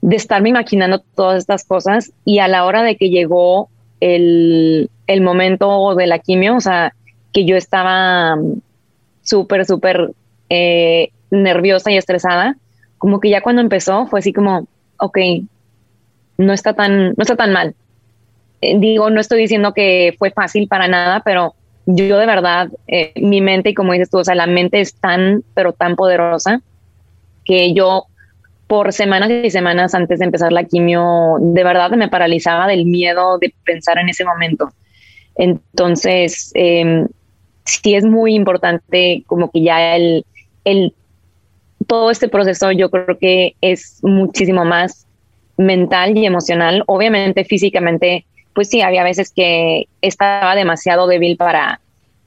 de 0.00 0.16
estarme 0.16 0.48
imaginando 0.48 1.00
todas 1.14 1.40
estas 1.40 1.66
cosas 1.66 2.12
y 2.24 2.38
a 2.38 2.48
la 2.48 2.64
hora 2.64 2.82
de 2.82 2.96
que 2.96 3.10
llegó 3.10 3.68
el, 4.00 4.88
el 5.06 5.20
momento 5.20 5.94
de 5.94 6.06
la 6.06 6.18
quimio, 6.18 6.56
o 6.56 6.60
sea, 6.60 6.94
que 7.34 7.44
yo 7.44 7.56
estaba 7.58 8.38
súper, 9.20 9.66
súper 9.66 10.12
eh, 10.48 11.10
nerviosa 11.30 11.92
y 11.92 11.98
estresada, 11.98 12.56
como 12.96 13.20
que 13.20 13.28
ya 13.28 13.42
cuando 13.42 13.60
empezó 13.60 14.06
fue 14.06 14.20
así 14.20 14.32
como, 14.32 14.66
ok, 14.98 15.18
no 16.38 16.54
está 16.54 16.72
tan, 16.72 17.08
no 17.08 17.22
está 17.22 17.36
tan 17.36 17.52
mal. 17.52 17.74
Eh, 18.62 18.78
digo, 18.78 19.10
no 19.10 19.20
estoy 19.20 19.42
diciendo 19.42 19.74
que 19.74 20.14
fue 20.18 20.30
fácil 20.30 20.68
para 20.68 20.88
nada, 20.88 21.20
pero 21.22 21.54
yo 21.86 22.18
de 22.18 22.26
verdad, 22.26 22.68
eh, 22.88 23.12
mi 23.16 23.40
mente, 23.40 23.70
y 23.70 23.74
como 23.74 23.92
dices 23.92 24.10
tú, 24.10 24.18
o 24.18 24.24
sea, 24.24 24.34
la 24.34 24.46
mente 24.46 24.80
es 24.80 24.94
tan, 24.94 25.44
pero 25.54 25.72
tan 25.72 25.96
poderosa 25.96 26.60
que 27.44 27.72
yo 27.72 28.06
por 28.66 28.92
semanas 28.92 29.30
y 29.30 29.50
semanas 29.50 29.94
antes 29.94 30.18
de 30.18 30.24
empezar 30.24 30.52
la 30.52 30.64
quimio, 30.64 31.36
de 31.40 31.62
verdad 31.62 31.90
me 31.92 32.08
paralizaba 32.08 32.66
del 32.66 32.84
miedo 32.84 33.38
de 33.38 33.54
pensar 33.64 33.98
en 33.98 34.08
ese 34.08 34.24
momento. 34.24 34.70
Entonces, 35.36 36.50
eh, 36.54 37.06
sí 37.64 37.94
es 37.94 38.04
muy 38.04 38.34
importante 38.34 39.22
como 39.26 39.50
que 39.50 39.62
ya 39.62 39.94
el, 39.94 40.24
el, 40.64 40.92
todo 41.86 42.10
este 42.10 42.28
proceso 42.28 42.72
yo 42.72 42.90
creo 42.90 43.18
que 43.18 43.54
es 43.60 44.00
muchísimo 44.02 44.64
más 44.64 45.06
mental 45.56 46.16
y 46.16 46.26
emocional. 46.26 46.82
Obviamente 46.86 47.44
físicamente 47.44 48.26
pues 48.56 48.70
sí, 48.70 48.80
había 48.80 49.04
veces 49.04 49.30
que 49.36 49.86
estaba 50.00 50.54
demasiado 50.54 51.06
débil 51.06 51.36
para, 51.36 51.78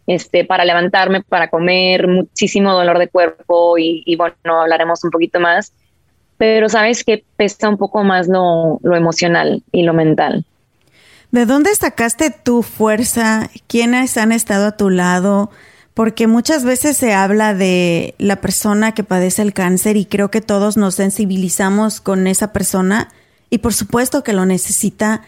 este, 0.05 0.45
para 0.45 0.63
levantarme, 0.63 1.23
para 1.23 1.49
comer, 1.49 2.07
muchísimo 2.07 2.71
dolor 2.71 2.99
de 2.99 3.07
cuerpo 3.07 3.79
y, 3.79 4.15
bueno, 4.15 4.61
hablaremos 4.61 5.03
un 5.03 5.09
poquito 5.09 5.39
más. 5.39 5.73
Pero 6.37 6.69
sabes 6.69 7.03
que 7.03 7.23
pesa 7.35 7.67
un 7.67 7.77
poco 7.77 8.03
más 8.03 8.27
lo, 8.27 8.79
lo 8.83 8.95
emocional 8.95 9.63
y 9.71 9.81
lo 9.81 9.95
mental. 9.95 10.45
¿De 11.31 11.47
dónde 11.47 11.73
sacaste 11.73 12.29
tu 12.29 12.61
fuerza? 12.61 13.49
¿Quiénes 13.65 14.15
han 14.15 14.31
estado 14.31 14.67
a 14.67 14.77
tu 14.77 14.91
lado? 14.91 15.49
Porque 15.95 16.27
muchas 16.27 16.63
veces 16.63 16.95
se 16.95 17.11
habla 17.11 17.55
de 17.55 18.13
la 18.19 18.35
persona 18.35 18.91
que 18.91 19.03
padece 19.03 19.41
el 19.41 19.53
cáncer 19.53 19.97
y 19.97 20.05
creo 20.05 20.29
que 20.29 20.41
todos 20.41 20.77
nos 20.77 20.93
sensibilizamos 20.93 22.01
con 22.01 22.27
esa 22.27 22.53
persona 22.53 23.09
y 23.49 23.57
por 23.57 23.73
supuesto 23.73 24.23
que 24.23 24.33
lo 24.33 24.45
necesita 24.45 25.23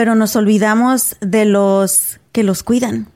pero 0.00 0.14
nos 0.14 0.34
olvidamos 0.34 1.18
de 1.20 1.44
los 1.44 2.20
que 2.32 2.42
los 2.42 2.62
cuidan, 2.62 3.08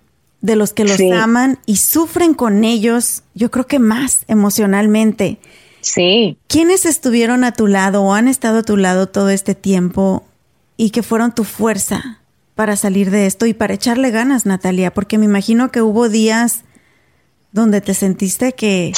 de 0.43 0.55
los 0.55 0.75
que 0.75 0.85
los 0.85 1.01
aman 1.19 1.59
y 1.65 1.77
sufren 1.77 2.35
con 2.35 2.63
ellos, 2.63 3.23
yo 3.33 3.51
creo 3.51 3.67
que 3.67 3.79
más 3.79 4.27
emocionalmente. 4.29 5.39
Sí. 5.81 6.37
¿Quiénes 6.47 6.85
estuvieron 6.85 7.43
a 7.43 7.53
tu 7.53 7.69
lado 7.69 8.03
o 8.03 8.13
han 8.13 8.29
estado 8.29 8.59
a 8.59 8.63
tu 8.65 8.77
lado 8.77 9.07
todo 9.07 9.31
este 9.31 9.55
tiempo 9.55 10.25
y 10.77 10.91
que 10.91 11.03
fueron 11.03 11.35
tu 11.35 11.45
fuerza 11.45 12.21
para 12.55 12.77
salir 12.77 13.11
de 13.11 13.25
esto 13.25 13.47
y 13.47 13.55
para 13.55 13.73
echarle 13.73 14.11
ganas, 14.11 14.45
Natalia? 14.45 14.93
Porque 14.93 15.17
me 15.17 15.25
imagino 15.25 15.71
que 15.71 15.81
hubo 15.81 16.11
días 16.11 16.65
donde 17.53 17.81
te 17.81 17.95
sentiste 17.95 18.53
que, 18.53 18.93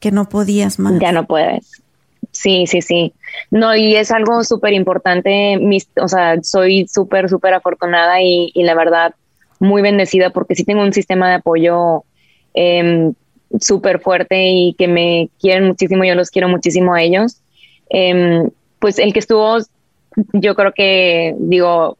que 0.00 0.10
no 0.10 0.30
podías 0.30 0.78
más. 0.78 0.98
Ya 1.00 1.12
no 1.12 1.26
puedes. 1.26 1.82
Sí, 2.36 2.66
sí, 2.66 2.82
sí. 2.82 3.14
No, 3.50 3.74
y 3.74 3.96
es 3.96 4.10
algo 4.10 4.44
súper 4.44 4.74
importante. 4.74 5.58
O 6.00 6.08
sea, 6.08 6.36
soy 6.42 6.86
súper, 6.86 7.30
súper 7.30 7.54
afortunada 7.54 8.20
y, 8.20 8.52
la 8.54 8.74
verdad 8.74 9.14
muy 9.58 9.80
bendecida 9.80 10.30
porque 10.30 10.54
sí 10.54 10.64
tengo 10.64 10.82
un 10.82 10.92
sistema 10.92 11.30
de 11.30 11.36
apoyo 11.36 12.04
eh, 12.52 13.10
súper 13.58 14.00
fuerte 14.00 14.48
y 14.50 14.74
que 14.74 14.86
me 14.86 15.30
quieren 15.40 15.66
muchísimo. 15.66 16.04
Yo 16.04 16.14
los 16.14 16.30
quiero 16.30 16.48
muchísimo 16.48 16.94
a 16.94 17.02
ellos. 17.02 17.40
Em, 17.88 18.50
pues 18.80 18.98
el 18.98 19.14
que 19.14 19.20
estuvo, 19.20 19.56
yo 20.34 20.54
creo 20.54 20.72
que, 20.72 21.34
digo, 21.38 21.96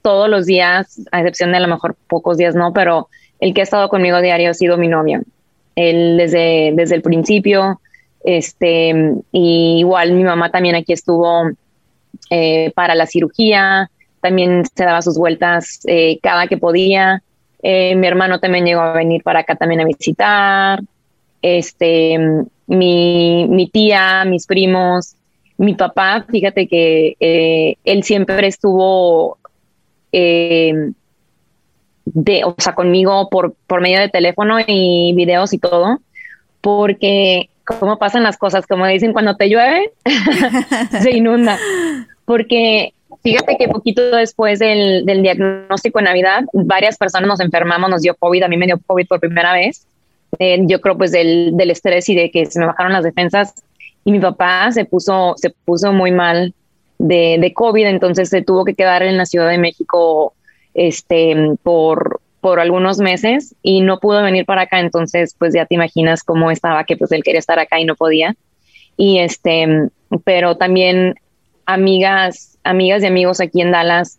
todos 0.00 0.30
los 0.30 0.46
días, 0.46 0.98
a 1.12 1.20
excepción 1.20 1.50
de 1.50 1.58
a 1.58 1.60
lo 1.60 1.68
mejor 1.68 1.94
pocos 2.08 2.38
días 2.38 2.54
no, 2.54 2.72
pero 2.72 3.08
el 3.38 3.52
que 3.52 3.60
ha 3.60 3.64
estado 3.64 3.90
conmigo 3.90 4.22
diario 4.22 4.50
ha 4.50 4.54
sido 4.54 4.78
mi 4.78 4.88
novio. 4.88 5.20
Él 5.76 6.16
desde, 6.16 6.72
desde 6.74 6.94
el 6.94 7.02
principio 7.02 7.80
este, 8.24 9.14
y 9.32 9.78
igual 9.78 10.12
mi 10.12 10.24
mamá 10.24 10.50
también 10.50 10.74
aquí 10.74 10.92
estuvo 10.92 11.50
eh, 12.30 12.72
para 12.74 12.94
la 12.94 13.06
cirugía, 13.06 13.90
también 14.20 14.64
se 14.74 14.84
daba 14.84 15.02
sus 15.02 15.18
vueltas 15.18 15.80
eh, 15.86 16.18
cada 16.22 16.46
que 16.46 16.56
podía. 16.56 17.22
Eh, 17.62 17.94
mi 17.96 18.06
hermano 18.06 18.40
también 18.40 18.64
llegó 18.64 18.80
a 18.80 18.92
venir 18.92 19.22
para 19.22 19.40
acá 19.40 19.56
también 19.56 19.80
a 19.80 19.84
visitar. 19.84 20.80
Este, 21.40 22.18
mi, 22.66 23.46
mi 23.48 23.68
tía, 23.68 24.24
mis 24.24 24.46
primos, 24.46 25.16
mi 25.58 25.74
papá, 25.74 26.24
fíjate 26.28 26.68
que 26.68 27.76
él 27.84 28.02
siempre 28.04 28.46
estuvo 28.46 29.38
de, 32.04 32.44
o 32.44 32.54
sea, 32.58 32.74
conmigo 32.74 33.28
por, 33.28 33.54
por 33.66 33.80
medio 33.80 34.00
de 34.00 34.08
teléfono 34.08 34.58
y 34.66 35.12
videos 35.14 35.52
y 35.52 35.58
todo, 35.58 36.00
porque 36.60 37.48
cómo 37.78 37.98
pasan 37.98 38.22
las 38.22 38.36
cosas, 38.36 38.66
como 38.66 38.86
dicen, 38.86 39.12
cuando 39.12 39.36
te 39.36 39.48
llueve, 39.48 39.92
se 41.02 41.10
inunda. 41.16 41.58
Porque 42.24 42.92
fíjate 43.22 43.56
que 43.56 43.68
poquito 43.68 44.02
después 44.16 44.58
del, 44.58 45.04
diagnóstico 45.04 45.98
en 45.98 46.06
Navidad, 46.06 46.44
varias 46.52 46.96
personas 46.96 47.28
nos 47.28 47.40
enfermamos, 47.40 47.90
nos 47.90 48.02
dio 48.02 48.14
COVID, 48.14 48.42
a 48.42 48.48
mí 48.48 48.56
me 48.56 48.66
dio 48.66 48.80
COVID 48.86 49.06
por 49.06 49.20
primera 49.20 49.52
vez. 49.52 49.86
Eh, 50.38 50.60
yo 50.62 50.80
creo 50.80 50.96
pues 50.96 51.12
del, 51.12 51.70
estrés 51.70 52.08
y 52.08 52.14
de 52.14 52.30
que 52.30 52.46
se 52.46 52.58
me 52.58 52.66
bajaron 52.66 52.92
las 52.92 53.04
defensas 53.04 53.54
y 54.04 54.12
mi 54.12 54.20
papá 54.20 54.72
se 54.72 54.84
puso, 54.84 55.34
se 55.36 55.50
puso 55.50 55.92
muy 55.92 56.10
mal 56.10 56.54
de, 56.98 57.36
de 57.38 57.52
COVID, 57.52 57.86
entonces 57.86 58.28
se 58.28 58.42
tuvo 58.42 58.64
que 58.64 58.74
quedar 58.74 59.02
en 59.02 59.18
la 59.18 59.26
Ciudad 59.26 59.48
de 59.48 59.58
México 59.58 60.34
este, 60.74 61.56
por, 61.62 62.11
por 62.42 62.58
algunos 62.58 62.98
meses 62.98 63.54
y 63.62 63.82
no 63.82 64.00
pudo 64.00 64.20
venir 64.20 64.44
para 64.44 64.62
acá, 64.62 64.80
entonces 64.80 65.36
pues 65.38 65.54
ya 65.54 65.64
te 65.64 65.76
imaginas 65.76 66.24
cómo 66.24 66.50
estaba, 66.50 66.82
que 66.82 66.96
pues 66.96 67.12
él 67.12 67.22
quería 67.22 67.38
estar 67.38 67.60
acá 67.60 67.78
y 67.78 67.84
no 67.84 67.94
podía. 67.94 68.34
Y 68.96 69.20
este, 69.20 69.88
pero 70.24 70.56
también 70.56 71.14
amigas, 71.66 72.58
amigas 72.64 73.04
y 73.04 73.06
amigos 73.06 73.40
aquí 73.40 73.62
en 73.62 73.70
Dallas 73.70 74.18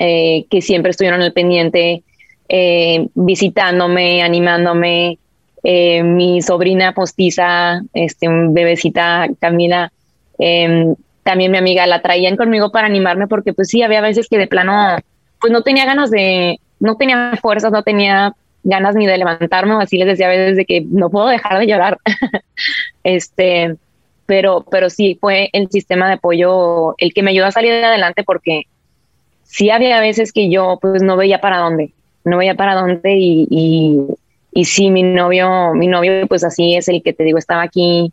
eh, 0.00 0.46
que 0.50 0.60
siempre 0.60 0.90
estuvieron 0.90 1.22
al 1.22 1.32
pendiente, 1.32 2.02
eh, 2.48 3.06
visitándome, 3.14 4.20
animándome. 4.22 5.20
Eh, 5.62 6.02
mi 6.02 6.42
sobrina 6.42 6.92
postiza, 6.92 7.82
este, 7.94 8.26
bebecita 8.28 9.28
Camila, 9.40 9.92
em, 10.40 10.96
también 11.22 11.52
mi 11.52 11.58
amiga 11.58 11.86
la 11.86 12.02
traían 12.02 12.36
conmigo 12.36 12.72
para 12.72 12.88
animarme 12.88 13.28
porque 13.28 13.52
pues 13.52 13.68
sí, 13.68 13.82
había 13.82 14.00
veces 14.00 14.28
que 14.28 14.38
de 14.38 14.48
plano, 14.48 14.98
pues 15.40 15.52
no 15.52 15.62
tenía 15.62 15.84
ganas 15.84 16.10
de, 16.10 16.58
no 16.80 16.96
tenía 16.96 17.38
fuerzas, 17.40 17.72
no 17.72 17.82
tenía 17.82 18.34
ganas 18.64 18.94
ni 18.94 19.06
de 19.06 19.18
levantarme, 19.18 19.74
así 19.82 19.98
les 19.98 20.08
decía 20.08 20.26
a 20.26 20.30
veces 20.30 20.56
de 20.56 20.64
que 20.64 20.82
no 20.82 21.10
puedo 21.10 21.26
dejar 21.28 21.58
de 21.58 21.66
llorar. 21.66 21.98
este, 23.04 23.76
pero, 24.26 24.64
pero 24.70 24.90
sí 24.90 25.16
fue 25.20 25.48
el 25.52 25.70
sistema 25.70 26.06
de 26.06 26.14
apoyo 26.14 26.94
el 26.98 27.14
que 27.14 27.22
me 27.22 27.30
ayudó 27.30 27.46
a 27.46 27.52
salir 27.52 27.72
adelante 27.72 28.24
porque 28.24 28.64
sí 29.42 29.70
había 29.70 30.00
veces 30.00 30.32
que 30.32 30.50
yo 30.50 30.78
pues 30.80 31.02
no 31.02 31.16
veía 31.16 31.40
para 31.40 31.58
dónde, 31.58 31.92
no 32.24 32.36
veía 32.36 32.54
para 32.54 32.74
dónde 32.74 33.16
y, 33.16 33.46
y, 33.50 34.00
y 34.52 34.64
sí, 34.66 34.90
mi 34.90 35.02
novio, 35.02 35.72
mi 35.72 35.86
novio 35.86 36.26
pues 36.28 36.44
así 36.44 36.74
es 36.76 36.88
el 36.88 37.02
que 37.02 37.14
te 37.14 37.24
digo, 37.24 37.38
estaba 37.38 37.62
aquí 37.62 38.12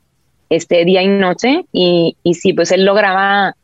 este 0.50 0.86
día 0.86 1.02
y 1.04 1.08
noche 1.08 1.66
y, 1.74 2.16
y 2.24 2.34
sí, 2.36 2.54
pues 2.54 2.72
él 2.72 2.86
lograba, 2.86 3.56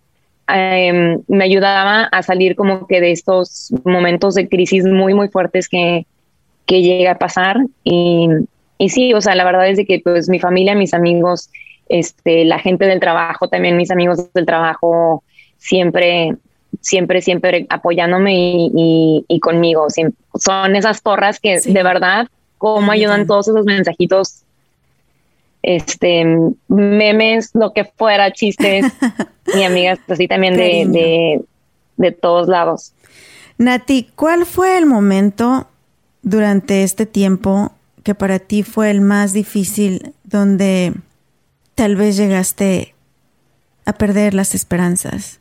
em, 0.54 1.22
me 1.28 1.44
ayudaba 1.44 2.04
a 2.04 2.24
salir 2.24 2.56
como 2.56 2.88
que 2.88 3.02
de 3.02 3.12
estos 3.12 3.74
momentos 3.84 4.36
de 4.36 4.48
crisis 4.48 4.86
muy, 4.86 5.14
muy 5.14 5.28
fuertes 5.30 5.68
que, 5.70 6.06
que 6.66 6.82
llega 6.82 7.12
a 7.12 7.18
pasar. 7.18 7.58
Y, 7.84 8.28
y 8.78 8.90
sí, 8.90 9.14
o 9.14 9.22
sea, 9.22 9.36
la 9.36 9.44
verdad 9.44 9.68
es 9.68 9.78
de 9.78 9.86
que 9.86 10.00
pues 10.04 10.30
mi 10.30 10.40
familia, 10.40 10.76
mis 10.76 10.94
amigos, 10.94 11.50
este, 11.90 12.46
la 12.46 12.60
gente 12.60 12.86
del 12.86 13.00
trabajo, 13.00 13.48
también 13.48 13.78
mis 13.78 13.92
amigos 13.92 14.32
del 14.34 14.46
trabajo, 14.46 15.24
siempre, 15.58 16.36
siempre, 16.80 17.22
siempre 17.22 17.66
apoyándome 17.70 18.34
y, 18.34 19.26
y, 19.28 19.40
conmigo. 19.40 19.88
son 20.36 20.76
esas 20.76 21.04
torras 21.04 21.40
que 21.40 21.60
de 21.60 21.84
verdad, 21.84 22.28
cómo 22.58 22.92
ayudan 22.92 23.28
todos 23.28 23.48
esos 23.50 23.66
mensajitos, 23.66 24.44
este, 25.64 26.26
memes, 26.68 27.52
lo 27.54 27.74
que 27.74 27.86
fuera, 27.86 28.32
chistes, 28.32 28.86
y 29.56 29.64
amigas 29.64 30.00
así 30.08 30.28
también 30.28 30.56
de, 30.56 30.86
de, 30.88 31.42
de 31.98 32.12
todos 32.12 32.48
lados. 32.48 32.94
Nati, 33.58 34.10
¿cuál 34.16 34.46
fue 34.46 34.78
el 34.78 34.86
momento 34.86 35.68
durante 36.24 36.84
este 36.84 37.06
tiempo 37.06 37.72
que 38.04 38.16
para 38.16 38.40
ti 38.40 38.64
fue 38.64 38.90
el 38.90 39.02
más 39.02 39.34
difícil, 39.34 40.14
donde 40.24 40.94
tal 41.76 41.96
vez 41.96 42.18
llegaste 42.18 42.96
a 43.86 43.94
perder 43.94 44.34
las 44.34 44.56
esperanzas? 44.56 45.40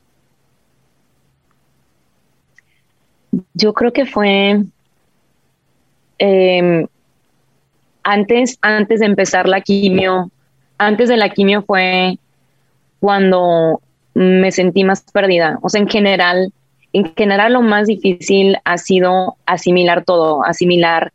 Yo 3.54 3.72
creo 3.72 3.92
que 3.92 4.06
fue 4.06 4.64
em, 6.18 6.86
antes, 8.02 8.58
antes 8.62 9.00
de 9.00 9.06
empezar 9.06 9.48
la 9.48 9.60
quimio, 9.60 10.30
antes 10.78 11.08
de 11.08 11.16
la 11.16 11.28
quimio 11.30 11.62
fue 11.62 12.18
cuando 13.00 13.80
me 14.14 14.50
sentí 14.52 14.84
más 14.84 15.02
perdida. 15.12 15.58
O 15.62 15.68
sea, 15.68 15.80
en 15.80 15.88
general, 15.88 16.52
en 16.92 17.14
general 17.14 17.52
lo 17.54 17.62
más 17.62 17.86
difícil 17.86 18.58
ha 18.64 18.78
sido 18.78 19.36
asimilar 19.46 20.04
todo, 20.04 20.44
asimilar 20.44 21.12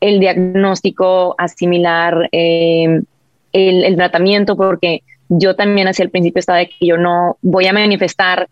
el 0.00 0.20
diagnóstico, 0.20 1.34
asimilar 1.38 2.28
em, 2.32 3.04
el, 3.52 3.84
el, 3.84 3.96
tratamiento, 3.96 4.56
porque 4.56 5.02
yo 5.28 5.56
también 5.56 5.88
hacia 5.88 6.04
el 6.04 6.10
principio 6.10 6.40
estaba 6.40 6.58
de 6.58 6.68
que 6.68 6.86
yo 6.86 6.96
no 6.96 7.36
voy 7.42 7.66
a 7.66 7.72
manifestar 7.72 8.48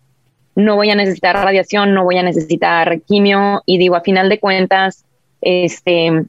no 0.59 0.75
voy 0.75 0.91
a 0.91 0.97
necesitar 0.97 1.37
radiación, 1.37 1.95
no 1.95 2.03
voy 2.03 2.19
a 2.19 2.25
necesitar 2.25 3.01
quimio 3.03 3.63
y 3.65 3.79
digo, 3.79 3.95
a 3.95 4.01
final 4.01 4.29
de 4.29 4.41
cuentas, 4.41 5.05
este, 5.41 6.25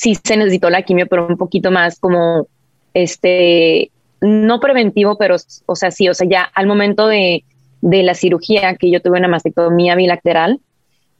sí 0.00 0.14
se 0.14 0.38
necesitó 0.38 0.70
la 0.70 0.80
quimio, 0.80 1.06
pero 1.06 1.26
un 1.26 1.36
poquito 1.36 1.70
más 1.70 2.00
como, 2.00 2.46
este, 2.94 3.90
no 4.22 4.58
preventivo, 4.58 5.18
pero, 5.18 5.36
o 5.66 5.76
sea, 5.76 5.90
sí, 5.90 6.08
o 6.08 6.14
sea, 6.14 6.26
ya 6.26 6.42
al 6.54 6.66
momento 6.66 7.06
de, 7.06 7.44
de 7.82 8.02
la 8.02 8.14
cirugía 8.14 8.76
que 8.76 8.90
yo 8.90 9.02
tuve 9.02 9.18
una 9.18 9.28
mastectomía 9.28 9.96
bilateral, 9.96 10.60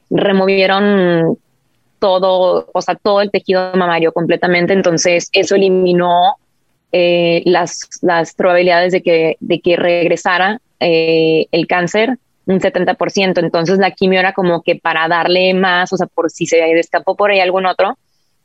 removieron 0.09 1.37
todo, 1.99 2.71
o 2.73 2.81
sea, 2.81 2.95
todo 2.95 3.21
el 3.21 3.29
tejido 3.29 3.71
mamario 3.75 4.13
completamente, 4.13 4.73
entonces 4.73 5.29
eso 5.31 5.53
eliminó 5.53 6.37
eh, 6.91 7.43
las, 7.45 7.87
las 8.01 8.33
probabilidades 8.33 8.93
de 8.93 9.03
que, 9.03 9.37
de 9.41 9.61
que 9.61 9.75
regresara 9.75 10.59
eh, 10.79 11.45
el 11.51 11.67
cáncer 11.67 12.17
un 12.47 12.59
70%. 12.59 13.37
Entonces 13.37 13.77
la 13.77 13.91
quimio 13.91 14.19
era 14.19 14.33
como 14.33 14.63
que 14.63 14.75
para 14.75 15.07
darle 15.07 15.53
más, 15.53 15.93
o 15.93 15.97
sea, 15.97 16.07
por 16.07 16.31
si 16.31 16.47
se 16.47 16.79
escapó 16.79 17.15
por 17.15 17.29
ahí 17.29 17.39
algún 17.39 17.67
otro, 17.67 17.95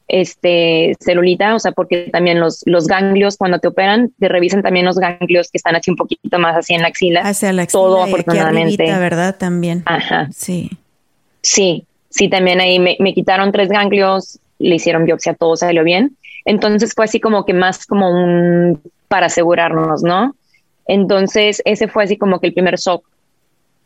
este, 0.08 0.96
celulita, 1.00 1.54
o 1.54 1.58
sea, 1.58 1.72
porque 1.72 2.08
también 2.12 2.40
los, 2.40 2.62
los 2.66 2.86
ganglios 2.86 3.36
cuando 3.36 3.58
te 3.58 3.68
operan, 3.68 4.12
te 4.18 4.28
revisan 4.28 4.62
también 4.62 4.86
los 4.86 4.98
ganglios 4.98 5.50
que 5.50 5.58
están 5.58 5.76
así 5.76 5.90
un 5.90 5.96
poquito 5.96 6.38
más 6.38 6.56
así 6.56 6.74
en 6.74 6.82
la 6.82 6.88
axila. 6.88 7.20
Hacia 7.22 7.52
la 7.52 7.62
axila. 7.62 7.80
Todo 7.80 8.02
afortunadamente. 8.02 8.84
¿verdad? 8.84 9.36
También. 9.36 9.82
Ajá. 9.86 10.28
Sí. 10.32 10.70
Sí, 11.42 11.86
sí, 12.08 12.28
también 12.28 12.60
ahí 12.60 12.78
me, 12.78 12.96
me 13.00 13.14
quitaron 13.14 13.52
tres 13.52 13.68
ganglios, 13.68 14.38
le 14.58 14.76
hicieron 14.76 15.04
biopsia, 15.04 15.34
todo 15.34 15.56
salió 15.56 15.84
bien. 15.84 16.16
Entonces 16.44 16.92
fue 16.94 17.04
así 17.04 17.20
como 17.20 17.44
que 17.44 17.54
más 17.54 17.86
como 17.86 18.10
un 18.10 18.80
para 19.08 19.26
asegurarnos, 19.26 20.02
¿no? 20.02 20.34
Entonces, 20.86 21.62
ese 21.64 21.88
fue 21.88 22.04
así 22.04 22.16
como 22.16 22.40
que 22.40 22.48
el 22.48 22.52
primer 22.54 22.76
shock 22.76 23.04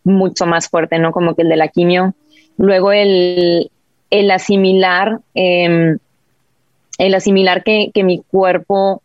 mucho 0.04 0.46
más 0.46 0.68
fuerte, 0.68 0.98
¿no? 0.98 1.12
Como 1.12 1.34
que 1.34 1.42
el 1.42 1.48
de 1.48 1.56
la 1.56 1.68
quimio. 1.68 2.14
Luego 2.56 2.92
el, 2.92 3.70
el 4.10 4.30
asimilar, 4.30 5.20
em, 5.34 5.98
el 7.00 7.14
asimilar 7.14 7.64
que, 7.64 7.90
que, 7.94 8.04
mi 8.04 8.22
cuerpo 8.22 9.02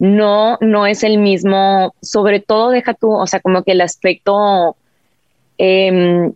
no, 0.00 0.58
no 0.60 0.86
es 0.86 1.04
el 1.04 1.18
mismo, 1.18 1.94
sobre 2.02 2.40
todo 2.40 2.70
deja 2.70 2.94
tú, 2.94 3.12
o 3.12 3.26
sea, 3.28 3.38
como 3.38 3.62
que 3.62 3.72
el 3.72 3.80
aspecto 3.80 4.76
em, 5.56 6.32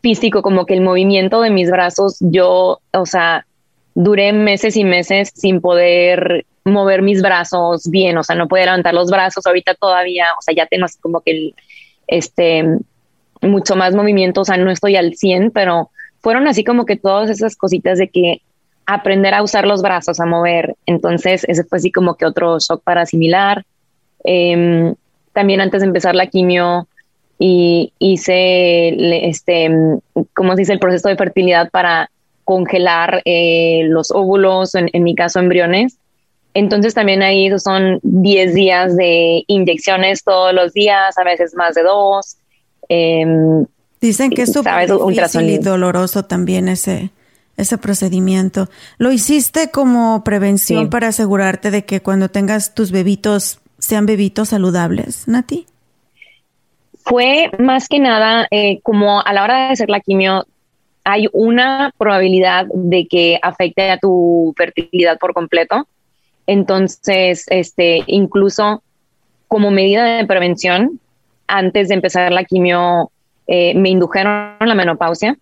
físico, 0.00 0.40
como 0.40 0.64
que 0.64 0.72
el 0.72 0.80
movimiento 0.80 1.42
de 1.42 1.50
mis 1.50 1.70
brazos, 1.70 2.16
yo, 2.20 2.80
o 2.90 3.06
sea, 3.06 3.46
duré 3.94 4.32
meses 4.32 4.76
y 4.76 4.84
meses 4.84 5.30
sin 5.34 5.60
poder 5.60 6.46
mover 6.64 7.02
mis 7.02 7.20
brazos 7.20 7.90
bien, 7.90 8.16
o 8.16 8.22
sea, 8.22 8.34
no 8.34 8.48
podía 8.48 8.64
levantar 8.64 8.94
los 8.94 9.10
brazos 9.10 9.46
ahorita 9.46 9.74
todavía, 9.74 10.28
o 10.38 10.42
sea, 10.42 10.54
ya 10.54 10.66
tengo 10.66 10.86
así 10.86 10.98
como 11.00 11.20
que 11.20 11.32
el, 11.32 11.54
este, 12.06 12.64
mucho 13.42 13.76
más 13.76 13.94
movimiento, 13.94 14.40
o 14.40 14.44
sea, 14.46 14.56
no 14.56 14.70
estoy 14.70 14.96
al 14.96 15.16
100, 15.16 15.50
pero 15.50 15.90
fueron 16.20 16.48
así 16.48 16.64
como 16.64 16.86
que 16.86 16.96
todas 16.96 17.28
esas 17.28 17.56
cositas 17.56 17.98
de 17.98 18.08
que 18.08 18.40
aprender 18.86 19.34
a 19.34 19.42
usar 19.42 19.66
los 19.66 19.82
brazos, 19.82 20.20
a 20.20 20.26
mover, 20.26 20.76
entonces 20.86 21.44
ese 21.48 21.64
fue 21.64 21.78
así 21.78 21.92
como 21.92 22.16
que 22.16 22.26
otro 22.26 22.58
shock 22.58 22.82
para 22.82 23.02
asimilar. 23.02 23.64
Em, 24.24 24.94
también 25.32 25.60
antes 25.60 25.80
de 25.80 25.86
empezar 25.86 26.14
la 26.14 26.26
quimio, 26.26 26.88
y 27.38 27.92
hice, 27.98 29.28
este, 29.28 29.68
¿cómo 30.34 30.52
se 30.52 30.60
dice? 30.60 30.72
El 30.74 30.78
proceso 30.78 31.08
de 31.08 31.16
fertilidad 31.16 31.70
para 31.70 32.08
congelar 32.44 33.20
eh, 33.24 33.82
los 33.88 34.12
óvulos, 34.12 34.74
en, 34.76 34.88
en 34.92 35.02
mi 35.02 35.16
caso 35.16 35.40
embriones, 35.40 35.98
entonces 36.54 36.94
también 36.94 37.22
ahí 37.22 37.50
son 37.58 37.98
10 38.02 38.54
días 38.54 38.96
de 38.96 39.44
inyecciones 39.46 40.22
todos 40.22 40.52
los 40.52 40.72
días, 40.72 41.16
a 41.16 41.24
veces 41.24 41.54
más 41.54 41.74
de 41.74 41.82
dos. 41.82 42.36
Em, 42.88 43.64
Dicen 44.00 44.30
que 44.30 44.42
es 44.42 44.52
súper 44.52 44.90
difícil 44.90 45.48
y 45.48 45.58
doloroso 45.58 46.24
también 46.24 46.68
ese, 46.68 47.10
ese 47.56 47.78
procedimiento. 47.78 48.68
¿Lo 48.98 49.12
hiciste 49.12 49.70
como 49.70 50.24
prevención 50.24 50.90
para 50.90 51.08
asegurarte 51.08 51.70
de 51.70 51.84
que 51.84 52.00
cuando 52.00 52.28
tengas 52.28 52.74
tus 52.74 52.90
bebitos 52.90 53.60
sean 53.78 54.06
bebitos 54.06 54.50
saludables, 54.50 55.26
Nati? 55.28 55.66
Fue 57.04 57.50
más 57.58 57.88
que 57.88 57.98
nada 57.98 58.46
eh, 58.50 58.80
como 58.82 59.20
a 59.20 59.32
la 59.32 59.42
hora 59.42 59.66
de 59.66 59.72
hacer 59.72 59.90
la 59.90 60.00
quimio, 60.00 60.46
hay 61.04 61.26
una 61.32 61.92
probabilidad 61.98 62.66
de 62.72 63.06
que 63.06 63.38
afecte 63.42 63.90
a 63.90 63.98
tu 63.98 64.54
fertilidad 64.56 65.18
por 65.18 65.34
completo. 65.34 65.88
Entonces, 66.46 67.44
este, 67.48 68.04
incluso 68.06 68.82
como 69.48 69.70
medida 69.70 70.04
de 70.04 70.26
prevención, 70.26 71.00
antes 71.46 71.88
de 71.88 71.94
empezar 71.94 72.32
la 72.32 72.44
quimio, 72.44 73.10
eh, 73.46 73.74
me 73.74 73.90
indujeron 73.90 74.56
la 74.60 74.74
menopausia. 74.74 75.36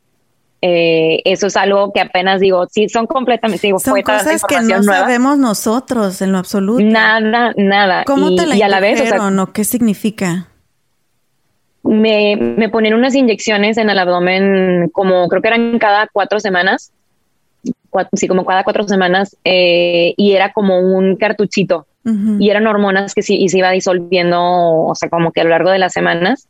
Eh, 0.63 1.23
eso 1.25 1.47
es 1.47 1.57
algo 1.57 1.93
que 1.93 2.01
apenas 2.01 2.41
digo, 2.41 2.67
sí, 2.71 2.89
son 2.89 3.07
completamente, 3.07 3.67
digo, 3.67 3.79
son 3.79 4.03
cosas 4.03 4.43
que 4.47 4.61
no 4.61 4.83
sabemos 4.83 5.39
nosotros 5.39 6.21
en 6.21 6.33
lo 6.33 6.39
absoluto. 6.39 6.85
Nada, 6.85 7.53
nada. 7.57 8.05
¿Cómo 8.05 8.35
te 8.35 8.47
la 8.47 8.57
y 8.57 8.63
a 8.63 8.69
la 8.69 8.81
vez, 8.81 9.01
o, 9.13 9.53
¿Qué 9.53 9.65
significa? 9.65 10.49
me, 11.83 12.37
me 12.37 12.69
ponían 12.69 12.95
unas 12.95 13.15
inyecciones 13.15 13.79
en 13.79 13.91
el 13.91 13.99
abdomen 13.99 14.91
como 14.93 15.29
creo 15.29 15.43
que 15.43 15.49
eran 15.49 15.79
cada 15.79 16.09
cuatro 16.13 16.41
semanas, 16.41 16.93
sí, 18.13 18.29
como 18.29 18.45
cada 18.45 18.65
cuatro 18.65 18.87
semanas, 18.87 19.37
eh, 19.45 20.15
y 20.17 20.33
era 20.33 20.53
como 20.53 20.79
un 20.79 21.17
cartuchito 21.17 21.87
y 22.39 22.49
eran 22.49 22.67
hormonas 22.67 23.15
que 23.15 23.23
sí 23.23 23.37
y 23.37 23.51
se 23.51 23.59
iba 23.59 23.71
disolviendo, 23.71 24.41
o 24.41 24.95
sea, 24.95 25.11
como 25.11 25.33
que 25.33 25.43
a 25.43 25.45
lo 25.45 25.51
largo 25.51 25.71
de 25.71 25.79
las 25.79 25.93
semanas. 25.93 26.49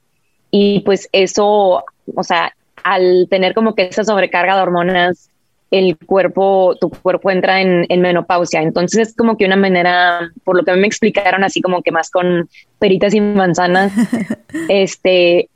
Y 0.52 0.80
pues 0.80 1.08
eso, 1.12 1.84
o 2.14 2.22
sea, 2.22 2.52
al 2.84 3.26
tener 3.30 3.54
como 3.54 3.74
que 3.74 3.88
esa 3.88 4.04
sobrecarga 4.04 4.56
de 4.56 4.62
hormonas, 4.62 5.30
el 5.70 5.96
cuerpo, 5.96 6.76
tu 6.80 6.90
cuerpo 6.90 7.30
entra 7.30 7.60
en, 7.60 7.86
menopausia. 8.00 8.62
Entonces 8.62 9.08
es 9.08 9.16
como 9.16 9.36
que 9.36 9.44
una 9.46 9.56
manera, 9.56 10.30
por 10.44 10.56
lo 10.56 10.64
que 10.64 10.72
me 10.74 10.86
explicaron, 10.86 11.44
así 11.44 11.60
como 11.60 11.82
que 11.82 11.92
más 11.92 12.10
con 12.10 12.48
peritas 12.78 13.14
y 13.14 13.20
manzanas, 13.20 13.92
este, 14.68 15.48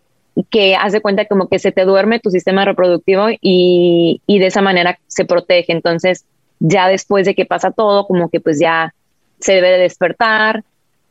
que 0.51 0.77
hace 0.77 1.01
cuenta 1.01 1.25
como 1.27 1.49
que 1.49 1.59
se 1.59 1.73
te 1.73 1.85
duerme 1.85 2.21
tu 2.21 2.31
sistema 2.31 2.65
reproductivo 2.65 3.27
y, 3.41 4.21
y 4.27 4.39
de 4.39 4.47
esa 4.47 4.63
manera 4.63 4.99
se 5.09 5.25
protege. 5.25 5.73
Entonces, 5.73 6.25
ya 6.61 6.89
después 6.89 7.27
de 7.27 7.35
que 7.35 7.45
pasa 7.45 7.73
todo, 7.73 8.07
como 8.07 8.29
que 8.29 8.41
pues 8.41 8.61
ya 8.61 8.95
se 9.41 9.55
debe 9.55 9.71
de 9.71 9.79
despertar, 9.79 10.63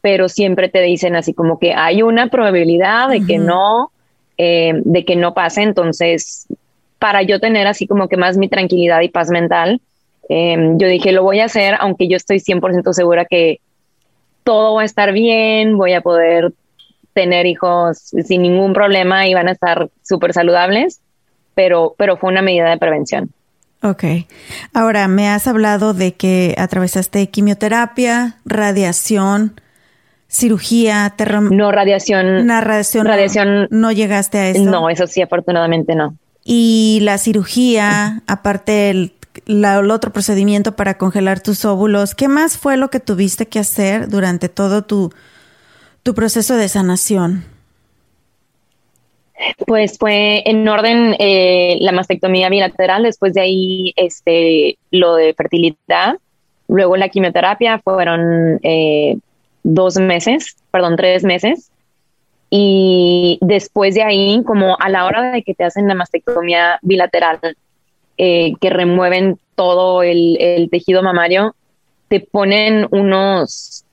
pero 0.02 0.28
siempre 0.28 0.68
te 0.68 0.82
dicen 0.82 1.16
así 1.16 1.34
como 1.34 1.60
que 1.60 1.74
hay 1.74 2.02
una 2.02 2.28
probabilidad 2.28 3.08
de 3.08 3.26
que 3.26 3.38
no, 3.38 3.93
eh, 4.38 4.74
de 4.84 5.06
que 5.06 5.16
no 5.16 5.34
pase. 5.34 5.62
Entonces, 5.62 6.48
para 7.00 7.22
yo 7.22 7.40
tener 7.40 7.68
así 7.68 7.88
como 7.88 8.08
que 8.08 8.18
más 8.18 8.38
mi 8.38 8.50
tranquilidad 8.50 9.02
y 9.02 9.10
paz 9.10 9.30
mental, 9.30 9.82
em, 10.30 10.78
yo 10.78 10.88
dije, 10.88 11.12
lo 11.12 11.24
voy 11.24 11.40
a 11.40 11.46
hacer, 11.46 11.76
aunque 11.80 12.08
yo 12.08 12.18
estoy 12.18 12.40
100% 12.40 12.94
segura 12.94 13.26
que 13.26 13.60
todo 14.44 14.76
va 14.76 14.82
a 14.84 14.86
estar 14.86 15.12
bien, 15.14 15.78
voy 15.78 15.94
a 15.94 16.02
poder 16.02 16.54
tener 17.14 17.46
hijos 17.46 17.98
sin 18.26 18.42
ningún 18.42 18.74
problema 18.74 19.28
y 19.28 19.34
van 19.34 19.48
a 19.48 19.52
estar 19.52 19.90
súper 20.02 20.34
saludables, 20.34 21.00
pero, 21.56 21.96
pero 21.98 22.18
fue 22.18 22.32
una 22.32 22.42
medida 22.42 22.70
de 22.70 22.78
prevención. 22.78 23.32
Ok. 23.84 24.04
Ahora, 24.74 25.08
me 25.10 25.28
has 25.28 25.46
hablado 25.46 25.94
de 25.94 26.14
que 26.14 26.56
atravesaste 26.58 27.28
quimioterapia, 27.28 28.38
radiación, 28.46 29.60
cirugía, 30.34 31.14
No, 31.52 31.72
radiación. 31.72 32.48
La 32.48 32.60
radiación. 32.60 33.06
Radiación. 33.06 33.68
No, 33.70 33.92
llegaste 33.92 34.38
a 34.40 34.50
eso. 34.50 34.64
No, 34.64 34.90
eso 34.90 35.06
sí, 35.08 35.22
afortunadamente 35.22 35.96
no. 35.96 36.18
Y 36.44 37.00
la 37.04 37.18
cirugía, 37.20 38.24
aparte 38.28 38.90
el, 38.90 39.14
el 39.46 39.92
otro 39.92 40.12
procedimiento 40.12 40.76
para 40.76 40.98
congelar 40.98 41.40
tus 41.40 41.64
óvulos, 41.66 42.16
¿qué 42.16 42.28
más 42.28 42.58
fue 42.58 42.78
lo 42.78 42.90
que 42.90 43.00
tuviste 43.00 43.46
que 43.46 43.60
hacer 43.60 44.10
durante 44.10 44.50
todo 44.50 44.82
tu, 44.84 45.14
tu 46.02 46.16
proceso 46.16 46.58
de 46.58 46.68
sanación? 46.68 47.46
Pues 49.68 49.98
fue 49.98 50.42
en 50.50 50.68
orden 50.68 51.16
eh, 51.20 51.78
la 51.80 51.92
mastectomía 51.92 52.50
bilateral, 52.50 53.04
después 53.04 53.34
de 53.34 53.42
ahí 53.42 53.94
este, 53.96 54.78
lo 54.90 55.16
de 55.16 55.34
fertilidad, 55.34 56.18
luego 56.68 56.98
la 56.98 57.10
quimioterapia 57.10 57.80
fueron 57.80 58.60
eh, 58.64 59.18
dos 59.64 59.98
meses, 59.98 60.58
perdón, 60.72 60.96
tres 60.96 61.24
meses, 61.24 61.72
y 62.50 63.40
después 63.42 63.96
de 63.96 64.04
ahí, 64.04 64.44
como 64.46 64.78
a 64.80 64.90
la 64.90 65.06
hora 65.06 65.32
de 65.32 65.44
que 65.44 65.56
te 65.56 65.64
hacen 65.64 65.88
la 65.88 65.96
mastectomía 65.96 66.78
bilateral, 66.84 67.40
eh, 68.18 68.54
que 68.62 68.70
remueven 68.70 69.40
todo 69.56 70.04
el, 70.04 70.38
el 70.40 70.70
tejido 70.70 71.02
mamario, 71.02 71.56
te 72.10 72.20
ponen 72.20 72.88
unos 72.92 73.84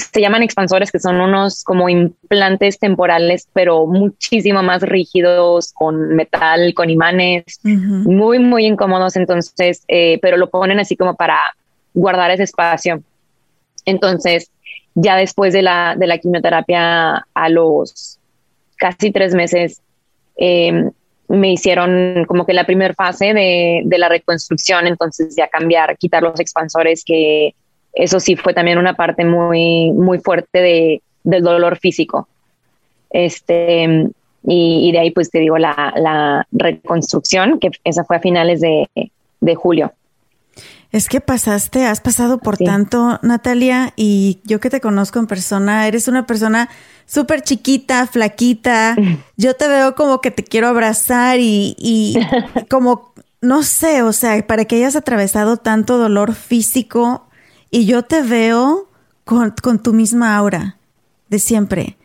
se 0.00 0.20
llaman 0.20 0.42
expansores, 0.42 0.90
que 0.90 0.98
son 0.98 1.20
unos 1.20 1.64
como 1.64 1.88
implantes 1.88 2.78
temporales, 2.78 3.48
pero 3.52 3.86
muchísimo 3.86 4.62
más 4.62 4.82
rígidos, 4.82 5.72
con 5.72 6.14
metal, 6.14 6.72
con 6.74 6.90
imanes, 6.90 7.60
muy, 7.62 8.38
muy 8.38 8.66
incómodos. 8.66 9.16
Entonces, 9.16 9.84
eh, 9.88 10.18
pero 10.22 10.36
lo 10.36 10.48
ponen 10.48 10.80
así 10.80 10.96
como 10.96 11.16
para 11.16 11.38
guardar 11.92 12.30
ese 12.30 12.44
espacio. 12.44 13.02
Entonces, 13.84 14.50
ya 14.94 15.16
después 15.16 15.52
de 15.52 15.62
la, 15.62 15.94
de 15.96 16.06
la 16.06 16.18
quimioterapia, 16.18 17.26
a 17.34 17.48
los 17.48 18.18
casi 18.76 19.10
tres 19.10 19.34
meses, 19.34 19.80
em, 20.36 20.90
me 21.28 21.52
hicieron 21.52 22.24
como 22.26 22.44
que 22.44 22.52
la 22.52 22.64
primera 22.64 22.94
fase 22.94 23.32
de, 23.32 23.82
de 23.84 23.98
la 23.98 24.08
reconstrucción, 24.08 24.86
entonces 24.86 25.36
ya 25.36 25.48
cambiar, 25.48 25.96
quitar 25.96 26.22
los 26.22 26.40
expansores 26.40 27.04
que 27.04 27.54
eso 27.92 28.20
sí 28.20 28.36
fue 28.36 28.54
también 28.54 28.78
una 28.78 28.94
parte 28.94 29.24
muy, 29.24 29.92
muy 29.92 30.18
fuerte 30.18 30.60
de, 30.60 31.02
del 31.24 31.42
dolor 31.42 31.78
físico. 31.78 32.28
Este, 33.10 34.08
y, 34.44 34.92
de 34.92 34.98
ahí, 34.98 35.10
pues 35.10 35.30
te 35.30 35.40
digo, 35.40 35.58
la, 35.58 35.92
la, 35.96 36.46
reconstrucción, 36.52 37.58
que 37.58 37.70
esa 37.84 38.04
fue 38.04 38.16
a 38.16 38.20
finales 38.20 38.60
de, 38.60 38.88
de 39.40 39.54
julio. 39.54 39.92
Es 40.92 41.08
que 41.08 41.20
pasaste, 41.20 41.86
has 41.86 42.00
pasado 42.00 42.38
por 42.38 42.56
tanto, 42.56 43.20
Natalia, 43.22 43.92
y 43.96 44.40
yo 44.44 44.58
que 44.58 44.70
te 44.70 44.80
conozco 44.80 45.20
en 45.20 45.26
persona, 45.28 45.86
eres 45.86 46.08
una 46.08 46.26
persona 46.26 46.68
súper 47.06 47.42
chiquita, 47.42 48.06
flaquita. 48.06 48.96
Yo 49.36 49.54
te 49.54 49.68
veo 49.68 49.94
como 49.94 50.20
que 50.20 50.30
te 50.30 50.44
quiero 50.44 50.68
abrazar 50.68 51.38
y, 51.38 51.76
y 51.78 52.16
como, 52.68 53.14
no 53.40 53.62
sé, 53.62 54.02
o 54.02 54.12
sea, 54.12 54.46
para 54.46 54.64
que 54.64 54.76
hayas 54.76 54.96
atravesado 54.96 55.56
tanto 55.56 55.96
dolor 55.96 56.34
físico, 56.34 57.26
y 57.70 57.86
yo 57.86 58.02
te 58.02 58.22
veo 58.22 58.88
con, 59.24 59.54
tu 59.80 59.92
misma 59.92 60.36
aura 60.36 60.76
de 61.28 61.38
siempre. 61.38 61.96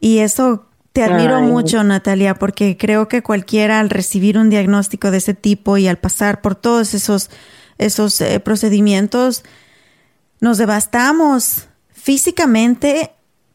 Y 0.00 0.18
eso 0.18 0.66
te 0.92 1.02
admiro 1.02 1.40
mucho, 1.40 1.82
Natalia, 1.82 2.34
porque 2.34 2.76
creo 2.76 3.08
que 3.08 3.22
cualquiera 3.22 3.80
al 3.80 3.90
recibir 3.90 4.36
un 4.36 4.50
diagnóstico 4.50 5.10
de 5.10 5.16
ese 5.18 5.34
tipo 5.34 5.78
y 5.78 5.88
al 5.88 5.96
pasar 5.96 6.42
por 6.42 6.54
todos 6.54 6.92
esos, 6.92 7.30
esos 7.78 8.20
eh, 8.20 8.40
procedimientos, 8.40 9.44
nos 10.40 10.58
devastamos 10.58 11.68
físicamente, 11.92 13.10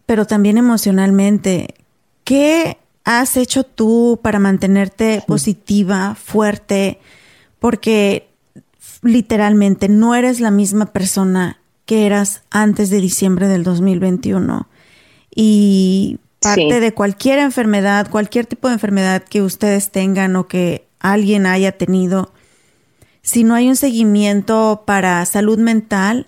pero 0.05 0.25
también 0.25 0.57
emocionalmente. 0.57 1.75
¿Qué 2.23 2.77
has 3.03 3.37
hecho 3.37 3.63
tú 3.63 4.19
para 4.21 4.39
mantenerte 4.39 5.23
positiva, 5.27 6.15
fuerte? 6.15 6.99
Porque 7.59 8.29
literalmente 9.01 9.89
no 9.89 10.15
eres 10.15 10.39
la 10.39 10.51
misma 10.51 10.87
persona 10.87 11.59
que 11.85 12.05
eras 12.05 12.43
antes 12.49 12.89
de 12.89 13.01
diciembre 13.01 13.47
del 13.47 13.63
2021. 13.63 14.67
Y 15.33 16.19
parte 16.39 16.79
de 16.79 16.93
cualquier 16.93 17.39
enfermedad, 17.39 18.09
cualquier 18.09 18.45
tipo 18.45 18.67
de 18.67 18.75
enfermedad 18.75 19.23
que 19.23 19.41
ustedes 19.41 19.91
tengan 19.91 20.35
o 20.35 20.47
que 20.47 20.87
alguien 20.99 21.45
haya 21.45 21.71
tenido, 21.73 22.31
si 23.29 23.43
no 23.43 23.53
hay 23.53 23.69
un 23.69 23.75
seguimiento 23.75 24.81
para 24.85 25.23
salud 25.25 25.59
mental, 25.59 26.25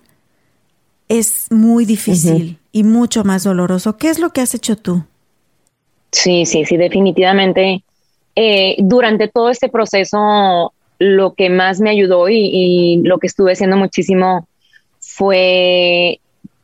es 1.08 1.50
muy 1.50 1.84
difícil 1.84 2.60
y 2.70 2.84
mucho 2.84 3.24
más 3.24 3.42
doloroso. 3.42 3.96
¿Qué 3.96 4.08
es 4.08 4.20
lo 4.20 4.30
que 4.30 4.40
has 4.40 4.54
hecho 4.54 4.76
tú? 4.76 5.02
Sí, 6.12 6.46
sí, 6.46 6.64
sí, 6.64 6.76
definitivamente. 6.76 7.82
Eh, 8.36 8.76
durante 8.78 9.26
todo 9.26 9.50
este 9.50 9.68
proceso, 9.68 10.72
lo 11.00 11.34
que 11.34 11.50
más 11.50 11.80
me 11.80 11.90
ayudó 11.90 12.28
y, 12.28 12.36
y, 12.36 13.02
lo 13.02 13.18
que 13.18 13.26
estuve 13.26 13.50
haciendo 13.50 13.76
muchísimo 13.76 14.46
fue 15.00 16.20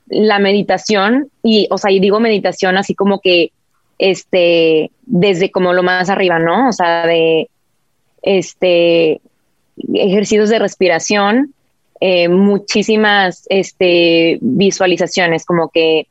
la 0.06 0.38
meditación 0.38 1.30
y, 1.42 1.66
o 1.72 1.78
sea, 1.78 1.90
y 1.90 1.98
digo 1.98 2.20
meditación 2.20 2.76
así 2.78 2.94
como 2.94 3.20
que, 3.20 3.50
este, 3.98 4.92
desde 5.04 5.50
como 5.50 5.72
lo 5.72 5.82
más 5.82 6.08
arriba, 6.10 6.38
¿no? 6.38 6.68
O 6.68 6.72
sea, 6.72 7.08
de, 7.08 7.50
este, 8.22 9.20
ejercicios 9.94 10.50
de 10.50 10.58
respiración, 10.58 11.54
eh, 12.00 12.28
muchísimas, 12.28 13.46
este, 13.48 14.38
visualizaciones, 14.40 15.44
como 15.44 15.68
que 15.68 16.06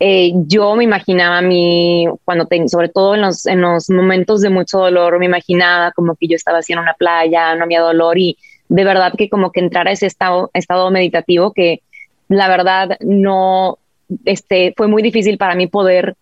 eh, 0.00 0.32
yo 0.46 0.74
me 0.76 0.84
imaginaba 0.84 1.38
a 1.38 1.42
mí, 1.42 2.06
cuando 2.24 2.46
tengo, 2.46 2.68
sobre 2.68 2.88
todo 2.88 3.14
en 3.14 3.22
los, 3.22 3.46
en 3.46 3.60
los 3.60 3.88
momentos 3.90 4.40
de 4.40 4.50
mucho 4.50 4.78
dolor, 4.78 5.18
me 5.18 5.26
imaginaba 5.26 5.92
como 5.92 6.14
que 6.16 6.26
yo 6.26 6.36
estaba 6.36 6.60
en 6.66 6.78
una 6.78 6.94
playa, 6.94 7.54
no 7.54 7.64
había 7.64 7.80
dolor 7.80 8.18
y 8.18 8.36
de 8.68 8.84
verdad 8.84 9.12
que 9.16 9.28
como 9.28 9.50
que 9.50 9.60
entrar 9.60 9.88
a 9.88 9.92
ese 9.92 10.06
estado, 10.06 10.50
estado 10.52 10.90
meditativo 10.90 11.52
que 11.52 11.80
la 12.28 12.48
verdad 12.48 12.98
no, 13.00 13.78
este, 14.24 14.74
fue 14.76 14.88
muy 14.88 15.02
difícil 15.02 15.38
para 15.38 15.54
mí 15.54 15.68
poder 15.68 16.16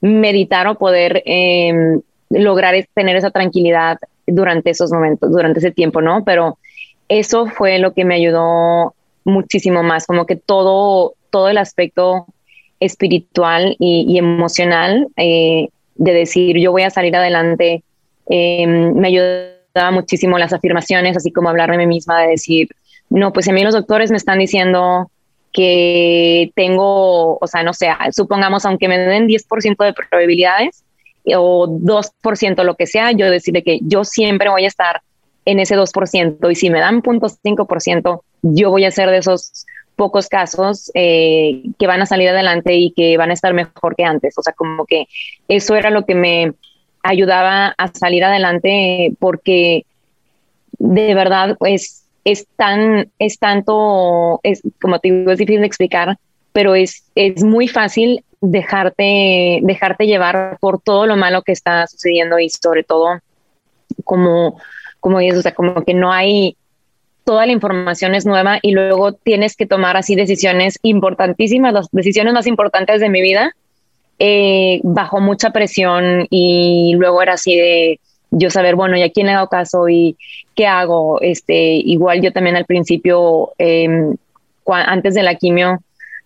meditar 0.00 0.66
o 0.66 0.76
poder 0.76 1.22
em, 1.26 2.00
lograr 2.30 2.74
tener 2.94 3.16
esa 3.16 3.30
tranquilidad 3.30 3.98
durante 4.34 4.70
esos 4.70 4.92
momentos, 4.92 5.30
durante 5.30 5.58
ese 5.58 5.70
tiempo, 5.70 6.00
¿no? 6.00 6.24
Pero 6.24 6.58
eso 7.08 7.46
fue 7.46 7.78
lo 7.78 7.92
que 7.92 8.04
me 8.04 8.14
ayudó 8.16 8.94
muchísimo 9.24 9.82
más, 9.82 10.06
como 10.06 10.26
que 10.26 10.36
todo, 10.36 11.14
todo 11.30 11.48
el 11.48 11.58
aspecto 11.58 12.26
espiritual 12.80 13.76
y, 13.78 14.18
emocional 14.18 15.06
eh, 15.16 15.68
de 15.94 16.12
decir 16.12 16.58
yo 16.58 16.72
voy 16.72 16.82
a 16.82 16.90
salir 16.90 17.14
adelante, 17.14 17.84
em, 18.28 18.94
me 18.94 19.08
ayudó 19.08 19.52
daba 19.74 19.90
muchísimo 19.90 20.38
las 20.38 20.52
afirmaciones, 20.52 21.16
así 21.16 21.32
como 21.32 21.48
hablarme 21.48 21.76
a 21.76 21.78
mí 21.78 21.86
misma 21.86 22.20
de 22.20 22.28
decir, 22.28 22.68
no, 23.10 23.32
pues 23.32 23.48
a 23.48 23.52
mí 23.52 23.62
los 23.62 23.74
doctores 23.74 24.10
me 24.10 24.16
están 24.16 24.38
diciendo 24.38 25.10
que 25.52 26.50
tengo, 26.54 27.38
o 27.38 27.46
sea, 27.46 27.62
no 27.62 27.72
sé, 27.74 27.88
supongamos, 28.12 28.64
aunque 28.64 28.88
me 28.88 28.98
den 28.98 29.26
10% 29.26 29.84
de 29.84 29.92
probabilidades, 29.92 30.82
o 31.26 31.66
2%, 31.68 32.64
lo 32.64 32.74
que 32.74 32.86
sea, 32.86 33.12
yo 33.12 33.30
decirle 33.30 33.62
que 33.62 33.78
yo 33.82 34.04
siempre 34.04 34.48
voy 34.48 34.64
a 34.64 34.68
estar 34.68 35.02
en 35.44 35.60
ese 35.60 35.76
2% 35.76 36.50
y 36.50 36.54
si 36.54 36.70
me 36.70 36.80
dan 36.80 37.02
0.5%, 37.02 38.22
yo 38.42 38.70
voy 38.70 38.84
a 38.84 38.90
ser 38.90 39.10
de 39.10 39.18
esos 39.18 39.66
pocos 39.96 40.28
casos 40.28 40.90
eh, 40.94 41.62
que 41.78 41.86
van 41.86 42.02
a 42.02 42.06
salir 42.06 42.28
adelante 42.28 42.74
y 42.74 42.92
que 42.92 43.16
van 43.16 43.30
a 43.30 43.34
estar 43.34 43.52
mejor 43.54 43.94
que 43.96 44.04
antes. 44.04 44.36
O 44.38 44.42
sea, 44.42 44.52
como 44.52 44.86
que 44.86 45.06
eso 45.48 45.76
era 45.76 45.90
lo 45.90 46.04
que 46.04 46.14
me 46.14 46.52
ayudaba 47.02 47.74
a 47.76 47.88
salir 47.88 48.24
adelante 48.24 49.12
porque 49.18 49.84
de 50.78 51.14
verdad 51.14 51.56
pues 51.58 52.04
es 52.24 52.46
tan, 52.56 53.10
es 53.18 53.38
tanto, 53.38 54.40
es 54.42 54.62
como 54.80 54.98
te 55.00 55.10
digo, 55.10 55.32
es 55.32 55.38
difícil 55.38 55.60
de 55.60 55.66
explicar, 55.66 56.16
pero 56.52 56.74
es, 56.74 57.04
es 57.14 57.42
muy 57.42 57.66
fácil 57.68 58.24
dejarte, 58.42 59.60
dejarte 59.62 60.06
llevar 60.06 60.58
por 60.60 60.80
todo 60.80 61.06
lo 61.06 61.16
malo 61.16 61.42
que 61.42 61.52
está 61.52 61.86
sucediendo 61.86 62.38
y 62.40 62.50
sobre 62.50 62.82
todo 62.82 63.20
como, 64.04 64.60
como 65.00 65.20
dices, 65.20 65.38
o 65.38 65.42
sea, 65.42 65.54
como 65.54 65.84
que 65.84 65.94
no 65.94 66.12
hay, 66.12 66.56
toda 67.24 67.46
la 67.46 67.52
información 67.52 68.14
es 68.16 68.26
nueva 68.26 68.58
y 68.60 68.72
luego 68.72 69.12
tienes 69.12 69.56
que 69.56 69.66
tomar 69.66 69.96
así 69.96 70.16
decisiones 70.16 70.78
importantísimas, 70.82 71.72
las 71.72 71.88
decisiones 71.92 72.34
más 72.34 72.48
importantes 72.48 73.00
de 73.00 73.08
mi 73.08 73.22
vida, 73.22 73.54
eh, 74.18 74.80
bajo 74.82 75.20
mucha 75.20 75.50
presión 75.50 76.26
y 76.28 76.94
luego 76.96 77.22
era 77.22 77.34
así 77.34 77.56
de 77.56 78.00
yo 78.32 78.50
saber, 78.50 78.74
bueno, 78.74 78.96
¿y 78.96 79.02
a 79.02 79.10
quién 79.10 79.26
le 79.26 79.32
he 79.32 79.36
dado 79.36 79.48
caso 79.48 79.88
y 79.88 80.16
qué 80.56 80.66
hago? 80.66 81.20
Este, 81.20 81.74
igual 81.74 82.22
yo 82.22 82.32
también 82.32 82.56
al 82.56 82.64
principio, 82.64 83.52
em, 83.58 84.16
antes 84.66 85.14
de 85.14 85.22
la 85.22 85.36
quimio, 85.36 85.80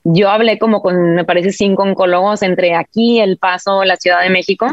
yo 0.08 0.30
hablé 0.30 0.58
como 0.58 0.82
con, 0.82 1.14
me 1.14 1.24
parece, 1.24 1.50
cinco 1.50 1.82
oncólogos 1.82 2.42
entre 2.42 2.74
aquí, 2.74 3.18
El 3.18 3.38
Paso, 3.38 3.84
la 3.84 3.96
Ciudad 3.96 4.22
de 4.22 4.30
México, 4.30 4.66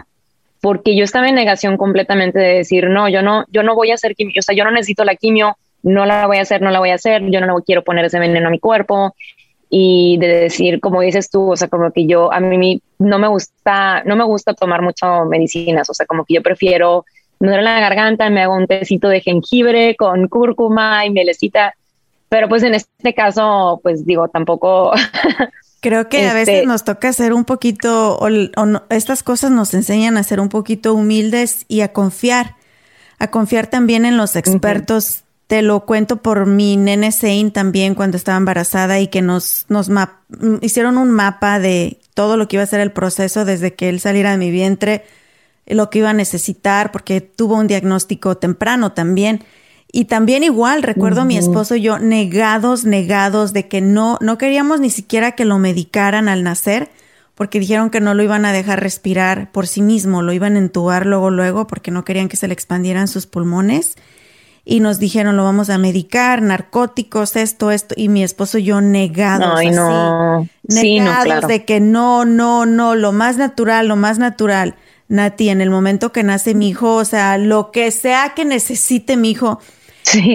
porque 0.62 0.96
yo 0.96 1.04
estaba 1.04 1.28
en 1.28 1.36
negación 1.36 1.76
completamente 1.76 2.38
de 2.38 2.58
decir, 2.58 2.88
no, 2.88 3.10
yo 3.10 3.24
no, 3.24 3.46
yo 3.50 3.64
no 3.64 3.74
voy 3.74 3.90
a 3.90 3.96
hacer 3.96 4.16
quimio, 4.16 4.36
o 4.40 4.42
sea, 4.44 4.56
yo 4.56 4.64
no 4.64 4.70
necesito 4.70 5.04
la 5.04 5.16
quimio, 5.16 5.58
no 5.82 6.06
la 6.06 6.28
voy 6.28 6.38
a 6.38 6.42
hacer, 6.42 6.62
no 6.62 6.70
la 6.70 6.80
voy 6.80 6.92
a 6.92 6.96
hacer, 6.96 7.24
yo 7.32 7.42
no 7.42 7.56
quiero 7.66 7.84
poner 7.84 8.06
ese 8.06 8.20
veneno 8.20 8.48
a 8.48 8.52
mi 8.52 8.60
cuerpo 8.60 9.16
y 9.72 10.18
de 10.20 10.28
decir, 10.28 10.80
como 10.80 11.02
dices 11.02 11.32
tú, 11.32 11.52
o 11.52 11.56
sea, 11.56 11.68
como 11.68 11.92
que 11.92 12.06
yo, 12.06 12.32
a 12.32 12.40
mí 12.40 12.80
no 13.00 13.18
me 13.18 13.28
gusta, 13.28 14.04
no 14.06 14.16
me 14.16 14.24
gusta 14.24 14.54
tomar 14.54 14.84
mucho 14.84 15.26
medicinas, 15.26 15.90
o 15.90 15.96
sea, 15.96 16.06
como 16.06 16.26
que 16.26 16.36
yo 16.36 16.44
prefiero, 16.44 17.06
me 17.40 17.48
duele 17.48 17.64
la 17.64 17.80
garganta, 17.80 18.30
me 18.30 18.44
hago 18.44 18.56
un 18.56 18.68
tecito 18.68 19.10
de 19.10 19.22
jengibre 19.22 19.96
con 19.96 20.28
cúrcuma 20.28 21.08
y 21.08 21.10
mielecita, 21.10 21.74
pero 22.34 22.50
pues 22.50 22.64
en 22.64 22.74
este 22.74 23.14
caso, 23.14 23.80
pues 23.84 24.08
digo, 24.08 24.28
tampoco... 24.28 24.92
Creo 25.82 26.10
que 26.10 26.28
a 26.28 26.34
veces 26.34 26.56
este 26.56 26.66
nos 26.66 26.84
toca 26.84 27.14
ser 27.14 27.32
un 27.32 27.46
poquito, 27.46 28.18
o, 28.18 28.28
estas 28.90 29.22
cosas 29.22 29.52
nos 29.52 29.76
enseñan 29.76 30.18
a 30.18 30.24
ser 30.24 30.40
un 30.40 30.50
poquito 30.50 30.96
humildes 30.96 31.66
y 31.68 31.82
a 31.82 31.94
confiar, 31.94 32.56
a 33.20 33.30
confiar 33.30 33.68
también 33.68 34.04
en 34.04 34.18
los 34.18 34.36
expertos 34.36 35.26
te 35.46 35.62
lo 35.62 35.86
cuento 35.86 36.24
por 36.24 36.48
mi 36.48 36.76
nene 36.76 37.12
Zane 37.12 37.52
también 37.52 37.94
cuando 37.94 38.18
estaba 38.18 38.40
embarazada 38.40 39.00
y 39.00 39.10
que 39.10 39.22
nos, 39.22 39.68
nos 39.70 39.92
hicieron 40.62 40.98
un 40.98 41.12
mapa 41.12 41.60
de 41.60 42.00
todo 42.16 42.36
lo 42.36 42.48
que 42.48 42.56
iba 42.56 42.64
a 42.64 42.68
ser 42.68 42.80
el 42.80 42.94
proceso 42.94 43.46
desde 43.46 43.76
que 43.76 43.90
él 43.90 44.00
saliera 44.00 44.32
de 44.32 44.38
mi 44.38 44.50
vientre, 44.50 45.04
lo 45.68 45.92
que 45.92 46.00
iba 46.00 46.10
a 46.10 46.14
necesitar, 46.14 46.92
porque 46.92 47.22
tuvo 47.22 47.58
un 47.58 47.68
diagnóstico 47.68 48.38
temprano 48.38 48.94
también. 48.94 49.44
Y 49.96 50.06
también 50.06 50.44
igual, 50.44 50.82
recuerdo 50.82 51.22
a 51.22 51.26
mi 51.26 51.38
esposo 51.38 51.76
y 51.76 51.82
yo 51.82 52.00
negados, 52.00 52.84
negados 52.84 53.54
de 53.54 53.68
que 53.68 53.80
no, 53.80 54.18
no 54.22 54.40
queríamos 54.40 54.80
ni 54.80 54.90
siquiera 54.90 55.34
que 55.34 55.46
lo 55.46 55.60
medicaran 55.60 56.28
al 56.28 56.42
nacer, 56.42 56.90
porque 57.36 57.60
dijeron 57.60 57.92
que 57.92 58.02
no 58.02 58.16
lo 58.16 58.24
iban 58.24 58.44
a 58.44 58.52
dejar 58.52 58.82
respirar 58.82 59.52
por 59.52 59.68
sí 59.68 59.84
mismo, 59.84 60.24
lo 60.24 60.34
iban 60.34 60.56
a 60.56 60.60
entubar 60.60 61.06
luego, 61.06 61.30
luego, 61.30 61.68
porque 61.68 61.92
no 61.92 62.04
querían 62.06 62.28
que 62.28 62.38
se 62.38 62.48
le 62.48 62.56
expandieran 62.56 63.08
sus 63.08 63.28
pulmones 63.28 63.96
y 64.66 64.80
nos 64.80 64.98
dijeron 64.98 65.38
lo 65.38 65.44
vamos 65.44 65.70
a 65.70 65.78
medicar, 65.78 66.42
narcóticos, 66.42 67.36
esto, 67.36 67.70
esto, 67.70 67.94
y 67.96 68.10
mi 68.10 68.24
esposo 68.24 68.58
y 68.58 68.64
yo 68.64 68.82
negados, 68.82 69.60
así, 69.60 69.70
no. 69.70 70.48
negados 70.68 71.48
de 71.48 71.66
que 71.66 71.80
no, 71.80 72.26
no, 72.26 72.66
no, 72.66 72.96
lo 72.96 73.12
más 73.12 73.38
natural, 73.38 73.88
lo 73.88 73.96
más 73.96 74.18
natural. 74.18 74.74
Nati, 75.08 75.50
en 75.50 75.62
el 75.62 75.70
momento 75.70 76.12
que 76.12 76.24
nace 76.24 76.56
mi 76.56 76.70
hijo, 76.70 76.96
o 76.96 77.06
sea, 77.06 77.38
lo 77.38 77.70
que 77.70 77.92
sea 77.92 78.34
que 78.36 78.46
necesite 78.46 79.18
mi 79.18 79.30
hijo, 79.30 79.60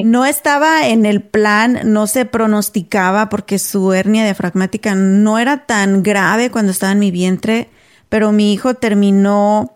no 0.04 0.24
estaba 0.24 0.88
en 0.88 1.06
el 1.06 1.22
plan, 1.22 1.80
no 1.84 2.06
se 2.06 2.24
pronosticaba 2.24 3.28
porque 3.28 3.58
su 3.58 3.92
hernia 3.92 4.24
diafragmática 4.24 4.94
no 4.94 5.38
era 5.38 5.66
tan 5.66 6.02
grave 6.02 6.50
cuando 6.50 6.72
estaba 6.72 6.92
en 6.92 6.98
mi 6.98 7.10
vientre, 7.10 7.68
pero 8.08 8.32
mi 8.32 8.52
hijo 8.52 8.74
terminó 8.74 9.74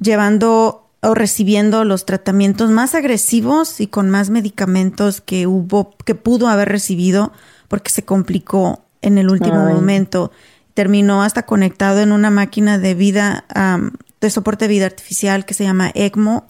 llevando 0.00 0.86
o 1.02 1.14
recibiendo 1.14 1.84
los 1.84 2.04
tratamientos 2.04 2.70
más 2.70 2.94
agresivos 2.94 3.80
y 3.80 3.86
con 3.86 4.10
más 4.10 4.30
medicamentos 4.30 5.20
que 5.20 5.46
hubo, 5.46 5.96
que 6.04 6.14
pudo 6.14 6.48
haber 6.48 6.68
recibido 6.68 7.32
porque 7.68 7.90
se 7.90 8.04
complicó 8.04 8.84
en 9.00 9.16
el 9.16 9.30
último 9.30 9.64
momento. 9.64 10.30
Terminó 10.74 11.22
hasta 11.22 11.46
conectado 11.46 12.00
en 12.00 12.12
una 12.12 12.30
máquina 12.30 12.78
de 12.78 12.94
vida, 12.94 13.44
de 14.20 14.30
soporte 14.30 14.66
de 14.66 14.74
vida 14.74 14.86
artificial 14.86 15.44
que 15.46 15.54
se 15.54 15.64
llama 15.64 15.90
ECMO. 15.94 16.46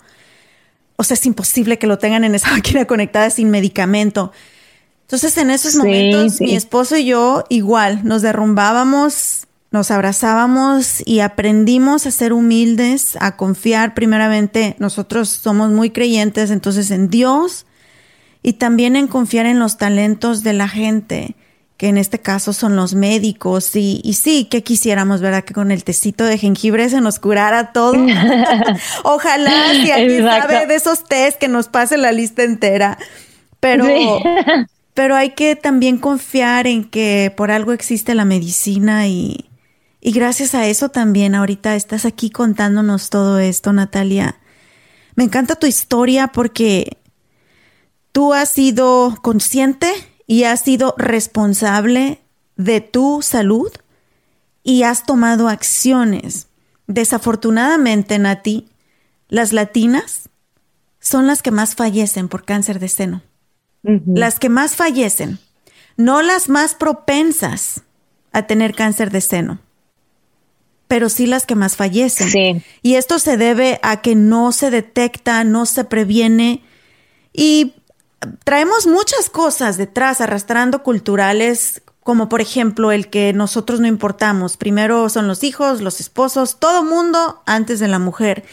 O 1.01 1.05
sea, 1.05 1.15
es 1.15 1.25
imposible 1.25 1.79
que 1.79 1.87
lo 1.87 1.99
tengan 1.99 2.25
en 2.25 2.35
esa 2.35 2.51
máquina 2.53 2.85
conectada 2.85 3.31
sin 3.31 3.51
medicamento. 3.51 4.33
Entonces, 5.03 5.37
en 5.39 5.51
esos 5.51 5.75
momentos, 5.75 6.41
mi 6.41 6.55
esposo 6.55 6.97
y 6.97 7.07
yo 7.07 7.45
igual 7.49 8.03
nos 8.05 8.23
derrumbábamos 8.23 9.47
nos 9.71 9.93
abrazábamos 9.93 11.01
y 11.07 11.21
aprendimos 11.21 12.07
a 12.07 12.11
ser 12.11 12.33
humildes, 12.33 13.17
a 13.21 13.37
confiar 13.37 13.95
primeramente. 13.95 14.75
Nosotros 14.79 15.29
somos 15.29 15.71
muy 15.71 15.91
creyentes 15.91 16.51
entonces 16.51 16.91
en 16.91 17.09
Dios 17.09 17.67
y 18.43 18.55
también 18.55 18.97
en 18.97 19.07
confiar 19.07 19.47
en 19.47 19.61
los 19.61 19.79
talentos 19.79 20.43
de 20.43 20.55
la 20.55 20.69
gente, 20.69 21.37
que 21.81 21.89
en 21.89 21.97
este 21.97 22.19
caso 22.19 22.53
son 22.53 22.77
los 22.77 22.95
médicos. 22.95 23.75
Y, 23.75 24.03
y 24.05 24.13
sí, 24.13 24.45
que 24.45 24.63
quisiéramos, 24.63 25.23
¿verdad? 25.23 25.45
Que 25.45 25.55
con 25.55 25.71
el 25.71 25.83
tecito 25.83 26.25
de 26.25 26.37
jengibre 26.37 26.87
se 26.91 27.01
nos 27.01 27.19
curara 27.19 27.73
todo. 27.73 27.95
Ojalá, 29.03 29.73
si 29.73 29.91
alguien 29.91 30.27
sabe 30.27 30.67
de 30.67 30.75
esos 30.75 31.07
test, 31.07 31.39
que 31.39 31.49
nos 31.49 31.69
pase 31.69 31.97
la 31.97 32.13
lista 32.13 32.43
entera. 32.43 32.99
Pero... 33.61 33.87
Pero 34.93 35.17
hay 35.17 35.31
que 35.31 35.57
también 35.57 35.97
confiar 35.97 36.67
en 36.67 36.85
que 36.85 37.33
por 37.35 37.51
algo 37.51 37.73
existe 37.73 38.15
la 38.15 38.27
medicina 38.27 39.07
y, 39.07 39.49
y 40.01 40.11
gracias 40.11 40.55
a 40.55 40.67
eso 40.67 40.91
también 40.91 41.35
ahorita 41.35 41.77
estás 41.77 42.05
aquí 42.05 42.29
contándonos 42.29 43.09
todo 43.09 43.39
esto, 43.39 43.73
Natalia. 43.73 44.37
Me 45.15 45.25
encanta 45.25 45.55
tu 45.55 45.67
historia 45.67 46.27
porque 46.27 46.99
tú 48.13 48.35
has 48.35 48.51
sido 48.51 49.17
consciente 49.23 50.10
y 50.31 50.45
has 50.45 50.61
sido 50.61 50.95
responsable 50.97 52.21
de 52.55 52.81
tu 52.81 53.21
salud 53.21 53.73
y 54.63 54.85
has 54.85 55.05
tomado 55.05 55.49
acciones. 55.49 56.47
Desafortunadamente, 56.87 58.17
Nati, 58.21 58.69
las 59.29 59.53
latinas 59.53 60.29
son 61.01 61.27
las 61.27 61.43
que 61.43 61.51
más 61.51 61.75
fallecen 61.75 62.29
por 62.29 62.45
cáncer 62.45 62.79
de 62.79 62.87
seno. 62.87 63.23
Las 63.83 64.39
que 64.39 64.49
más 64.49 64.77
fallecen, 64.77 65.41
no 65.97 66.23
las 66.23 66.49
más 66.49 66.77
propensas 66.77 67.83
a 68.31 68.47
tener 68.47 68.77
cáncer 68.77 69.11
de 69.11 69.23
seno 69.23 69.59
pero 70.87 71.09
sí 71.09 71.27
las 71.27 71.47
que 71.47 71.55
más 71.55 71.77
fallecen. 71.77 72.65
Y 72.83 72.95
esto 72.95 73.21
se 73.21 73.37
debe 73.37 73.79
a 73.85 74.03
que 74.03 74.17
no 74.17 74.51
se 74.51 74.73
detecta, 74.73 75.45
no 75.45 75.65
se 75.65 75.85
previene 75.85 76.65
y 77.33 77.75
traemos 78.45 78.87
muchas 78.87 79.31
cosas 79.31 79.77
detrás 79.77 80.21
arrastrando 80.21 80.83
culturales 80.83 81.83
como 82.03 82.29
por 82.29 82.41
ejemplo 82.41 82.93
el 82.93 83.09
que 83.09 83.33
nosotros 83.33 83.81
no 83.81 83.87
importamos. 83.87 84.57
Primero 84.57 85.09
son 85.09 85.29
los 85.29 85.45
hijos, 85.45 85.81
los 85.81 86.01
esposos, 86.01 86.59
todo 86.59 86.83
mundo 86.83 87.43
antes 87.47 87.79
de 87.79 87.89
la 87.89 87.99
mujer. 87.99 88.45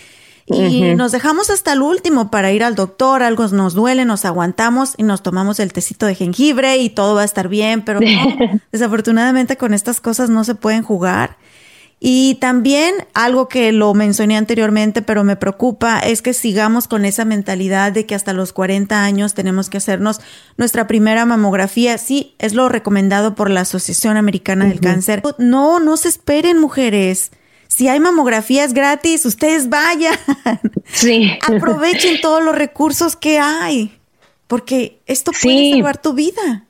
Y 0.50 0.96
nos 0.96 1.12
dejamos 1.12 1.50
hasta 1.50 1.74
el 1.74 1.82
último 1.82 2.32
para 2.32 2.54
ir 2.54 2.64
al 2.64 2.76
doctor, 2.76 3.22
algo 3.22 3.46
nos 3.50 3.74
duele, 3.74 4.06
nos 4.06 4.24
aguantamos 4.24 4.94
y 4.96 5.04
nos 5.04 5.22
tomamos 5.22 5.60
el 5.60 5.74
tecito 5.74 6.06
de 6.06 6.16
jengibre 6.16 6.78
y 6.78 6.90
todo 6.90 7.16
va 7.16 7.24
a 7.24 7.26
estar 7.26 7.50
bien, 7.50 7.84
pero 7.84 8.00
desafortunadamente 8.72 9.58
con 9.58 9.74
estas 9.74 10.00
cosas 10.00 10.30
no 10.30 10.46
se 10.46 10.56
pueden 10.56 10.84
jugar. 10.84 11.36
Y 12.00 12.36
también 12.36 12.94
algo 13.16 13.50
que 13.50 13.72
lo 13.72 13.94
mencioné 13.96 14.38
anteriormente, 14.38 15.02
pero 15.02 15.24
me 15.24 15.36
preocupa, 15.36 16.00
es 16.00 16.22
que 16.22 16.34
sigamos 16.34 16.88
con 16.88 17.06
esa 17.06 17.26
mentalidad 17.26 17.92
de 17.92 18.06
que 18.06 18.14
hasta 18.14 18.34
los 18.34 18.54
40 18.54 19.04
años 19.04 19.34
tenemos 19.34 19.70
que 19.70 19.78
hacernos 19.78 20.22
nuestra 20.58 20.86
primera 20.86 21.26
mamografía. 21.26 21.98
Sí, 21.98 22.36
es 22.38 22.54
lo 22.54 22.70
recomendado 22.70 23.34
por 23.34 23.50
la 23.50 23.62
Asociación 23.62 24.16
Americana 24.16 24.66
del 24.66 24.80
Cáncer. 24.80 25.24
No, 25.40 25.80
no 25.80 25.98
se 25.98 26.10
esperen, 26.10 26.60
mujeres. 26.60 27.32
Si 27.68 27.88
hay 27.88 28.00
mamografías 28.00 28.74
gratis, 28.74 29.26
ustedes 29.26 29.70
vayan. 29.70 30.18
Sí. 30.94 31.32
Aprovechen 31.48 32.22
todos 32.22 32.44
los 32.44 32.56
recursos 32.56 33.16
que 33.16 33.40
hay, 33.40 34.00
porque 34.46 35.02
esto 35.08 35.32
puede 35.42 35.72
salvar 35.72 36.00
tu 36.00 36.14
vida. 36.14 36.67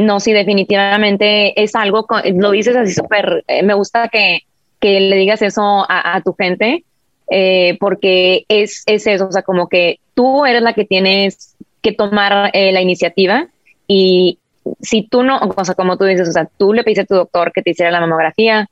No, 0.00 0.20
sí, 0.20 0.32
definitivamente 0.32 1.60
es 1.62 1.74
algo, 1.74 2.06
lo 2.34 2.50
dices 2.52 2.76
así 2.76 2.92
súper, 2.92 3.44
eh, 3.46 3.62
me 3.62 3.74
gusta 3.74 4.08
que, 4.08 4.40
que 4.78 5.00
le 5.00 5.16
digas 5.16 5.42
eso 5.42 5.84
a, 5.88 6.20
tu 6.24 6.34
gente, 6.34 6.84
eh, 7.30 7.76
porque 7.80 8.44
es, 8.48 8.82
es 8.86 9.06
eso, 9.06 9.28
o 9.28 9.32
sea, 9.32 9.42
como 9.42 9.68
que 9.68 9.98
tú 10.14 10.46
eres 10.46 10.62
la 10.62 10.72
que 10.72 10.84
tienes 10.84 11.56
que 11.82 11.92
tomar 11.92 12.50
eh, 12.52 12.72
la 12.72 12.80
iniciativa 12.80 13.46
y 13.86 14.38
si 14.80 15.02
tú 15.02 15.22
no, 15.22 15.38
o 15.38 15.64
sea, 15.64 15.74
como 15.74 15.96
tú 15.96 16.04
dices, 16.04 16.28
o 16.28 16.32
sea, 16.32 16.48
tú 16.56 16.72
le 16.72 16.84
pediste 16.84 17.02
a 17.02 17.06
tu 17.06 17.14
doctor 17.14 17.52
que 17.52 17.62
te 17.62 17.70
hiciera 17.70 17.90
la 17.90 18.00
mamografía, 18.00 18.68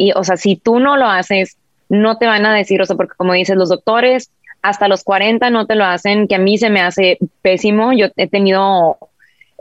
y, 0.00 0.12
o 0.16 0.24
sea, 0.24 0.36
si 0.36 0.56
tú 0.56 0.80
no 0.80 0.96
lo 0.96 1.06
haces, 1.06 1.56
no 1.90 2.16
te 2.16 2.26
van 2.26 2.46
a 2.46 2.54
decir, 2.54 2.80
o 2.80 2.86
sea, 2.86 2.96
porque 2.96 3.14
como 3.16 3.34
dices, 3.34 3.54
los 3.56 3.68
doctores 3.68 4.30
hasta 4.62 4.88
los 4.88 5.04
40 5.04 5.50
no 5.50 5.66
te 5.66 5.74
lo 5.74 5.84
hacen, 5.84 6.28
que 6.28 6.34
a 6.34 6.38
mí 6.38 6.58
se 6.58 6.70
me 6.70 6.80
hace 6.80 7.18
pésimo. 7.42 7.92
Yo 7.92 8.06
he 8.16 8.28
tenido, 8.28 8.96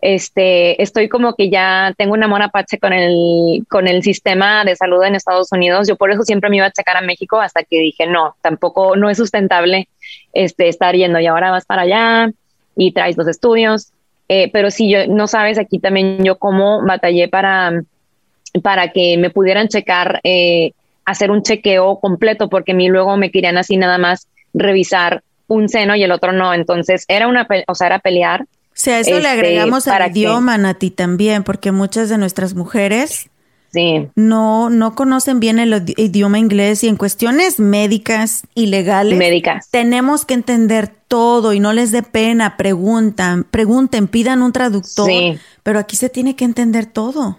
este, 0.01 0.81
estoy 0.81 1.09
como 1.09 1.35
que 1.35 1.49
ya 1.49 1.93
tengo 1.97 2.13
una 2.13 2.27
mona 2.27 2.49
pache 2.49 2.79
con 2.79 2.93
el, 2.93 3.65
con 3.69 3.87
el 3.87 4.03
sistema 4.03 4.63
de 4.63 4.75
salud 4.75 5.03
en 5.03 5.15
Estados 5.15 5.51
Unidos. 5.51 5.87
Yo 5.87 5.95
por 5.95 6.11
eso 6.11 6.23
siempre 6.23 6.49
me 6.49 6.57
iba 6.57 6.65
a 6.65 6.71
checar 6.71 6.97
a 6.97 7.01
México 7.01 7.39
hasta 7.39 7.63
que 7.63 7.79
dije, 7.79 8.07
no, 8.07 8.35
tampoco, 8.41 8.95
no 8.95 9.09
es 9.09 9.17
sustentable, 9.17 9.87
este, 10.33 10.67
estar 10.67 10.95
yendo 10.95 11.19
y 11.19 11.27
ahora 11.27 11.51
vas 11.51 11.65
para 11.65 11.83
allá 11.83 12.31
y 12.75 12.91
traes 12.91 13.17
los 13.17 13.27
estudios. 13.27 13.91
Eh, 14.27 14.49
pero 14.53 14.69
sí, 14.71 14.89
yo, 14.89 15.07
no 15.07 15.27
sabes 15.27 15.57
aquí 15.57 15.79
también 15.79 16.23
yo 16.23 16.37
cómo 16.37 16.85
batallé 16.85 17.27
para 17.27 17.81
para 18.63 18.91
que 18.91 19.17
me 19.17 19.29
pudieran 19.29 19.67
checar, 19.67 20.19
eh, 20.23 20.73
hacer 21.05 21.31
un 21.31 21.43
chequeo 21.43 21.99
completo, 21.99 22.49
porque 22.49 22.71
a 22.71 22.75
mí 22.75 22.87
luego 22.87 23.17
me 23.17 23.31
querían 23.31 23.57
así 23.57 23.77
nada 23.77 23.97
más 23.97 24.27
revisar 24.53 25.23
un 25.47 25.69
seno 25.69 25.95
y 25.95 26.03
el 26.03 26.11
otro 26.11 26.31
no. 26.31 26.53
Entonces 26.53 27.05
era 27.07 27.27
una, 27.27 27.47
o 27.67 27.75
sea, 27.75 27.87
era 27.87 27.99
pelear. 27.99 28.45
O 28.79 28.81
sea, 28.81 29.01
eso 29.01 29.11
le 29.11 29.17
este, 29.17 29.27
agregamos 29.27 29.89
al 29.89 30.09
idioma, 30.09 30.57
Nati, 30.57 30.89
también, 30.89 31.43
porque 31.43 31.73
muchas 31.73 32.07
de 32.07 32.17
nuestras 32.17 32.53
mujeres 32.53 33.29
sí. 33.73 34.07
no, 34.15 34.69
no 34.69 34.95
conocen 34.95 35.41
bien 35.41 35.59
el 35.59 35.83
idioma 35.97 36.39
inglés 36.39 36.85
y 36.85 36.87
en 36.87 36.95
cuestiones 36.95 37.59
médicas 37.59 38.43
y 38.55 38.67
legales 38.67 39.19
médicas. 39.19 39.67
tenemos 39.69 40.23
que 40.23 40.33
entender 40.33 40.87
todo 41.09 41.51
y 41.51 41.59
no 41.59 41.73
les 41.73 41.91
dé 41.91 42.03
pena, 42.03 42.55
preguntan, 42.55 43.43
pregunten, 43.43 44.07
pidan 44.07 44.41
un 44.41 44.53
traductor, 44.53 45.09
pero 45.61 45.77
aquí 45.77 45.97
se 45.97 46.07
tiene 46.07 46.37
que 46.37 46.45
entender 46.45 46.85
todo. 46.85 47.37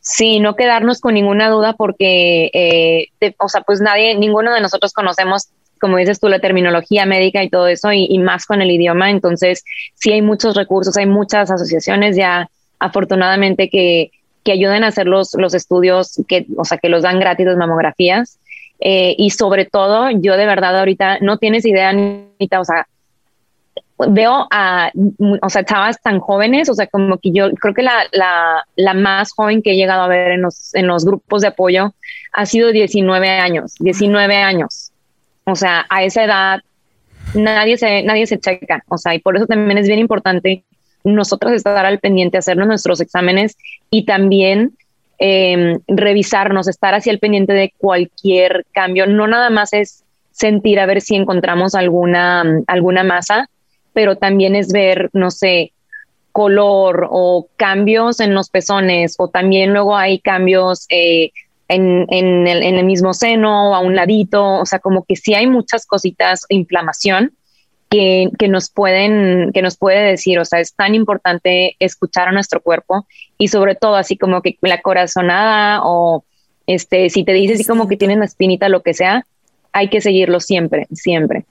Sí, 0.00 0.40
no 0.40 0.56
quedarnos 0.56 1.00
con 1.02 1.12
ninguna 1.12 1.50
duda 1.50 1.74
porque, 1.74 2.50
eh, 2.54 3.34
o 3.38 3.48
sea, 3.50 3.60
pues 3.60 3.82
nadie, 3.82 4.14
ninguno 4.16 4.54
de 4.54 4.62
nosotros 4.62 4.94
conocemos, 4.94 5.48
como 5.82 5.96
dices 5.96 6.20
tú, 6.20 6.28
la 6.28 6.38
terminología 6.38 7.06
médica 7.06 7.42
y 7.42 7.50
todo 7.50 7.66
eso, 7.66 7.92
y, 7.92 8.16
más 8.20 8.46
con 8.46 8.62
el 8.62 8.70
idioma. 8.70 9.10
Entonces, 9.10 9.64
sí 9.94 10.12
hay 10.12 10.22
muchos 10.22 10.54
recursos, 10.54 10.96
hay 10.96 11.06
muchas 11.06 11.50
asociaciones 11.50 12.14
ya, 12.14 12.48
afortunadamente, 12.78 13.68
que, 13.68 14.12
que 14.44 14.52
ayuden 14.52 14.84
a 14.84 14.88
hacer 14.88 15.08
los, 15.08 15.34
los 15.34 15.54
estudios, 15.54 16.22
que, 16.28 16.46
o 16.56 16.64
sea, 16.64 16.78
que 16.78 16.88
los 16.88 17.02
dan 17.02 17.18
gratis 17.18 17.46
las 17.46 17.56
mamografías. 17.56 18.38
Eh, 18.78 19.16
y 19.18 19.30
sobre 19.30 19.64
todo, 19.64 20.08
yo 20.10 20.36
de 20.36 20.46
verdad 20.46 20.78
ahorita 20.78 21.18
no 21.20 21.38
tienes 21.38 21.66
idea, 21.66 21.88
Anita, 21.88 22.60
o 22.60 22.64
sea, 22.64 22.86
veo 24.08 24.46
a, 24.52 24.92
o 25.42 25.50
sea, 25.50 25.64
chavas 25.64 26.00
tan 26.00 26.20
jóvenes, 26.20 26.68
o 26.68 26.74
sea, 26.74 26.86
como 26.86 27.18
que 27.18 27.32
yo 27.32 27.50
creo 27.54 27.74
que 27.74 27.82
la, 27.82 28.04
la, 28.12 28.64
la, 28.76 28.94
más 28.94 29.32
joven 29.32 29.62
que 29.62 29.72
he 29.72 29.76
llegado 29.76 30.02
a 30.02 30.08
ver 30.08 30.30
en 30.30 30.42
los, 30.42 30.74
en 30.76 30.86
los 30.86 31.04
grupos 31.04 31.42
de 31.42 31.48
apoyo 31.48 31.92
ha 32.32 32.46
sido 32.46 32.70
19 32.70 33.28
años, 33.28 33.74
19 33.80 34.36
años. 34.36 34.91
O 35.44 35.56
sea, 35.56 35.86
a 35.88 36.04
esa 36.04 36.24
edad 36.24 36.60
nadie 37.34 37.76
se, 37.76 38.02
nadie 38.02 38.26
se 38.26 38.38
checa, 38.38 38.84
o 38.88 38.98
sea, 38.98 39.14
y 39.14 39.18
por 39.18 39.36
eso 39.36 39.46
también 39.46 39.78
es 39.78 39.86
bien 39.86 39.98
importante 39.98 40.64
nosotros 41.04 41.52
estar 41.52 41.84
al 41.84 41.98
pendiente, 41.98 42.38
hacernos 42.38 42.68
nuestros 42.68 43.00
exámenes 43.00 43.56
y 43.90 44.04
también 44.04 44.76
eh, 45.18 45.78
revisarnos, 45.88 46.68
estar 46.68 46.94
hacia 46.94 47.12
el 47.12 47.18
pendiente 47.18 47.52
de 47.52 47.72
cualquier 47.76 48.64
cambio. 48.72 49.06
No 49.06 49.26
nada 49.26 49.50
más 49.50 49.72
es 49.72 50.04
sentir 50.30 50.80
a 50.80 50.86
ver 50.86 51.00
si 51.00 51.16
encontramos 51.16 51.74
alguna, 51.74 52.44
alguna 52.66 53.04
masa, 53.04 53.48
pero 53.92 54.16
también 54.16 54.54
es 54.54 54.72
ver, 54.72 55.10
no 55.12 55.30
sé, 55.30 55.72
color 56.32 57.08
o 57.10 57.46
cambios 57.56 58.20
en 58.20 58.34
los 58.34 58.48
pezones 58.48 59.16
o 59.18 59.28
también 59.28 59.72
luego 59.72 59.96
hay 59.96 60.18
cambios 60.18 60.86
eh, 60.88 61.30
en, 61.72 62.06
en, 62.08 62.46
el, 62.46 62.62
en, 62.62 62.76
el, 62.76 62.84
mismo 62.84 63.14
seno 63.14 63.70
o 63.70 63.74
a 63.74 63.80
un 63.80 63.96
ladito, 63.96 64.60
o 64.60 64.66
sea, 64.66 64.78
como 64.78 65.04
que 65.04 65.16
sí 65.16 65.34
hay 65.34 65.46
muchas 65.46 65.86
cositas, 65.86 66.46
inflamación 66.48 67.32
que, 67.90 68.30
que, 68.38 68.48
nos 68.48 68.70
pueden, 68.70 69.52
que 69.52 69.62
nos 69.62 69.76
puede 69.76 70.02
decir, 70.02 70.38
o 70.38 70.44
sea, 70.44 70.60
es 70.60 70.74
tan 70.74 70.94
importante 70.94 71.76
escuchar 71.78 72.28
a 72.28 72.32
nuestro 72.32 72.60
cuerpo 72.60 73.06
y 73.38 73.48
sobre 73.48 73.74
todo 73.74 73.96
así 73.96 74.16
como 74.16 74.40
que 74.42 74.56
la 74.62 74.80
corazonada 74.80 75.80
o 75.82 76.24
este, 76.66 77.10
si 77.10 77.24
te 77.24 77.32
dice 77.32 77.54
así 77.54 77.64
como 77.64 77.88
que 77.88 77.96
tienes 77.96 78.16
una 78.16 78.26
espinita, 78.26 78.68
lo 78.68 78.82
que 78.82 78.94
sea, 78.94 79.26
hay 79.72 79.88
que 79.88 80.00
seguirlo 80.00 80.40
siempre, 80.40 80.86
siempre. 80.92 81.44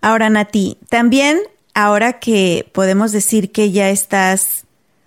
Ahora, 0.00 0.30
Nati, 0.30 0.78
también 0.88 1.38
ahora 1.74 2.18
que 2.18 2.66
podemos 2.72 3.12
decir 3.12 3.52
que 3.52 3.70
ya 3.70 3.90
estás, 3.90 4.64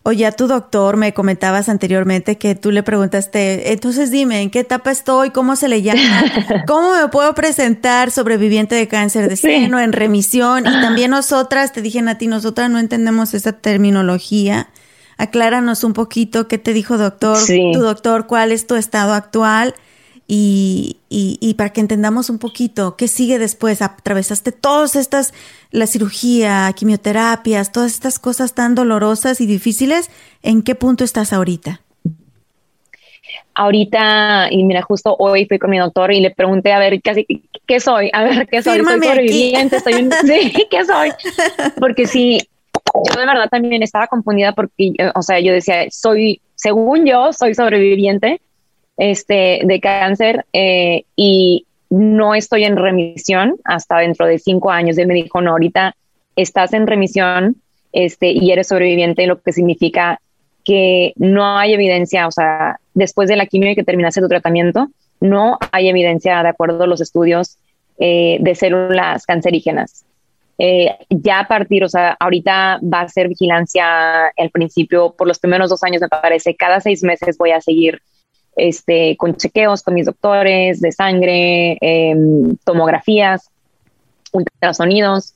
o 0.08 0.12
ya 0.12 0.32
tu 0.32 0.46
doctor, 0.46 0.98
me 0.98 1.16
comentabas 1.16 1.68
anteriormente 1.68 2.38
que 2.38 2.54
tú 2.54 2.70
le 2.70 2.84
preguntaste, 2.84 3.74
entonces 3.74 4.12
dime, 4.12 4.44
¿en 4.44 4.52
qué 4.52 4.60
etapa 4.60 4.92
estoy? 4.92 5.32
¿Cómo 5.32 5.56
se 5.56 5.68
le 5.68 5.82
llama? 5.82 6.24
¿Cómo 6.68 6.94
me 6.94 7.08
puedo 7.08 7.34
presentar 7.34 8.12
sobreviviente 8.12 8.76
de 8.76 8.88
cáncer 8.88 9.28
de 9.28 9.36
seno 9.36 9.80
en 9.80 9.94
remisión? 9.94 10.68
Y 10.68 10.80
también 10.80 11.10
nosotras, 11.10 11.72
te 11.72 11.82
dije, 11.82 12.04
Nati, 12.04 12.28
nosotras 12.28 12.70
no 12.70 12.78
entendemos 12.78 13.34
esa 13.34 13.54
terminología. 13.54 14.70
Acláranos 15.18 15.84
un 15.84 15.94
poquito 15.94 16.48
qué 16.48 16.60
te 16.60 16.74
dijo 16.74 17.00
doctor, 17.00 17.40
tu 17.44 17.80
doctor, 17.80 18.28
cuál 18.28 18.52
es 18.52 18.68
tu 18.68 18.76
estado 18.76 19.12
actual 19.12 19.74
y, 20.28 20.98
y, 21.10 21.54
para 21.54 21.70
que 21.70 21.82
entendamos 21.82 22.32
un 22.32 22.40
poquito 22.40 22.96
qué 22.98 23.08
sigue 23.08 23.38
después. 23.38 23.82
Atravesaste 23.82 24.52
todas 24.52 24.96
estas, 24.96 25.34
la 25.72 25.86
cirugía, 25.86 26.72
quimioterapias, 26.76 27.72
todas 27.72 27.92
estas 27.92 28.18
cosas 28.18 28.56
tan 28.56 28.74
dolorosas 28.74 29.40
y 29.40 29.46
difíciles. 29.46 30.10
¿En 30.42 30.64
qué 30.64 30.74
punto 30.74 31.04
estás 31.04 31.32
ahorita? 31.32 31.82
Ahorita, 33.54 34.48
y 34.50 34.64
mira, 34.64 34.82
justo 34.82 35.16
hoy 35.18 35.46
fui 35.46 35.60
con 35.60 35.70
mi 35.70 35.78
doctor 35.78 36.12
y 36.12 36.20
le 36.20 36.32
pregunté 36.32 36.74
a 36.74 36.80
ver 36.80 37.02
casi 37.02 37.26
qué 37.66 37.80
soy, 37.80 38.10
a 38.12 38.24
ver 38.24 38.48
qué 38.48 38.62
soy, 38.62 38.84
soy 38.84 39.02
sobreviviente, 39.02 39.80
soy 39.80 39.94
un, 39.94 40.12
sí, 40.12 40.54
qué 40.70 40.86
soy, 40.86 41.12
porque 41.80 42.06
sí, 42.06 42.40
yo 42.94 43.20
de 43.20 43.26
verdad 43.26 43.48
también 43.50 43.82
estaba 43.82 44.08
confundida 44.08 44.54
porque, 44.54 44.94
o 45.16 45.22
sea, 45.22 45.40
yo 45.40 45.54
decía, 45.54 45.86
soy, 45.90 46.42
según 46.56 47.06
yo, 47.06 47.32
soy 47.32 47.56
sobreviviente, 47.56 48.42
este, 48.98 49.62
de 49.64 49.80
cáncer 49.80 50.46
eh, 50.54 51.04
y 51.16 51.66
no 51.90 52.36
estoy 52.36 52.64
en 52.64 52.78
remisión 52.78 53.56
hasta 53.64 54.00
dentro 54.00 54.26
de 54.26 54.40
cinco 54.40 54.72
años. 54.72 54.98
Él 54.98 55.08
me 55.08 55.14
dijo, 55.14 55.42
no, 55.42 55.52
ahorita 55.52 55.96
estás 56.36 56.74
en 56.74 56.88
remisión 56.88 57.58
este, 57.92 58.32
y 58.32 58.52
eres 58.52 58.68
sobreviviente, 58.68 59.28
lo 59.28 59.42
que 59.42 59.54
significa 59.54 60.20
que 60.64 61.14
no 61.16 61.58
hay 61.58 61.74
evidencia, 61.74 62.28
o 62.28 62.32
sea, 62.32 62.80
después 62.94 63.30
de 63.30 63.36
la 63.36 63.46
quimio 63.46 63.72
y 63.72 63.76
que 63.76 63.84
terminaste 63.84 64.20
tu 64.20 64.28
tratamiento, 64.28 64.90
no 65.22 65.58
hay 65.72 65.90
evidencia, 65.90 66.42
de 66.42 66.50
acuerdo 66.50 66.84
a 66.84 66.88
los 66.88 67.02
estudios, 67.02 67.58
eh, 68.00 68.38
de 68.42 68.56
células 68.56 69.26
cancerígenas. 69.26 70.06
Eh, 70.58 70.96
ya 71.10 71.42
a 71.42 71.48
partir, 71.48 71.84
o 71.84 71.90
sea, 71.90 72.18
ahorita 72.20 72.80
va 72.82 73.02
a 73.02 73.10
ser 73.10 73.28
vigilancia 73.28 74.28
al 74.28 74.50
principio, 74.52 75.14
por 75.18 75.28
los 75.28 75.40
primeros 75.40 75.70
dos 75.70 75.84
años 75.84 76.02
me 76.02 76.08
parece, 76.08 76.56
cada 76.56 76.82
seis 76.82 77.04
meses 77.04 77.38
voy 77.38 77.52
a 77.52 77.62
seguir 77.62 78.02
este, 78.56 79.16
con 79.18 79.36
chequeos 79.36 79.84
con 79.84 79.94
mis 79.94 80.06
doctores 80.06 80.82
de 80.82 80.92
sangre, 80.92 81.78
em, 81.82 82.56
tomografías, 82.64 83.50
ultrasonidos, 84.32 85.34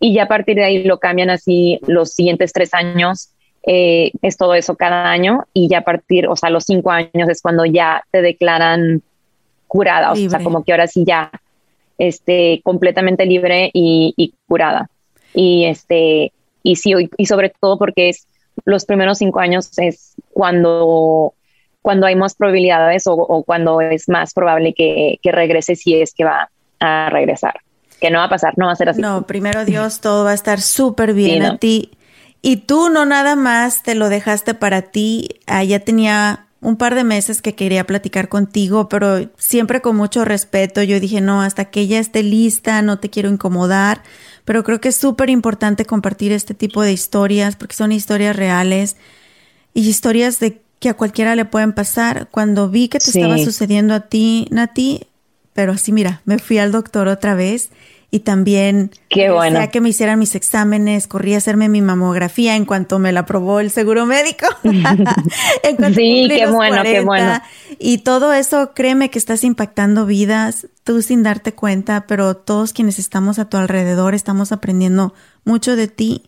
y 0.00 0.14
ya 0.14 0.24
a 0.24 0.28
partir 0.28 0.56
de 0.56 0.64
ahí 0.64 0.84
lo 0.84 0.98
cambian 0.98 1.30
así 1.30 1.80
los 1.86 2.12
siguientes 2.12 2.52
tres 2.52 2.72
años. 2.74 3.30
Eh, 3.66 4.12
es 4.22 4.36
todo 4.36 4.54
eso 4.54 4.76
cada 4.76 5.10
año 5.10 5.44
y 5.52 5.68
ya 5.68 5.78
a 5.78 5.84
partir, 5.84 6.28
o 6.28 6.36
sea, 6.36 6.48
los 6.48 6.64
cinco 6.64 6.90
años 6.90 7.28
es 7.28 7.42
cuando 7.42 7.66
ya 7.66 8.02
te 8.10 8.22
declaran 8.22 9.02
curada, 9.66 10.12
o 10.12 10.16
sea, 10.16 10.42
como 10.42 10.64
que 10.64 10.72
ahora 10.72 10.86
sí 10.86 11.04
ya 11.06 11.30
este, 11.98 12.60
completamente 12.62 13.26
libre 13.26 13.70
y, 13.74 14.14
y 14.16 14.32
curada. 14.46 14.88
Y 15.34 15.64
este, 15.66 16.32
y 16.62 16.76
sí, 16.76 16.92
y 17.16 17.26
sobre 17.26 17.50
todo 17.60 17.78
porque 17.78 18.08
es 18.08 18.26
los 18.64 18.84
primeros 18.84 19.18
cinco 19.18 19.40
años 19.40 19.70
es 19.78 20.14
cuando 20.32 21.34
cuando 21.88 22.06
hay 22.06 22.16
más 22.16 22.34
probabilidades 22.34 23.04
o, 23.06 23.42
cuando 23.46 23.80
es 23.80 24.10
más 24.10 24.34
probable 24.34 24.74
que, 24.74 25.18
regrese 25.24 25.74
si 25.74 25.98
es 25.98 26.12
que 26.12 26.22
va 26.22 26.50
a 26.80 27.08
regresar. 27.08 27.62
Que 27.98 28.10
no 28.10 28.18
va 28.18 28.24
a 28.24 28.28
pasar, 28.28 28.52
no 28.58 28.66
va 28.66 28.72
a 28.72 28.76
ser 28.76 28.90
así. 28.90 29.00
No, 29.00 29.26
primero 29.26 29.64
Dios, 29.64 30.02
todo 30.02 30.22
va 30.22 30.32
a 30.32 30.34
estar 30.34 30.60
súper 30.60 31.14
bien 31.14 31.42
a 31.42 31.56
ti. 31.56 31.92
Y 32.42 32.56
tú 32.56 32.90
no 32.90 33.06
nada 33.06 33.36
más 33.36 33.82
te 33.82 33.94
lo 33.94 34.10
dejaste 34.10 34.52
para 34.52 34.82
ti. 34.82 35.40
Ah, 35.46 35.64
ya 35.64 35.80
tenía 35.80 36.48
un 36.60 36.76
par 36.76 36.94
de 36.94 37.04
meses 37.04 37.40
que 37.40 37.54
quería 37.54 37.86
platicar 37.86 38.28
contigo, 38.28 38.90
pero 38.90 39.30
siempre 39.38 39.80
con 39.80 39.96
mucho 39.96 40.26
respeto. 40.26 40.82
Yo 40.82 41.00
dije, 41.00 41.22
no, 41.22 41.40
hasta 41.40 41.70
que 41.70 41.80
ella 41.80 42.00
esté 42.00 42.22
lista, 42.22 42.82
no 42.82 42.98
te 42.98 43.08
quiero 43.08 43.30
incomodar. 43.30 44.02
Pero 44.44 44.62
creo 44.62 44.78
que 44.78 44.90
es 44.90 44.96
súper 44.96 45.30
importante 45.30 45.86
compartir 45.86 46.32
este 46.32 46.52
tipo 46.52 46.82
de 46.82 46.92
historias 46.92 47.56
porque 47.56 47.76
son 47.76 47.92
historias 47.92 48.36
reales 48.36 48.98
y 49.72 49.88
historias 49.88 50.38
de 50.38 50.60
que 50.78 50.88
a 50.88 50.94
cualquiera 50.94 51.34
le 51.34 51.44
pueden 51.44 51.72
pasar. 51.72 52.28
Cuando 52.30 52.68
vi 52.68 52.88
que 52.88 52.98
te 52.98 53.10
estaba 53.10 53.38
sucediendo 53.38 53.94
a 53.94 54.00
ti, 54.00 54.46
Nati, 54.50 55.06
pero 55.52 55.72
así 55.72 55.92
mira, 55.92 56.22
me 56.24 56.38
fui 56.38 56.58
al 56.58 56.72
doctor 56.72 57.08
otra 57.08 57.34
vez 57.34 57.70
y 58.10 58.20
también 58.20 58.90
Qué 59.10 59.30
bueno. 59.30 59.60
que 59.70 59.80
me 59.82 59.90
hicieran 59.90 60.18
mis 60.18 60.34
exámenes, 60.34 61.06
corrí 61.06 61.34
a 61.34 61.38
hacerme 61.38 61.68
mi 61.68 61.82
mamografía 61.82 62.56
en 62.56 62.64
cuanto 62.64 62.98
me 62.98 63.12
la 63.12 63.20
aprobó 63.20 63.60
el 63.60 63.70
seguro 63.70 64.06
médico. 64.06 64.46
sí, 64.62 66.28
qué 66.30 66.46
bueno, 66.46 66.82
qué 66.82 67.00
bueno. 67.00 67.40
Y 67.78 67.98
todo 67.98 68.32
eso, 68.32 68.72
créeme 68.74 69.10
que 69.10 69.18
estás 69.18 69.44
impactando 69.44 70.06
vidas, 70.06 70.68
tú 70.84 71.02
sin 71.02 71.22
darte 71.22 71.52
cuenta, 71.52 72.06
pero 72.06 72.34
todos 72.34 72.72
quienes 72.72 72.98
estamos 72.98 73.38
a 73.38 73.46
tu 73.46 73.58
alrededor 73.58 74.14
estamos 74.14 74.52
aprendiendo 74.52 75.12
mucho 75.44 75.76
de 75.76 75.88
ti 75.88 76.22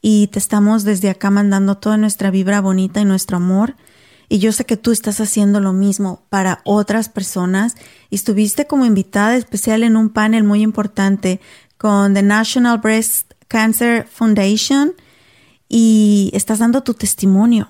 y 0.00 0.28
te 0.28 0.38
estamos 0.38 0.84
desde 0.84 1.10
acá 1.10 1.30
mandando 1.30 1.78
toda 1.78 1.96
nuestra 1.96 2.30
vibra 2.30 2.60
bonita 2.60 3.00
y 3.00 3.04
nuestro 3.04 3.38
amor. 3.38 3.74
Y 4.28 4.38
yo 4.38 4.52
sé 4.52 4.64
que 4.64 4.76
tú 4.76 4.92
estás 4.92 5.20
haciendo 5.20 5.60
lo 5.60 5.72
mismo 5.72 6.22
para 6.28 6.60
otras 6.64 7.08
personas. 7.08 7.76
Y 8.10 8.16
estuviste 8.16 8.66
como 8.66 8.84
invitada 8.84 9.36
especial 9.36 9.82
en 9.82 9.96
un 9.96 10.10
panel 10.10 10.44
muy 10.44 10.62
importante 10.62 11.40
con 11.76 12.14
The 12.14 12.22
National 12.22 12.78
Breast 12.78 13.32
Cancer 13.48 14.06
Foundation 14.06 14.94
y 15.68 16.30
estás 16.34 16.58
dando 16.58 16.82
tu 16.82 16.94
testimonio. 16.94 17.68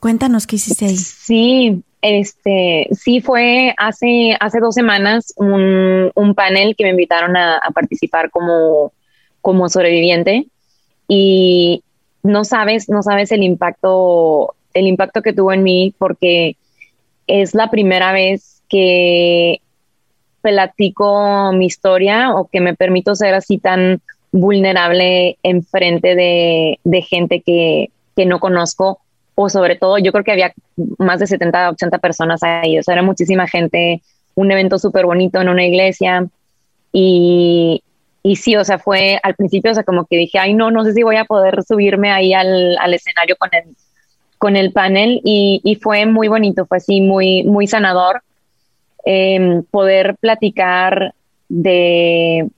Cuéntanos 0.00 0.46
qué 0.46 0.56
hiciste 0.56 0.86
ahí. 0.86 0.96
Sí, 0.96 1.82
este, 2.02 2.88
sí 2.92 3.20
fue 3.20 3.74
hace, 3.76 4.36
hace 4.40 4.60
dos 4.60 4.74
semanas 4.74 5.32
un, 5.36 6.10
un 6.14 6.34
panel 6.34 6.74
que 6.76 6.84
me 6.84 6.90
invitaron 6.90 7.36
a, 7.36 7.58
a, 7.58 7.70
participar 7.70 8.30
como, 8.30 8.92
como 9.40 9.68
sobreviviente 9.68 10.46
y 11.06 11.82
no 12.22 12.44
sabes, 12.44 12.88
no 12.88 13.02
sabes 13.02 13.32
el 13.32 13.42
impacto 13.42 14.54
el 14.78 14.86
impacto 14.86 15.22
que 15.22 15.32
tuvo 15.32 15.52
en 15.52 15.62
mí 15.62 15.94
porque 15.98 16.56
es 17.26 17.54
la 17.54 17.70
primera 17.70 18.12
vez 18.12 18.62
que 18.68 19.60
platico 20.40 21.52
mi 21.52 21.66
historia 21.66 22.34
o 22.34 22.46
que 22.46 22.60
me 22.60 22.74
permito 22.74 23.14
ser 23.14 23.34
así 23.34 23.58
tan 23.58 24.00
vulnerable 24.32 25.38
en 25.42 25.62
frente 25.62 26.14
de, 26.14 27.02
gente 27.02 27.42
que, 27.44 27.90
no 28.26 28.40
conozco 28.40 28.98
o 29.36 29.48
sobre 29.48 29.76
todo 29.76 29.96
yo 29.98 30.10
creo 30.10 30.24
que 30.24 30.32
había 30.32 30.52
más 30.98 31.20
de 31.20 31.28
70, 31.28 31.70
80 31.70 31.98
personas 31.98 32.42
ahí, 32.42 32.76
o 32.76 32.82
sea, 32.82 32.94
era 32.94 33.02
muchísima 33.04 33.46
gente, 33.46 34.02
un 34.34 34.50
evento 34.50 34.76
súper 34.76 35.06
bonito 35.06 35.40
en 35.40 35.48
una 35.48 35.64
iglesia 35.64 36.26
y, 36.92 37.80
y 38.24 38.34
sí, 38.34 38.56
o 38.56 38.64
sea, 38.64 38.80
fue 38.80 39.20
al 39.22 39.36
principio, 39.36 39.70
o 39.70 39.74
sea, 39.74 39.84
como 39.84 40.04
que 40.04 40.16
dije, 40.16 40.40
ay, 40.40 40.52
no, 40.52 40.72
no 40.72 40.84
sé 40.84 40.94
si 40.94 41.04
voy 41.04 41.14
a 41.14 41.26
poder 41.26 41.62
subirme 41.62 42.10
ahí 42.10 42.34
al, 42.34 42.76
al 42.78 42.92
escenario 42.92 43.36
con 43.36 43.50
el, 43.52 43.76
con 44.38 44.56
el 44.56 44.72
panel 44.72 45.20
y, 45.24 45.78
fue 45.82 46.06
muy 46.06 46.28
bonito, 46.28 46.66
fue 46.66 46.78
así 46.78 47.00
muy, 47.00 47.42
muy 47.44 47.66
sanador 47.66 48.22
em, 49.04 49.64
poder 49.64 50.16
platicar 50.16 51.14
de, 51.48 52.48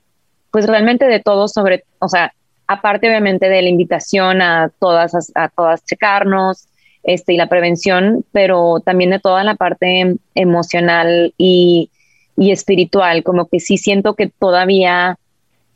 pues 0.51 0.66
realmente 0.66 1.07
de 1.07 1.20
todo 1.20 1.49
sobre, 1.49 1.85
o 1.99 2.09
sea, 2.09 2.33
aparte 2.66 3.09
obviamente 3.09 3.49
de 3.49 3.62
la 3.62 3.68
invitación 3.68 4.43
a 4.43 4.70
todas, 4.78 5.33
a, 5.35 5.49
todas 5.49 5.85
checarnos, 5.85 6.66
este, 7.03 7.33
y 7.33 7.37
la 7.37 7.49
prevención, 7.49 8.24
pero 8.31 8.81
también 8.85 9.11
de 9.11 9.18
toda 9.18 9.43
la 9.43 9.55
parte 9.55 10.16
emocional 10.35 11.33
y, 11.39 11.91
y 12.37 12.53
espiritual, 12.53 13.22
como 13.22 13.49
que 13.49 13.59
sí 13.59 13.78
siento 13.78 14.14
que 14.14 14.28
todavía 14.28 15.18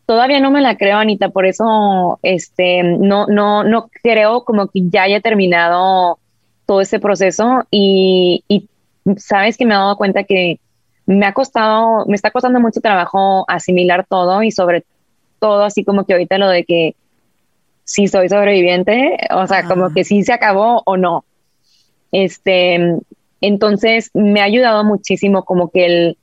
Todavía 0.06 0.40
no 0.40 0.50
me 0.50 0.60
la 0.60 0.76
creo, 0.76 0.98
Anita, 0.98 1.30
por 1.30 1.46
eso 1.46 2.18
este, 2.22 2.82
no, 2.82 3.26
no, 3.26 3.64
no 3.64 3.88
creo 4.02 4.44
como 4.44 4.68
que 4.68 4.82
ya 4.90 5.04
haya 5.04 5.20
terminado 5.20 6.18
todo 6.66 6.80
ese 6.80 6.98
proceso 6.98 7.64
y, 7.70 8.44
y 8.48 8.68
sabes 9.16 9.56
que 9.56 9.64
me 9.64 9.74
he 9.74 9.78
dado 9.78 9.96
cuenta 9.96 10.24
que 10.24 10.60
me 11.06 11.26
ha 11.26 11.32
costado, 11.32 12.04
me 12.06 12.16
está 12.16 12.30
costando 12.30 12.60
mucho 12.60 12.80
trabajo 12.80 13.44
asimilar 13.48 14.06
todo 14.08 14.42
y 14.42 14.50
sobre 14.50 14.84
todo 15.38 15.64
así 15.64 15.84
como 15.84 16.04
que 16.04 16.14
ahorita 16.14 16.38
lo 16.38 16.48
de 16.48 16.64
que 16.64 16.96
si 17.84 18.08
soy 18.08 18.28
sobreviviente, 18.28 19.18
o 19.30 19.46
sea, 19.46 19.64
como 19.68 19.92
que 19.92 20.04
sí 20.04 20.22
se 20.22 20.32
acabó 20.32 20.82
o 20.86 20.96
no. 20.96 21.24
Este, 22.12 22.98
entonces 23.42 24.10
me 24.14 24.40
ha 24.40 24.44
ayudado 24.44 24.84
muchísimo 24.84 25.44
como 25.44 25.70
que 25.70 25.84
el 25.84 26.18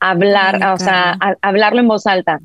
hablar, 0.00 0.74
o 0.74 0.78
sea, 0.78 1.18
hablarlo 1.40 1.80
en 1.80 1.88
voz 1.88 2.06
alta, 2.06 2.40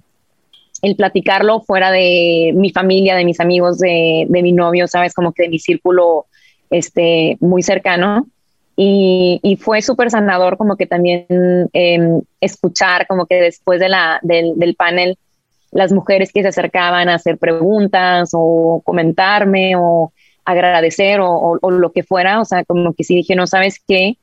el 0.82 0.96
platicarlo 0.96 1.62
fuera 1.62 1.92
de 1.92 2.54
mi 2.56 2.72
familia, 2.72 3.16
de 3.16 3.26
mis 3.26 3.40
amigos, 3.40 3.78
de, 3.78 4.26
mi 4.30 4.52
novio, 4.52 4.88
sabes, 4.88 5.14
como 5.14 5.32
que 5.32 5.44
de 5.44 5.50
mi 5.50 5.60
círculo 5.60 6.26
este, 6.70 7.38
muy 7.40 7.62
cercano. 7.62 8.28
Y, 8.76 9.60
fue 9.62 9.84
súper 9.84 10.10
sanador 10.10 10.58
como 10.58 10.76
que 10.76 10.88
también 10.88 11.28
em, 11.74 12.22
escuchar 12.40 13.06
como 13.06 13.28
que 13.28 13.36
después 13.36 13.80
de 13.80 13.90
la, 13.90 14.20
del, 14.24 14.76
panel 14.76 15.18
las 15.72 15.92
mujeres 15.92 16.32
que 16.34 16.42
se 16.42 16.48
acercaban 16.48 17.08
a 17.08 17.16
hacer 17.16 17.38
preguntas 17.38 18.32
o 18.34 18.82
comentarme 18.84 19.76
o 19.76 20.12
agradecer 20.46 21.20
o, 21.22 21.60
lo 21.62 21.92
que 21.92 22.02
fuera, 22.02 22.42
o 22.42 22.46
sea, 22.46 22.66
como 22.66 22.94
que 22.94 23.04
sí 23.04 23.16
dije, 23.16 23.36
no 23.36 23.46
sabes 23.46 23.76
qué, 23.88 24.18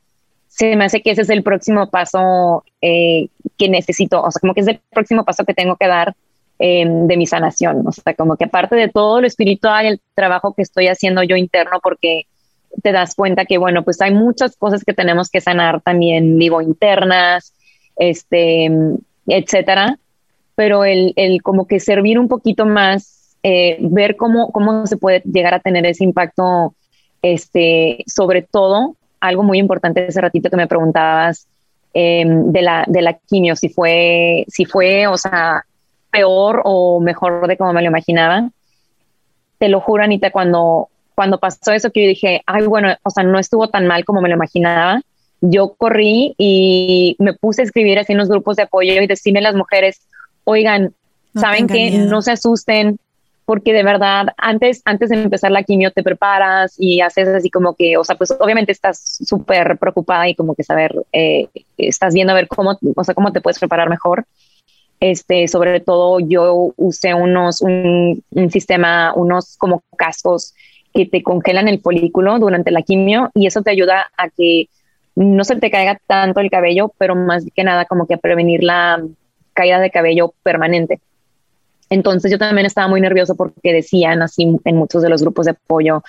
se 0.49 0.75
me 0.75 0.85
hace 0.85 1.01
que 1.01 1.11
ese 1.11 1.21
es 1.21 1.29
el 1.29 1.41
próximo 1.41 1.89
paso 1.89 2.65
eh, 2.81 3.29
que 3.57 3.69
necesito, 3.69 4.21
o 4.21 4.29
sea, 4.29 4.41
como 4.41 4.53
que 4.53 4.61
es 4.61 4.67
el 4.67 4.81
próximo 4.89 5.23
paso 5.23 5.45
que 5.45 5.53
tengo 5.53 5.77
que 5.77 5.87
dar 5.87 6.15
Em, 6.61 7.07
de 7.07 7.15
mi 7.15 7.25
sanación. 7.25 7.87
O 7.87 7.91
sea, 7.93 8.13
como 8.15 8.35
que 8.35 8.43
aparte 8.43 8.75
de 8.75 8.89
todo 8.89 9.21
lo 9.21 9.27
espiritual, 9.27 9.85
el 9.85 10.01
trabajo 10.13 10.53
que 10.53 10.61
estoy 10.61 10.87
haciendo 10.87 11.23
yo 11.23 11.37
interno, 11.37 11.79
porque 11.81 12.23
te 12.83 12.91
das 12.91 13.15
cuenta 13.15 13.45
que, 13.45 13.57
bueno, 13.57 13.85
pues 13.85 14.01
hay 14.01 14.13
muchas 14.13 14.57
cosas 14.57 14.83
que 14.83 14.93
tenemos 14.93 15.29
que 15.29 15.39
sanar 15.39 15.79
también, 15.79 16.37
digo, 16.37 16.61
internas, 16.61 17.53
este, 17.95 18.69
etcétera. 19.25 19.99
Pero 20.55 20.83
el, 20.83 21.13
el 21.15 21.41
como 21.41 21.65
que 21.65 21.79
servir 21.79 22.19
un 22.19 22.27
poquito 22.27 22.65
más, 22.65 23.37
eh, 23.41 23.77
ver 23.79 24.17
cómo, 24.17 24.51
cómo 24.51 24.85
se 24.85 24.97
puede 24.97 25.21
llegar 25.21 25.53
a 25.53 25.61
tener 25.61 25.85
ese 25.85 26.03
impacto, 26.03 26.75
este, 27.21 28.03
sobre 28.05 28.41
todo, 28.41 28.97
algo 29.21 29.43
muy 29.43 29.59
importante 29.59 30.07
ese 30.07 30.19
ratito 30.19 30.49
que 30.49 30.57
me 30.57 30.67
preguntabas, 30.67 31.47
em, 31.93 32.51
de, 32.51 32.61
la, 32.61 32.83
de 32.85 33.01
la 33.01 33.13
quimio, 33.13 33.55
si 33.55 33.69
fue, 33.69 34.43
si 34.49 34.65
fue, 34.65 35.07
o 35.07 35.15
sea, 35.15 35.63
peor 36.11 36.61
o 36.65 36.99
mejor 36.99 37.47
de 37.47 37.57
como 37.57 37.73
me 37.73 37.81
lo 37.81 37.87
imaginaba. 37.87 38.49
Te 39.57 39.69
lo 39.69 39.81
juro, 39.81 40.03
Anita, 40.03 40.31
cuando, 40.31 40.89
cuando 41.15 41.39
pasó 41.39 41.71
eso 41.71 41.91
que 41.91 42.03
yo 42.03 42.07
dije, 42.07 42.41
ay, 42.45 42.65
bueno, 42.65 42.95
o 43.03 43.09
sea, 43.09 43.23
no 43.23 43.39
estuvo 43.39 43.69
tan 43.69 43.87
mal 43.87 44.05
como 44.05 44.21
me 44.21 44.29
lo 44.29 44.35
imaginaba. 44.35 45.01
Yo 45.41 45.73
corrí 45.77 46.35
y 46.37 47.15
me 47.19 47.33
puse 47.33 47.61
a 47.61 47.65
escribir 47.65 47.99
así 47.99 48.13
en 48.13 48.19
los 48.19 48.29
grupos 48.29 48.55
de 48.57 48.63
apoyo 48.63 49.01
y 49.01 49.07
decirle 49.07 49.39
a 49.39 49.43
las 49.43 49.55
mujeres, 49.55 50.01
oigan, 50.43 50.93
¿saben 51.35 51.67
que 51.67 51.91
No 51.91 52.21
se 52.21 52.31
asusten, 52.31 52.99
porque 53.49 53.73
de 53.73 53.81
verdad, 53.81 54.27
antes, 54.37 54.83
antes 54.85 55.09
de 55.09 55.23
empezar 55.23 55.49
la 55.49 55.63
quimio 55.63 55.89
te 55.89 56.03
preparas 56.03 56.75
y 56.77 57.01
haces 57.01 57.27
así 57.29 57.49
como 57.49 57.73
que, 57.73 57.97
o 57.97 58.03
sea, 58.03 58.15
pues 58.15 58.29
obviamente 58.39 58.71
estás 58.71 59.17
súper 59.25 59.79
preocupada 59.79 60.29
y 60.29 60.35
como 60.35 60.53
que 60.53 60.63
saber, 60.63 60.93
eh, 61.11 61.47
estás 61.75 62.13
viendo 62.13 62.31
a 62.31 62.35
ver 62.35 62.47
cómo, 62.47 62.77
o 62.95 63.03
sea, 63.03 63.15
cómo 63.15 63.31
te 63.31 63.41
puedes 63.41 63.57
preparar 63.57 63.89
mejor. 63.89 64.25
Este, 64.99 65.47
sobre 65.47 65.79
todo 65.79 66.19
yo 66.19 66.73
usé 66.75 67.13
unos, 67.13 67.61
un, 67.61 68.21
sistema, 68.51 69.13
unos 69.15 69.55
como 69.57 69.83
cascos 69.97 70.53
que 70.93 71.05
te 71.05 71.23
congelan 71.23 71.67
el 71.67 71.79
folículo 71.79 72.37
durante 72.39 72.71
la 72.71 72.81
quimio 72.81 73.31
y 73.33 73.47
eso 73.47 73.61
te 73.61 73.71
ayuda 73.71 74.11
a 74.17 74.29
que 74.29 74.67
no 75.15 75.43
se 75.43 75.55
te 75.55 75.71
caiga 75.71 75.99
tanto 76.05 76.41
el 76.41 76.49
cabello, 76.49 76.93
pero 76.97 77.15
más 77.15 77.45
que 77.55 77.63
nada 77.63 77.85
como 77.85 78.07
que 78.07 78.15
a 78.15 78.17
prevenir 78.17 78.63
la 78.63 79.01
caída 79.53 79.79
de 79.79 79.91
cabello 79.91 80.33
permanente. 80.43 80.99
Entonces 81.89 82.31
yo 82.31 82.37
también 82.37 82.65
estaba 82.65 82.87
muy 82.87 83.01
nervioso 83.01 83.35
porque 83.35 83.73
decían 83.73 84.21
así 84.21 84.43
en 84.63 84.75
muchos 84.75 85.01
de 85.01 85.09
los 85.09 85.21
grupos 85.21 85.45
de 85.45 85.51
apoyo 85.51 86.03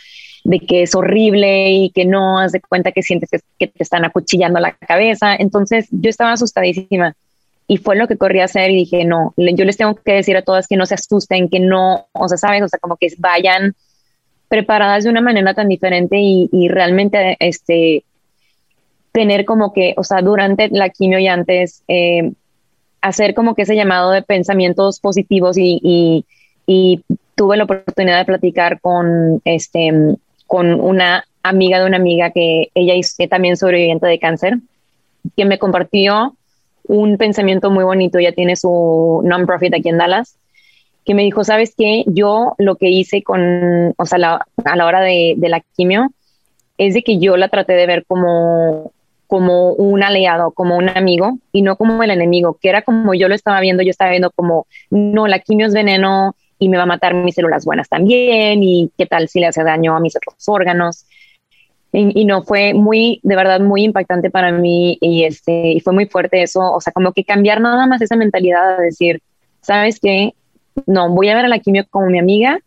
de 0.45 0.61
que 0.61 0.83
es 0.83 0.95
horrible 0.95 1.71
y 1.71 1.91
que 1.91 2.05
no 2.05 2.39
has 2.39 2.53
de 2.53 2.61
cuenta 2.61 2.93
que 2.93 3.03
sientes 3.03 3.31
que 3.59 3.67
te 3.67 3.83
están 3.83 4.05
acuchillando 4.05 4.59
la 4.59 4.73
cabeza. 4.73 5.35
Entonces 5.37 5.87
yo 5.91 6.11
estaba 6.11 6.33
asustadísima 6.33 7.15
y 7.71 7.77
fue 7.77 7.95
lo 7.95 8.09
que 8.09 8.17
corrí 8.17 8.41
a 8.41 8.47
hacer 8.47 8.73
y 8.73 8.79
dije, 8.79 9.05
no, 9.05 9.33
yo 9.37 9.65
les 9.65 9.77
tengo 9.77 9.95
que 9.95 10.15
decir 10.15 10.37
a 10.37 10.43
todas 10.43 10.67
que 10.67 10.77
no 10.77 10.87
se 10.87 10.95
asusten, 10.95 11.49
que 11.49 11.61
no, 11.61 12.09
o 12.11 12.27
sea, 12.27 12.37
sabes, 12.37 12.65
o 12.65 12.69
sea, 12.69 12.81
como 12.81 12.97
que 12.97 13.07
vayan 13.19 13.77
preparadas 14.49 15.05
de 15.05 15.11
una 15.11 15.21
manera 15.21 15.55
tan 15.55 15.69
diferente 15.69 16.17
y, 16.19 16.67
realmente, 16.67 17.37
este, 17.39 18.03
tener 19.13 19.45
como 19.45 19.73
que, 19.73 19.95
o 19.97 20.03
sea, 20.03 20.21
durante 20.21 20.69
la 20.73 20.89
quimio 20.89 21.21
y 21.21 21.29
antes, 21.29 21.85
eh, 21.87 22.33
hacer 23.03 23.35
como 23.35 23.55
que 23.55 23.63
ese 23.63 23.77
llamado 23.77 24.11
de 24.11 24.23
pensamientos 24.23 24.99
positivos 24.99 25.57
y, 25.57 26.25
y, 26.67 27.05
tuve 27.37 27.57
la 27.57 27.65
oportunidad 27.65 28.19
de 28.19 28.25
platicar 28.25 28.81
con, 28.81 29.43
este, 29.45 29.93
con 30.49 30.81
una 30.81 31.25
amiga 31.45 31.79
de 31.79 31.87
una 31.87 31.99
amiga 31.99 32.33
que 32.33 32.73
ella 32.75 32.95
es 32.95 33.17
también 33.31 33.57
sobreviviente 33.57 34.09
de 34.09 34.19
cáncer, 34.19 34.59
que 35.37 35.45
me 35.45 35.61
compartió 35.61 36.35
un 36.91 37.19
pensamiento 37.19 37.71
muy 37.71 37.85
bonito, 37.85 38.19
ya 38.19 38.33
tiene 38.33 38.57
su 38.57 39.23
non-profit 39.25 39.75
aquí 39.75 39.89
en 39.89 39.99
Dallas, 39.99 40.37
que 41.05 41.15
me 41.15 41.23
dijo, 41.23 41.45
¿sabes 41.45 41.75
qué? 41.79 42.03
Yo 42.09 42.55
lo 42.59 42.75
que 42.75 42.89
hice 42.91 43.23
con, 43.23 43.95
o 43.97 44.07
sea, 44.07 44.41
a 44.65 44.77
la 44.77 44.87
hora 44.87 45.01
de, 45.01 45.37
la 45.39 45.61
quimio, 45.77 46.09
es 46.79 46.95
de 46.95 47.03
que 47.03 47.19
yo 47.19 47.37
la 47.37 47.49
traté 47.49 47.75
de 47.75 47.87
ver 47.87 48.05
como, 48.07 48.91
como 49.29 49.73
un 49.73 50.03
aliado, 50.03 50.51
como 50.51 50.77
un 50.77 50.89
amigo 50.89 51.39
y 51.53 51.63
no 51.63 51.77
como 51.77 52.03
el 52.03 52.11
enemigo, 52.11 52.59
que 52.61 52.69
era 52.69 52.83
como 52.83 53.15
yo 53.15 53.29
lo 53.29 53.37
estaba 53.37 53.61
viendo, 53.61 53.85
yo 53.85 53.91
estaba 53.91 54.11
viendo 54.11 54.33
como, 54.33 54.67
no, 54.91 55.29
la 55.29 55.39
quimio 55.39 55.69
es 55.69 55.75
veneno 55.75 56.35
y 56.59 56.69
me 56.69 56.77
va 56.77 56.83
a 56.83 56.87
matar 56.87 57.15
mis 57.15 57.37
células 57.37 57.65
buenas 57.65 57.89
también 57.89 58.65
y 58.65 58.91
qué 58.99 59.07
tal 59.07 59.29
si 59.29 59.39
le 59.39 59.47
hace 59.47 59.63
daño 59.63 59.95
a 59.95 60.01
mis 60.01 60.17
otros 60.17 60.35
órganos. 60.49 61.07
Y, 61.93 62.25
no, 62.25 62.43
fue 62.43 62.73
muy, 62.73 63.19
de 63.25 63.35
verdad, 63.35 63.61
muy 63.61 63.83
impactante 63.83 64.31
para 64.31 64.53
mí 64.53 64.97
y, 65.01 65.25
este, 65.25 65.73
y 65.73 65.81
fue 65.81 65.93
muy 65.93 66.07
fuerte 66.07 66.41
eso, 66.43 66.61
o 66.61 66.81
sea, 66.81 66.93
como 66.93 67.13
que 67.13 67.25
cambiar 67.25 67.61
nada 67.61 67.85
más 67.89 68.01
esa 68.01 68.15
mentalidad 68.15 68.79
de 68.79 68.85
decir, 68.85 69.23
¿sabes 69.61 69.99
qué? 69.99 70.35
No, 70.87 71.11
voy 71.11 71.31
a 71.31 71.35
ver 71.35 71.47
a 71.47 71.49
la 71.49 71.59
quimio 71.59 71.85
como 71.91 72.07
mi 72.07 72.21
amiga 72.21 72.61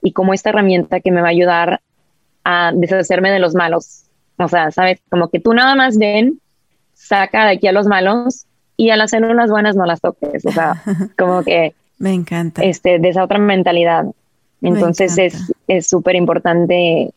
y 0.00 0.12
como 0.12 0.32
esta 0.32 0.50
herramienta 0.50 1.00
que 1.00 1.10
me 1.10 1.20
va 1.20 1.26
a 1.26 1.30
ayudar 1.30 1.80
a 2.44 2.70
deshacerme 2.72 3.32
de 3.32 3.40
los 3.40 3.56
malos. 3.56 4.04
O 4.36 4.46
sea, 4.46 4.70
¿sabes? 4.70 5.00
Como 5.10 5.28
que 5.28 5.40
tú 5.40 5.54
nada 5.54 5.74
más 5.74 5.98
ven, 5.98 6.40
saca 6.94 7.46
de 7.46 7.54
aquí 7.54 7.66
a 7.66 7.72
los 7.72 7.88
malos 7.88 8.46
y 8.76 8.90
a 8.90 8.96
las 8.96 9.10
células 9.10 9.50
buenas 9.50 9.74
no 9.74 9.86
las 9.86 10.00
toques. 10.00 10.46
O 10.46 10.52
sea, 10.52 10.80
como 11.18 11.42
que... 11.42 11.74
Me 11.98 12.14
encanta. 12.14 12.62
Este, 12.62 13.00
de 13.00 13.08
esa 13.08 13.24
otra 13.24 13.38
mentalidad. 13.38 14.04
Entonces 14.62 15.18
es 15.66 15.88
súper 15.88 16.14
importante 16.14 17.12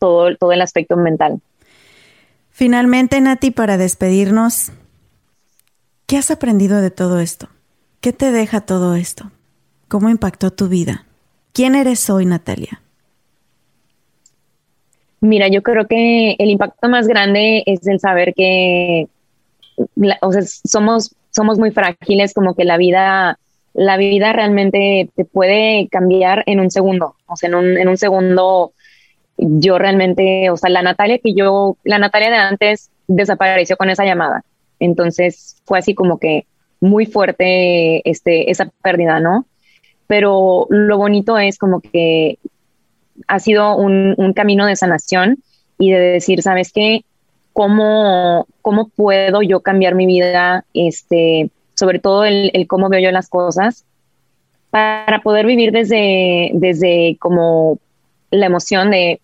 todo, 0.00 0.34
todo 0.36 0.52
el 0.52 0.62
aspecto 0.62 0.96
mental. 0.96 1.40
Finalmente, 2.50 3.20
Nati, 3.20 3.52
para 3.52 3.76
despedirnos, 3.76 4.72
¿qué 6.06 6.16
has 6.16 6.32
aprendido 6.32 6.80
de 6.80 6.90
todo 6.90 7.20
esto? 7.20 7.48
¿Qué 8.00 8.12
te 8.12 8.32
deja 8.32 8.62
todo 8.62 8.96
esto? 8.96 9.30
¿Cómo 9.88 10.08
impactó 10.08 10.50
tu 10.50 10.68
vida? 10.68 11.06
¿Quién 11.52 11.74
eres 11.74 12.10
hoy, 12.10 12.26
Natalia? 12.26 12.80
Mira, 15.20 15.48
yo 15.48 15.62
creo 15.62 15.86
que 15.86 16.34
el 16.38 16.50
impacto 16.50 16.88
más 16.88 17.06
grande 17.06 17.62
es 17.66 17.86
el 17.86 18.00
saber 18.00 18.32
que 18.34 19.08
o 20.22 20.32
sea, 20.32 20.42
somos, 20.42 21.14
somos 21.30 21.58
muy 21.58 21.70
frágiles, 21.70 22.34
como 22.34 22.54
que 22.54 22.64
la 22.64 22.76
vida, 22.76 23.38
la 23.74 23.96
vida 23.96 24.32
realmente 24.32 25.10
te 25.14 25.24
puede 25.24 25.88
cambiar 25.90 26.42
en 26.46 26.60
un 26.60 26.70
segundo. 26.70 27.16
O 27.26 27.36
sea, 27.36 27.48
en 27.48 27.54
un, 27.54 27.78
en 27.78 27.88
un 27.88 27.96
segundo 27.96 28.72
yo 29.40 29.78
realmente, 29.78 30.50
o 30.50 30.56
sea, 30.56 30.70
la 30.70 30.82
Natalia 30.82 31.18
que 31.18 31.32
yo, 31.34 31.76
la 31.84 31.98
Natalia 31.98 32.30
de 32.30 32.36
antes 32.36 32.90
desapareció 33.08 33.76
con 33.76 33.90
esa 33.90 34.04
llamada. 34.04 34.44
Entonces 34.78 35.60
fue 35.64 35.78
así 35.78 35.94
como 35.94 36.18
que 36.18 36.46
muy 36.80 37.06
fuerte 37.06 38.08
este, 38.08 38.50
esa 38.50 38.70
pérdida, 38.82 39.20
¿no? 39.20 39.46
Pero 40.06 40.66
lo 40.70 40.98
bonito 40.98 41.38
es 41.38 41.58
como 41.58 41.80
que 41.80 42.38
ha 43.28 43.38
sido 43.38 43.76
un, 43.76 44.32
camino 44.34 44.66
de 44.66 44.76
sanación 44.76 45.38
y 45.78 45.90
de 45.90 45.98
decir, 45.98 46.42
¿sabes 46.42 46.72
qué? 46.72 47.04
¿Cómo, 47.52 48.46
¿Cómo 48.62 48.88
puedo 48.88 49.42
yo 49.42 49.60
cambiar 49.60 49.94
mi 49.94 50.06
vida? 50.06 50.64
Este, 50.74 51.50
sobre 51.74 51.98
todo 51.98 52.24
el, 52.24 52.50
el 52.54 52.66
cómo 52.66 52.88
veo 52.88 53.00
yo 53.00 53.10
las 53.10 53.28
cosas 53.28 53.84
para 54.70 55.20
poder 55.22 55.46
vivir 55.46 55.72
desde, 55.72 56.50
desde 56.54 57.16
como 57.18 57.78
la 58.30 58.46
emoción 58.46 58.90
de 58.90 59.20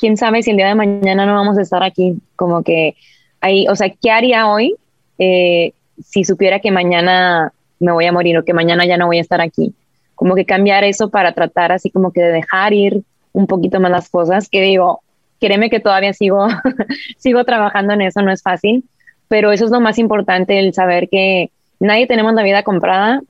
quién 0.00 0.16
sabe 0.16 0.42
si 0.42 0.50
el 0.50 0.56
día 0.56 0.68
de 0.68 0.74
mañana 0.74 1.26
no 1.26 1.34
vamos 1.34 1.58
a 1.58 1.62
estar 1.62 1.82
aquí, 1.82 2.16
como 2.34 2.62
que 2.62 2.96
ahí, 3.40 3.68
o 3.68 3.76
sea, 3.76 3.90
¿qué 3.90 4.10
haría 4.10 4.50
hoy 4.50 4.74
eh, 5.18 5.74
si 6.02 6.24
supiera 6.24 6.60
que 6.60 6.70
mañana 6.70 7.52
me 7.78 7.92
voy 7.92 8.06
a 8.06 8.12
morir 8.12 8.38
o 8.38 8.44
que 8.44 8.54
mañana 8.54 8.86
ya 8.86 8.96
no 8.96 9.06
voy 9.06 9.18
a 9.18 9.20
estar 9.20 9.40
aquí? 9.42 9.74
Como 10.14 10.34
que 10.34 10.46
cambiar 10.46 10.84
eso 10.84 11.10
para 11.10 11.32
tratar 11.32 11.70
así 11.70 11.90
como 11.90 12.12
que 12.12 12.22
de 12.22 12.32
dejar 12.32 12.72
ir 12.72 13.02
un 13.32 13.46
poquito 13.46 13.78
más 13.78 13.90
las 13.90 14.08
cosas, 14.08 14.48
que 14.48 14.62
digo, 14.62 15.02
créeme 15.38 15.70
que 15.70 15.80
todavía 15.80 16.14
sigo, 16.14 16.48
sigo 17.18 17.44
trabajando 17.44 17.92
en 17.92 18.00
eso, 18.00 18.22
no 18.22 18.32
es 18.32 18.42
fácil, 18.42 18.84
pero 19.28 19.52
eso 19.52 19.66
es 19.66 19.70
lo 19.70 19.80
más 19.80 19.98
importante, 19.98 20.58
el 20.58 20.72
saber 20.72 21.08
que 21.08 21.50
nadie 21.78 22.06
tenemos 22.06 22.32
la 22.34 22.42
vida 22.42 22.62
comprada 22.62 23.22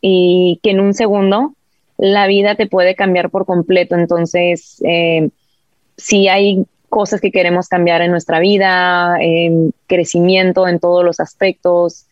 y 0.00 0.60
que 0.62 0.70
en 0.70 0.80
un 0.80 0.94
segundo 0.94 1.54
la 1.98 2.26
vida 2.26 2.54
te 2.54 2.66
puede 2.66 2.94
cambiar 2.94 3.30
por 3.30 3.46
completo. 3.46 3.94
Entonces, 3.94 4.82
eh, 4.84 5.30
si 5.96 6.28
hay 6.28 6.64
cosas 6.88 7.20
que 7.20 7.32
queremos 7.32 7.68
cambiar 7.68 8.02
en 8.02 8.10
nuestra 8.10 8.38
vida, 8.38 9.16
en 9.20 9.74
crecimiento 9.86 10.68
en 10.68 10.78
todos 10.78 11.04
los 11.04 11.18
aspectos, 11.20 12.06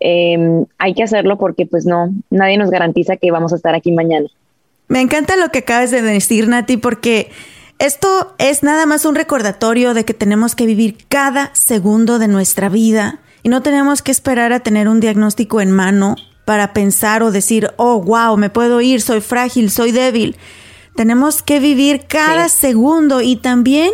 em, 0.00 0.64
hay 0.78 0.94
que 0.94 1.02
hacerlo 1.02 1.38
porque 1.38 1.66
pues 1.66 1.86
no, 1.86 2.12
nadie 2.30 2.56
nos 2.56 2.70
garantiza 2.70 3.16
que 3.16 3.30
vamos 3.30 3.52
a 3.52 3.56
estar 3.56 3.74
aquí 3.74 3.90
mañana. 3.90 4.28
Me 4.86 5.00
encanta 5.00 5.36
lo 5.36 5.50
que 5.50 5.58
acabas 5.58 5.90
de 5.90 6.02
decir, 6.02 6.48
Nati, 6.48 6.76
porque 6.76 7.30
esto 7.78 8.34
es 8.38 8.62
nada 8.62 8.86
más 8.86 9.04
un 9.04 9.14
recordatorio 9.14 9.92
de 9.92 10.04
que 10.04 10.14
tenemos 10.14 10.54
que 10.54 10.66
vivir 10.66 10.96
cada 11.08 11.54
segundo 11.54 12.18
de 12.18 12.28
nuestra 12.28 12.68
vida 12.68 13.20
y 13.42 13.50
no 13.50 13.62
tenemos 13.62 14.02
que 14.02 14.10
esperar 14.10 14.52
a 14.52 14.60
tener 14.60 14.88
un 14.88 15.00
diagnóstico 15.00 15.60
en 15.60 15.70
mano 15.70 16.16
para 16.44 16.72
pensar 16.72 17.22
o 17.22 17.30
decir, 17.30 17.70
oh, 17.76 18.00
wow, 18.00 18.36
me 18.36 18.50
puedo 18.50 18.80
ir, 18.80 19.00
soy 19.00 19.20
frágil, 19.20 19.70
soy 19.70 19.92
débil. 19.92 20.36
Tenemos 20.98 21.42
que 21.42 21.60
vivir 21.60 22.06
cada 22.08 22.48
segundo 22.48 23.20
y 23.20 23.36
también 23.36 23.92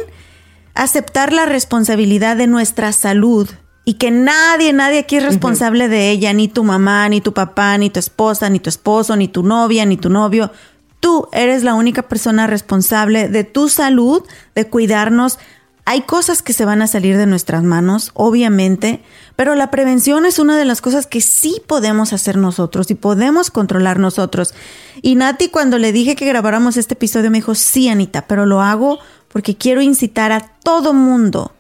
aceptar 0.75 1.35
la 1.35 1.45
responsabilidad 1.45 2.35
de 2.35 2.47
nuestra 2.47 2.93
salud 2.93 3.47
y 3.85 3.95
que 3.95 4.11
nadie, 4.11 4.73
nadie 4.73 5.01
aquí 5.01 5.17
es 5.17 5.23
responsable 5.23 5.89
de 5.89 6.11
ella, 6.11 6.33
ni 6.33 6.49
tu 6.49 6.65
mamá, 6.65 7.07
ni 7.11 7.21
tu 7.21 7.35
papá, 7.35 7.77
ni 7.77 7.91
tu 7.91 8.01
esposa, 8.01 8.49
ni 8.49 8.59
tu 8.59 8.71
esposo, 8.71 9.17
ni 9.17 9.29
tu 9.29 9.43
novia, 9.43 9.85
ni 9.85 9.99
tu 9.99 10.09
novio. 10.09 10.51
Tú 10.99 11.29
eres 11.33 11.63
la 11.63 11.75
única 11.75 12.09
persona 12.09 12.47
responsable 12.47 13.29
de 13.29 13.45
tu 13.45 13.69
salud, 13.69 14.23
de 14.55 14.71
cuidarnos. 14.71 15.39
Hay 15.87 16.03
cosas 16.03 16.41
que 16.41 16.55
se 16.55 16.65
van 16.65 16.81
a 16.81 16.87
salir 16.87 17.19
de 17.19 17.27
nuestras 17.27 17.63
manos, 17.63 18.11
obviamente, 18.15 19.03
pero 19.37 19.55
la 19.55 19.71
prevención 19.71 20.25
es 20.25 20.39
una 20.39 20.57
de 20.57 20.65
las 20.65 20.81
cosas 20.81 21.07
que 21.07 21.21
sí 21.21 21.61
podemos 21.67 22.15
hacer 22.15 22.39
nosotros 22.39 22.91
y 22.91 22.95
podemos 22.95 23.51
controlar 23.51 23.99
nosotros. 23.99 24.55
Y 25.03 25.15
Nati 25.15 25.49
cuando 25.49 25.79
le 25.79 25.93
dije 25.93 26.17
que 26.17 26.25
grabáramos 26.25 26.79
este 26.79 26.95
episodio 26.95 27.31
me 27.31 27.39
dijo, 27.39 27.55
sí, 27.55 27.89
Anita, 27.91 28.27
pero 28.27 28.47
lo 28.47 28.63
hago 28.63 28.99
porque 29.29 29.57
quiero 29.57 29.83
incitar 29.83 30.33
a 30.33 30.41
todo 30.41 30.95
mundo 30.95 31.53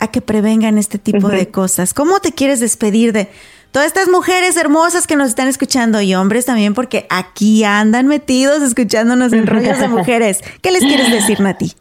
a 0.00 0.08
que 0.08 0.20
prevengan 0.20 0.76
este 0.76 0.98
tipo 0.98 1.28
de 1.28 1.48
cosas. 1.48 1.94
¿Cómo 1.94 2.18
te 2.18 2.32
quieres 2.32 2.58
despedir 2.58 3.12
de 3.12 3.30
todas 3.70 3.86
estas 3.86 4.08
mujeres 4.08 4.56
hermosas 4.56 5.06
que 5.06 5.14
nos 5.14 5.28
están 5.28 5.46
escuchando 5.46 6.00
y 6.00 6.14
hombres 6.16 6.44
también 6.46 6.74
porque 6.74 7.06
aquí 7.08 7.62
andan 7.62 8.08
metidos 8.08 8.62
escuchándonos 8.62 9.32
en 9.32 9.46
rollos 9.46 9.78
de 9.78 9.88
mujeres? 9.88 10.40
¿Qué 10.60 10.72
les 10.72 10.82
quieres 10.82 11.12
decir, 11.12 11.40
Nati? 11.40 11.74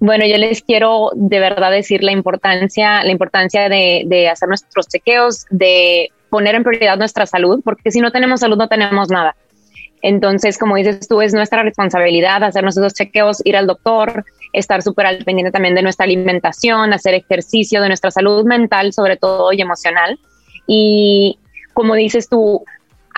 Bueno, 0.00 0.24
yo 0.26 0.38
les 0.38 0.62
quiero 0.62 1.10
de 1.14 1.40
verdad 1.40 1.72
decir 1.72 2.04
la 2.04 2.12
importancia, 2.12 3.02
la 3.02 3.10
importancia 3.10 3.68
de, 3.68 4.28
hacer 4.30 4.48
nuestros 4.48 4.86
chequeos, 4.88 5.46
de 5.50 6.10
poner 6.30 6.54
en 6.54 6.62
prioridad 6.62 6.96
nuestra 6.96 7.26
salud, 7.26 7.60
porque 7.64 7.90
si 7.90 8.00
no 8.00 8.12
tenemos 8.12 8.40
salud 8.40 8.56
no 8.56 8.68
tenemos 8.68 9.08
nada. 9.08 9.34
Entonces, 10.00 10.58
como 10.58 10.76
dices 10.76 11.08
tú, 11.08 11.20
es 11.20 11.34
nuestra 11.34 11.64
responsabilidad 11.64 12.44
hacer 12.44 12.62
nuestros 12.62 12.94
chequeos, 12.94 13.44
ir 13.44 13.56
al 13.56 13.66
doctor, 13.66 14.24
estar 14.52 14.82
súper 14.82 15.06
al 15.06 15.24
pendiente 15.24 15.50
también 15.50 15.74
de 15.74 15.82
nuestra 15.82 16.04
alimentación, 16.04 16.92
hacer 16.92 17.14
ejercicio, 17.14 17.82
de 17.82 17.88
nuestra 17.88 18.12
salud 18.12 18.44
mental 18.44 18.92
sobre 18.92 19.16
todo 19.16 19.52
y 19.52 19.60
emocional. 19.60 20.18
Y 20.68 21.40
como 21.74 21.94
dices 21.96 22.28
tú, 22.28 22.64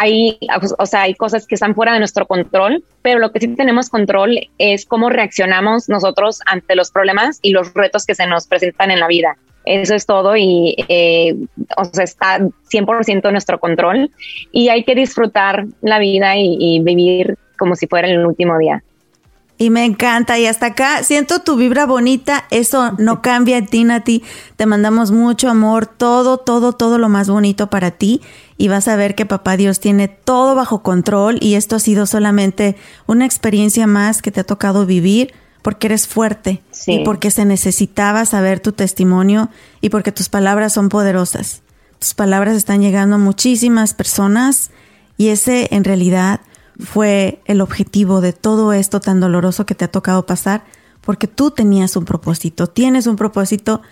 hay, 0.03 0.39
o 0.79 0.87
sea, 0.87 1.03
hay 1.03 1.15
cosas 1.15 1.47
que 1.47 1.57
están 1.57 1.75
fuera 1.75 1.93
de 1.93 1.99
nuestro 1.99 2.27
control, 2.27 2.83
pero 3.03 3.19
lo 3.19 3.33
que 3.33 3.41
sí 3.41 3.49
tenemos 3.49 3.91
control 3.91 4.49
es 4.57 4.87
cómo 4.87 5.11
reaccionamos 5.11 5.91
nosotros 5.91 6.41
ante 6.47 6.75
los 6.75 6.91
problemas 6.91 7.39
y 7.43 7.51
los 7.51 7.75
retos 7.75 8.07
que 8.07 8.15
se 8.15 8.27
nos 8.27 8.47
presentan 8.47 8.91
en 8.91 9.01
la 9.01 9.09
vida. 9.09 9.37
Eso 9.67 9.95
es 9.95 10.07
todo 10.07 10.39
y 10.39 10.75
eh, 10.89 11.37
o 11.77 11.85
sea, 11.85 12.05
está 12.05 12.39
100% 12.39 13.27
en 13.27 13.33
nuestro 13.33 13.61
control 13.61 14.11
y 14.53 14.71
hay 14.71 14.85
que 14.85 14.95
disfrutar 14.95 15.67
la 15.83 15.99
vida 15.99 16.33
y 16.39 16.81
vivir 16.83 17.37
como 17.59 17.77
si 17.77 17.87
fuera 17.87 18.09
el 18.09 18.25
último 18.25 18.57
día. 18.57 18.83
Y 19.61 19.69
me 19.69 19.85
encanta. 19.85 20.39
Y 20.39 20.47
hasta 20.47 20.69
acá 20.69 21.03
siento 21.03 21.41
tu 21.41 21.57
vibra 21.57 21.85
bonita. 21.85 22.47
Eso 22.51 22.93
no 22.97 23.21
cambia 23.21 23.59
en 23.59 23.67
ti, 23.67 23.85
Nati. 23.85 24.23
Te 24.57 24.65
mandamos 24.65 25.11
mucho 25.11 25.51
amor, 25.51 25.85
todo, 25.85 26.39
todo, 26.39 26.73
todo 26.73 26.97
lo 26.97 27.11
más 27.11 27.29
bonito 27.29 27.69
para 27.69 27.91
ti. 27.91 28.23
Y 28.57 28.69
vas 28.69 28.89
a 28.89 28.97
ver 28.97 29.15
que 29.15 29.27
Papá 29.27 29.59
Dios 29.59 29.79
tiene 29.79 30.09
todo 30.09 30.55
bajo 30.55 30.83
control. 30.83 31.37
Y 31.43 31.57
esto 31.57 31.77
ha 31.77 31.79
sido 31.79 32.07
solamente 32.07 32.77
una 33.07 33.27
experiencia 33.27 33.87
más 33.87 34.23
que 34.23 34.31
te 34.31 34.41
ha 34.41 34.45
tocado 34.45 34.87
vivir 34.87 35.35
porque 35.61 35.89
eres 35.89 36.09
fuerte 36.09 36.63
y 36.87 37.05
porque 37.05 37.31
se 37.31 37.45
necesitaba 37.45 38.25
saber 38.25 38.61
tu 38.61 38.73
testimonio 38.73 39.51
y 39.83 39.91
porque 39.91 40.11
tus 40.11 40.31
palabras 40.31 40.73
son 40.73 40.89
poderosas. 40.89 41.61
Tus 41.99 42.15
palabras 42.15 42.57
están 42.57 42.81
llegando 42.81 43.17
a 43.17 43.19
muchísimas 43.19 43.93
personas 43.93 44.71
y 45.19 45.29
ese 45.29 45.69
en 45.71 45.85
realidad 45.85 46.41
fue 46.83 47.41
el 47.45 47.61
objetivo 47.61 48.21
de 48.21 48.33
todo 48.33 48.73
esto 48.73 49.01
tan 49.01 49.21
doloroso 49.21 49.67
que 49.67 49.75
te 49.75 49.85
ha 49.85 49.89
tocado 49.89 50.27
pasar, 50.27 50.63
porque 51.01 51.27
tú 51.27 51.51
tenías 51.51 51.97
un 51.97 52.05
propósito, 52.05 52.67
tienes 52.67 53.07
un 53.07 53.17
propósito 53.17 53.83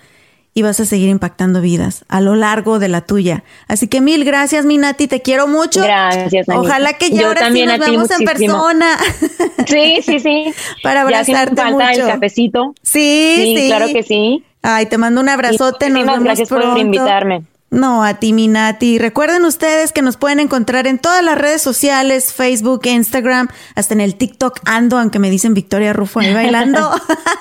y 0.55 0.63
vas 0.63 0.81
a 0.81 0.85
seguir 0.85 1.09
impactando 1.09 1.61
vidas 1.61 2.05
a 2.09 2.21
lo 2.21 2.35
largo 2.35 2.79
de 2.79 2.89
la 2.89 3.03
tuya. 3.03 3.45
Así 3.69 3.87
que 3.87 4.01
mil 4.01 4.25
gracias, 4.25 4.67
mi 4.67 4.77
Nati, 4.77 5.07
te 5.07 5.23
quiero 5.23 5.47
mucho. 5.47 5.83
Gracias, 5.83 6.49
Anita. 6.49 6.61
Ojalá 6.61 6.95
que 6.95 7.11
ya 7.11 7.23
Yo 7.23 7.29
ahora 7.29 7.53
sí 7.53 7.65
nos 7.65 7.79
veamos 7.79 8.11
en 8.11 8.25
persona. 8.25 8.97
Sí, 9.67 10.01
sí, 10.03 10.19
sí. 10.19 10.55
Para 10.83 11.01
Ya 11.01 11.03
abrazarte 11.03 11.55
falta 11.61 11.71
mucho. 11.71 12.07
el 12.07 12.13
cafecito. 12.13 12.75
Sí, 12.83 13.35
sí, 13.37 13.57
Sí, 13.57 13.67
claro 13.69 13.87
que 13.93 14.03
sí. 14.03 14.43
Ay, 14.63 14.87
te 14.87 14.97
mando 14.99 15.21
un 15.21 15.29
abrazote, 15.29 15.91
nos 15.91 16.05
vemos 16.07 16.25
gracias 16.25 16.49
por 16.49 16.79
invitarme. 16.79 17.45
No, 17.71 18.03
a 18.03 18.15
ti, 18.15 18.33
mi 18.33 18.49
Nati. 18.49 18.99
Recuerden 18.99 19.45
ustedes 19.45 19.93
que 19.93 20.01
nos 20.01 20.17
pueden 20.17 20.41
encontrar 20.41 20.87
en 20.87 20.99
todas 20.99 21.23
las 21.23 21.37
redes 21.37 21.61
sociales, 21.61 22.33
Facebook, 22.33 22.87
Instagram, 22.87 23.49
hasta 23.75 23.93
en 23.93 24.01
el 24.01 24.15
TikTok 24.15 24.61
ando, 24.65 24.97
aunque 24.97 25.19
me 25.19 25.29
dicen 25.29 25.53
Victoria 25.53 25.93
Rufo 25.93 26.21
ahí 26.21 26.33
bailando, 26.33 26.91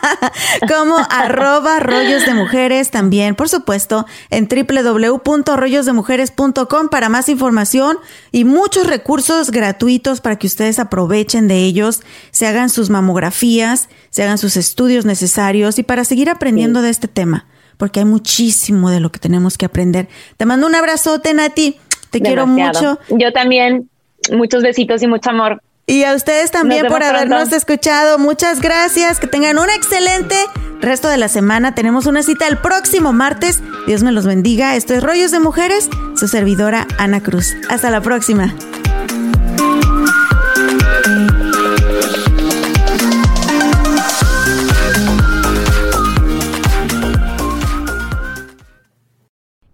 como 0.68 0.98
arroba 1.10 1.80
rollos 1.80 2.26
de 2.26 2.34
mujeres 2.34 2.92
también, 2.92 3.36
por 3.36 3.48
supuesto, 3.48 4.06
en 4.30 4.50
www.rollosdemujeres.com 4.50 6.90
para 6.90 7.08
más 7.08 7.30
información 7.30 7.98
y 8.34 8.44
muchos 8.44 8.86
recursos 8.86 9.50
gratuitos 9.50 10.20
para 10.20 10.36
que 10.36 10.48
ustedes 10.48 10.78
aprovechen 10.80 11.48
de 11.48 11.60
ellos, 11.60 12.02
se 12.32 12.48
hagan 12.48 12.70
sus 12.70 12.90
mamografías, 12.90 13.88
se 14.10 14.24
hagan 14.24 14.38
sus 14.38 14.58
estudios 14.58 15.06
necesarios 15.06 15.80
y 15.80 15.84
para 15.84 16.04
seguir 16.04 16.30
aprendiendo 16.30 16.82
de 16.82 16.90
este 16.90 17.08
tema 17.08 17.46
porque 17.78 18.00
hay 18.00 18.06
muchísimo 18.06 18.90
de 18.90 19.00
lo 19.00 19.12
que 19.12 19.20
tenemos 19.20 19.58
que 19.58 19.66
aprender. 19.66 20.08
Te 20.38 20.46
mando 20.46 20.68
un 20.68 20.76
abrazote, 20.76 21.34
Nati. 21.34 21.78
Te 22.10 22.22
quiero 22.22 22.48
mucho. 22.48 23.00
Yo 23.10 23.32
también. 23.32 23.90
Muchos 24.32 24.64
besitos 24.64 25.02
y 25.04 25.08
mucho 25.08 25.30
amor. 25.30 25.62
Y 25.86 26.04
a 26.04 26.14
ustedes 26.16 26.52
también 26.52 26.88
por 26.88 27.02
habernos 27.02 27.40
pronto. 27.42 27.56
escuchado. 27.56 28.20
Muchas 28.20 28.60
gracias. 28.60 29.20
Que 29.20 29.28
tengan 29.28 29.58
un 29.58 29.70
excelente 29.70 30.36
resto 30.82 31.08
de 31.08 31.18
la 31.18 31.30
semana. 31.30 31.76
Tenemos 31.76 32.08
una 32.08 32.24
cita 32.24 32.48
el 32.48 32.58
próximo 32.58 33.14
martes. 33.14 33.62
Dios 33.86 34.04
me 34.04 34.12
los 34.12 34.26
bendiga. 34.26 34.76
Esto 34.76 34.94
es 34.94 35.04
Rollos 35.04 35.32
de 35.32 35.40
Mujeres. 35.40 35.90
Su 36.16 36.28
servidora, 36.28 36.88
Ana 36.98 37.22
Cruz. 37.24 37.56
Hasta 37.70 37.90
la 37.90 38.02
próxima. 38.02 38.54